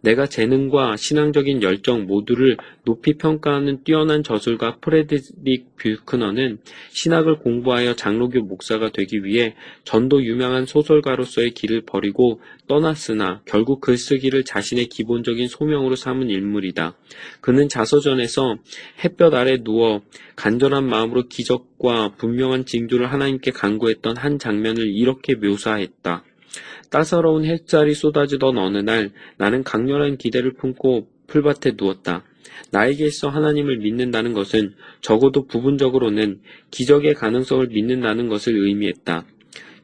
내가 0.00 0.26
재능과 0.26 0.96
신앙적인 0.96 1.62
열정 1.62 2.06
모두를 2.06 2.56
높이 2.84 3.14
평가하는 3.14 3.82
뛰어난 3.84 4.22
저술가 4.22 4.76
프레드릭 4.76 5.76
뷰크너는 5.76 6.58
신학을 6.90 7.38
공부하여 7.38 7.94
장로교 7.94 8.42
목사가 8.42 8.90
되기 8.90 9.24
위해 9.24 9.54
전도 9.84 10.24
유명한 10.24 10.66
소설가로서의 10.66 11.50
길을 11.50 11.82
버리고 11.82 12.40
떠났으나 12.68 13.42
결국 13.44 13.80
글쓰기를 13.80 14.44
자신의 14.44 14.86
기본적인 14.86 15.48
소명으로 15.48 15.96
삼은 15.96 16.30
인물이다. 16.30 16.96
그는 17.40 17.68
자서전에서 17.68 18.56
햇볕 19.02 19.34
아래 19.34 19.62
누워 19.62 20.02
간절한 20.36 20.86
마음으로 20.86 21.24
기적과 21.28 22.14
분명한 22.16 22.66
징조를 22.66 23.10
하나님께 23.12 23.50
간구했던 23.50 24.16
한 24.16 24.38
장면을 24.38 24.86
이렇게 24.86 25.34
묘사했다. 25.34 26.24
따사로운 26.90 27.44
햇살이 27.44 27.94
쏟아지던 27.94 28.56
어느 28.56 28.78
날 28.78 29.10
나는 29.36 29.64
강렬한 29.64 30.16
기대를 30.16 30.54
품고 30.54 31.08
풀밭에 31.26 31.72
누웠다. 31.76 32.24
나에게 32.70 33.06
있어 33.06 33.28
하나님을 33.28 33.78
믿는다는 33.78 34.32
것은 34.32 34.74
적어도 35.00 35.46
부분적으로는 35.46 36.40
기적의 36.70 37.14
가능성을 37.14 37.68
믿는다는 37.68 38.28
것을 38.28 38.56
의미했다. 38.56 39.26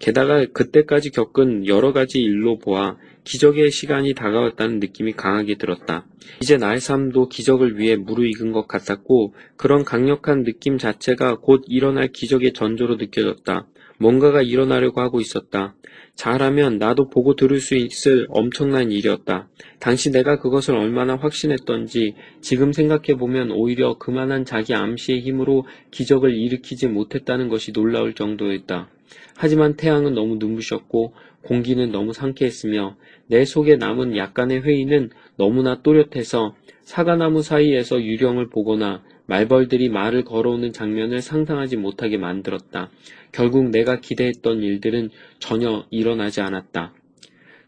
게다가 0.05 0.45
그때까지 0.53 1.09
겪은 1.13 1.67
여러 1.67 1.95
가지 1.95 2.21
일로 2.21 2.59
보아 2.59 2.99
기적의 3.25 3.71
시간이 3.71 4.13
다가왔다는 4.13 4.79
느낌이 4.79 5.15
강하게 5.15 5.55
들었다. 5.55 6.05
이제 6.43 6.59
나의 6.59 6.79
삶도 6.79 7.31
기적을 7.31 7.79
위해 7.79 7.97
무르익은 7.97 8.53
것 8.53 8.69
같았고 8.69 9.33
그런 9.57 9.83
강력한 9.83 10.45
느낌 10.45 10.77
자체가 10.77 11.37
곧 11.37 11.65
일어날 11.69 12.09
기적의 12.09 12.53
전조로 12.53 12.97
느껴졌다. 12.97 13.67
뭔가가 13.99 14.43
일어나려고 14.43 15.01
하고 15.01 15.23
있었다. 15.23 15.75
잘하면 16.17 16.77
나도 16.77 17.09
보고 17.09 17.35
들을 17.35 17.59
수 17.59 17.75
있을 17.75 18.27
엄청난 18.29 18.93
일이었다. 18.93 19.49
당시 19.81 20.11
내가 20.11 20.39
그것을 20.39 20.75
얼마나 20.75 21.17
확신했던지 21.17 22.15
지금 22.43 22.75
생각해보면 22.75 23.53
오히려 23.53 23.97
그만한 23.97 24.45
자기 24.45 24.75
암시의 24.75 25.23
힘으로 25.23 25.65
기적을 25.93 26.37
일으키지 26.37 26.89
못했다는 26.89 27.49
것이 27.49 27.73
놀라울 27.73 28.13
정도였다. 28.13 28.91
하지만 29.37 29.77
태양은 29.77 30.15
너무 30.15 30.37
눈부셨고 30.37 31.13
공기는 31.43 31.91
너무 31.91 32.13
상쾌했으며 32.13 32.97
내 33.27 33.45
속에 33.45 33.77
남은 33.77 34.17
약간의 34.17 34.63
회의는 34.63 35.11
너무나 35.37 35.83
또렷해서 35.83 36.55
사과나무 36.83 37.43
사이에서 37.43 38.03
유령을 38.03 38.49
보거나 38.49 39.03
말벌들이 39.27 39.89
말을 39.89 40.25
걸어오는 40.25 40.73
장면을 40.73 41.21
상상하지 41.23 41.77
못하게 41.77 42.19
만들었다. 42.19 42.91
결국 43.33 43.71
내가 43.71 44.01
기대했던 44.01 44.63
일들은 44.63 45.11
전혀 45.39 45.87
일어나지 45.91 46.41
않았다. 46.41 46.93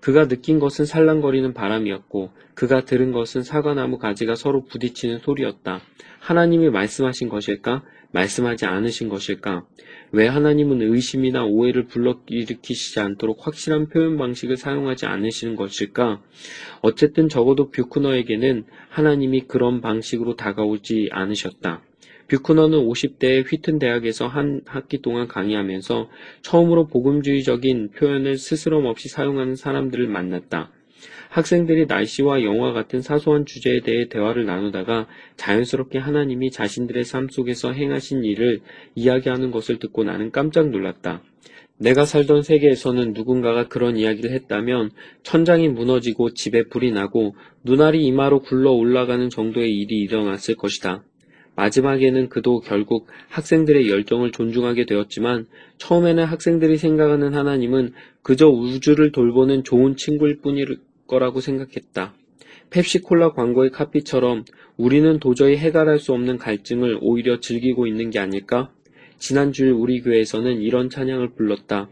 그가 0.00 0.28
느낀 0.28 0.60
것은 0.60 0.84
살랑거리는 0.84 1.52
바람이었고 1.54 2.30
그가 2.54 2.84
들은 2.84 3.10
것은 3.10 3.42
사과나무 3.42 3.98
가지가 3.98 4.34
서로 4.34 4.64
부딪히는 4.64 5.18
소리였다. 5.20 5.80
하나님이 6.20 6.70
말씀하신 6.70 7.28
것일까? 7.28 7.82
말씀하지 8.16 8.64
않으신 8.64 9.08
것일까? 9.10 9.66
왜 10.12 10.26
하나님은 10.26 10.80
의심이나 10.80 11.44
오해를 11.44 11.86
불러일으키시지 11.86 13.00
않도록 13.00 13.46
확실한 13.46 13.88
표현 13.88 14.16
방식을 14.16 14.56
사용하지 14.56 15.04
않으시는 15.04 15.54
것일까? 15.54 16.22
어쨌든 16.80 17.28
적어도 17.28 17.70
뷰크너에게는 17.70 18.64
하나님이 18.88 19.42
그런 19.42 19.82
방식으로 19.82 20.36
다가오지 20.36 21.10
않으셨다. 21.12 21.82
뷰크너는 22.28 22.78
50대에 22.78 23.44
휘튼 23.46 23.78
대학에서 23.78 24.26
한 24.26 24.62
학기 24.66 25.00
동안 25.00 25.28
강의하면서 25.28 26.08
처음으로 26.42 26.88
복음주의적인 26.88 27.90
표현을 27.90 28.36
스스럼 28.36 28.86
없이 28.86 29.08
사용하는 29.08 29.54
사람들을 29.54 30.08
만났다. 30.08 30.72
학생들이 31.36 31.84
날씨와 31.84 32.42
영화 32.44 32.72
같은 32.72 33.02
사소한 33.02 33.44
주제에 33.44 33.80
대해 33.80 34.08
대화를 34.08 34.46
나누다가 34.46 35.06
자연스럽게 35.36 35.98
하나님이 35.98 36.50
자신들의 36.50 37.04
삶 37.04 37.28
속에서 37.28 37.72
행하신 37.72 38.24
일을 38.24 38.60
이야기하는 38.94 39.50
것을 39.50 39.78
듣고 39.78 40.02
나는 40.02 40.30
깜짝 40.30 40.70
놀랐다. 40.70 41.22
내가 41.76 42.06
살던 42.06 42.42
세계에서는 42.42 43.12
누군가가 43.12 43.68
그런 43.68 43.98
이야기를 43.98 44.30
했다면 44.30 44.92
천장이 45.24 45.68
무너지고 45.68 46.32
집에 46.32 46.68
불이 46.68 46.92
나고 46.92 47.36
눈알이 47.64 48.02
이마로 48.06 48.40
굴러 48.40 48.70
올라가는 48.70 49.28
정도의 49.28 49.76
일이 49.76 50.00
일어났을 50.00 50.54
것이다. 50.54 51.04
마지막에는 51.54 52.30
그도 52.30 52.60
결국 52.60 53.08
학생들의 53.28 53.90
열정을 53.90 54.32
존중하게 54.32 54.86
되었지만 54.86 55.44
처음에는 55.76 56.24
학생들이 56.24 56.78
생각하는 56.78 57.34
하나님은 57.34 57.92
그저 58.22 58.48
우주를 58.48 59.12
돌보는 59.12 59.64
좋은 59.64 59.96
친구일 59.96 60.40
뿐일 60.40 60.78
거라고 61.06 61.40
생각했다. 61.40 62.14
펩시콜라 62.70 63.32
광고의 63.32 63.70
카피처럼 63.70 64.44
우리는 64.76 65.18
도저히 65.18 65.56
해결할 65.56 65.98
수 65.98 66.12
없는 66.12 66.38
갈증을 66.38 66.98
오히려 67.00 67.40
즐기고 67.40 67.86
있는 67.86 68.10
게 68.10 68.18
아닐까? 68.18 68.70
지난주일 69.18 69.72
우리 69.72 70.00
교회에서는 70.02 70.60
이런 70.60 70.90
찬양을 70.90 71.34
불렀다. 71.34 71.88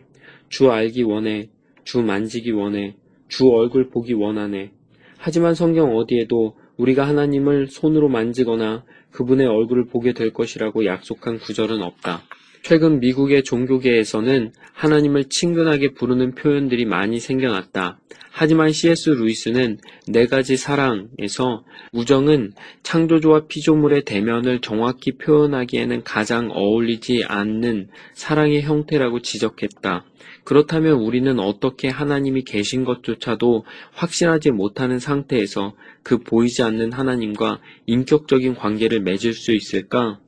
주 0.48 0.70
알기 0.70 1.02
원해. 1.02 1.48
주 1.84 2.02
만지기 2.02 2.50
원해. 2.52 2.96
주 3.28 3.48
얼굴 3.48 3.88
보기 3.88 4.12
원하네. 4.12 4.72
하지만 5.16 5.54
성경 5.54 5.96
어디에도 5.96 6.56
우리가 6.76 7.06
하나님을 7.08 7.68
손으로 7.68 8.08
만지거나 8.08 8.84
그분의 9.12 9.46
얼굴을 9.46 9.86
보게 9.86 10.12
될 10.12 10.32
것이라고 10.32 10.84
약속한 10.84 11.38
구절은 11.38 11.82
없다. 11.82 12.22
최근 12.64 12.98
미국의 12.98 13.44
종교계에서는 13.44 14.52
하나님을 14.72 15.24
친근하게 15.28 15.92
부르는 15.92 16.34
표현들이 16.34 16.86
많이 16.86 17.20
생겨났다. 17.20 18.00
하지만 18.30 18.72
C.S. 18.72 19.10
루이스는 19.10 19.78
네 20.08 20.26
가지 20.26 20.56
사랑에서 20.56 21.62
우정은 21.92 22.54
창조주와 22.82 23.48
피조물의 23.48 24.06
대면을 24.06 24.62
정확히 24.62 25.18
표현하기에는 25.18 26.04
가장 26.04 26.50
어울리지 26.52 27.24
않는 27.28 27.88
사랑의 28.14 28.62
형태라고 28.62 29.20
지적했다. 29.20 30.06
그렇다면 30.44 30.94
우리는 30.94 31.38
어떻게 31.38 31.88
하나님이 31.88 32.44
계신 32.44 32.84
것조차도 32.84 33.66
확신하지 33.92 34.52
못하는 34.52 34.98
상태에서 34.98 35.74
그 36.02 36.16
보이지 36.16 36.62
않는 36.62 36.92
하나님과 36.92 37.60
인격적인 37.84 38.54
관계를 38.54 39.00
맺을 39.00 39.34
수 39.34 39.52
있을까? 39.52 40.18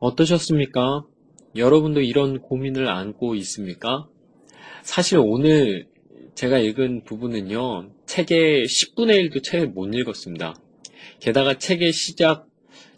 어떠셨습니까? 0.00 1.04
여러분도 1.56 2.00
이런 2.00 2.40
고민을 2.40 2.88
안고 2.88 3.34
있습니까? 3.36 4.08
사실 4.82 5.18
오늘 5.18 5.88
제가 6.34 6.58
읽은 6.58 7.04
부분은요, 7.04 7.90
책의 8.06 8.64
10분의 8.64 9.30
1도 9.30 9.44
책을 9.44 9.68
못 9.68 9.92
읽었습니다. 9.92 10.54
게다가 11.20 11.58
책의 11.58 11.92
시작, 11.92 12.46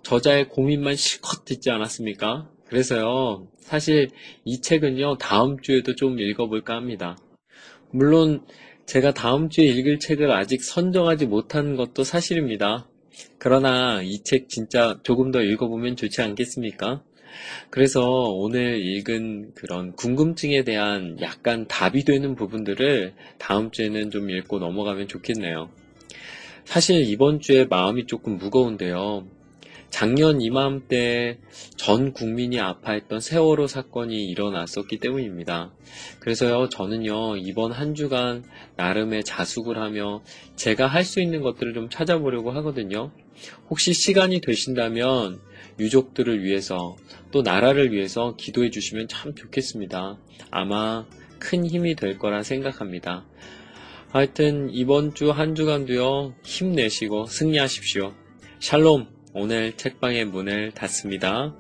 저자의 0.05 0.49
고민만 0.49 0.95
실컷 0.95 1.45
듣지 1.45 1.71
않았습니까? 1.71 2.49
그래서요, 2.67 3.49
사실 3.59 4.11
이 4.45 4.61
책은요, 4.61 5.19
다음 5.19 5.61
주에도 5.61 5.97
좀 5.97 6.21
읽어볼까 6.21 6.77
합니다. 6.77 7.19
물론, 7.91 8.47
제가 8.87 9.13
다음 9.13 9.49
주에 9.49 9.65
읽을 9.65 9.99
책을 9.99 10.31
아직 10.31 10.63
선정하지 10.63 11.27
못한 11.27 11.75
것도 11.75 12.05
사실입니다. 12.05 12.89
그러나 13.39 14.03
이 14.03 14.23
책 14.23 14.49
진짜 14.49 14.99
조금 15.03 15.31
더 15.33 15.43
읽어보면 15.43 15.97
좋지 15.97 16.23
않겠습니까? 16.23 17.03
그래서 17.71 18.03
오늘 18.03 18.81
읽은 18.81 19.53
그런 19.55 19.93
궁금증에 19.93 20.65
대한 20.65 21.19
약간 21.21 21.67
답이 21.67 22.05
되는 22.05 22.35
부분들을 22.35 23.15
다음 23.39 23.71
주에는 23.71 24.11
좀 24.11 24.31
읽고 24.31 24.59
넘어가면 24.59 25.09
좋겠네요. 25.09 25.71
사실 26.65 27.03
이번 27.09 27.41
주에 27.41 27.65
마음이 27.65 28.07
조금 28.07 28.37
무거운데요. 28.37 29.27
작년 29.93 30.41
이맘때 30.41 31.39
전 31.77 32.13
국민이 32.15 32.59
아파했던 32.59 33.21
세월호 33.21 33.67
사건이 33.67 34.25
일어났었기 34.31 34.99
때문입니다. 34.99 35.71
그래서요, 36.19 36.71
저는요, 36.71 37.37
이번 37.37 37.73
한 37.73 37.95
주간 37.95 38.43
나름의 38.77 39.23
자숙을 39.23 39.77
하며 39.79 40.23
제가 40.57 40.87
할 40.87 41.05
수 41.05 41.21
있는 41.21 41.43
것들을 41.43 41.75
좀 41.75 41.91
찾아보려고 41.91 42.53
하거든요. 42.53 43.13
혹시 43.69 43.93
시간이 43.93 44.41
되신다면 44.41 45.41
유족들을 45.79 46.43
위해서 46.43 46.97
또 47.31 47.43
나라를 47.43 47.93
위해서 47.93 48.35
기도해 48.37 48.71
주시면 48.71 49.09
참 49.09 49.35
좋겠습니다. 49.35 50.19
아마 50.51 51.07
큰 51.39 51.67
힘이 51.67 51.97
될 51.97 52.19
거라 52.19 52.43
생각합니다. 52.43 53.27
하여튼 54.11 54.71
이번 54.71 55.13
주 55.15 55.33
한 55.33 55.55
주간도요, 55.55 56.35
힘내시고 56.45 57.27
승리하십시오. 57.27 58.15
샬롬! 58.59 59.22
오늘 59.35 59.75
책방의 59.79 60.27
문을 60.27 60.73
닫습니다. 60.73 61.55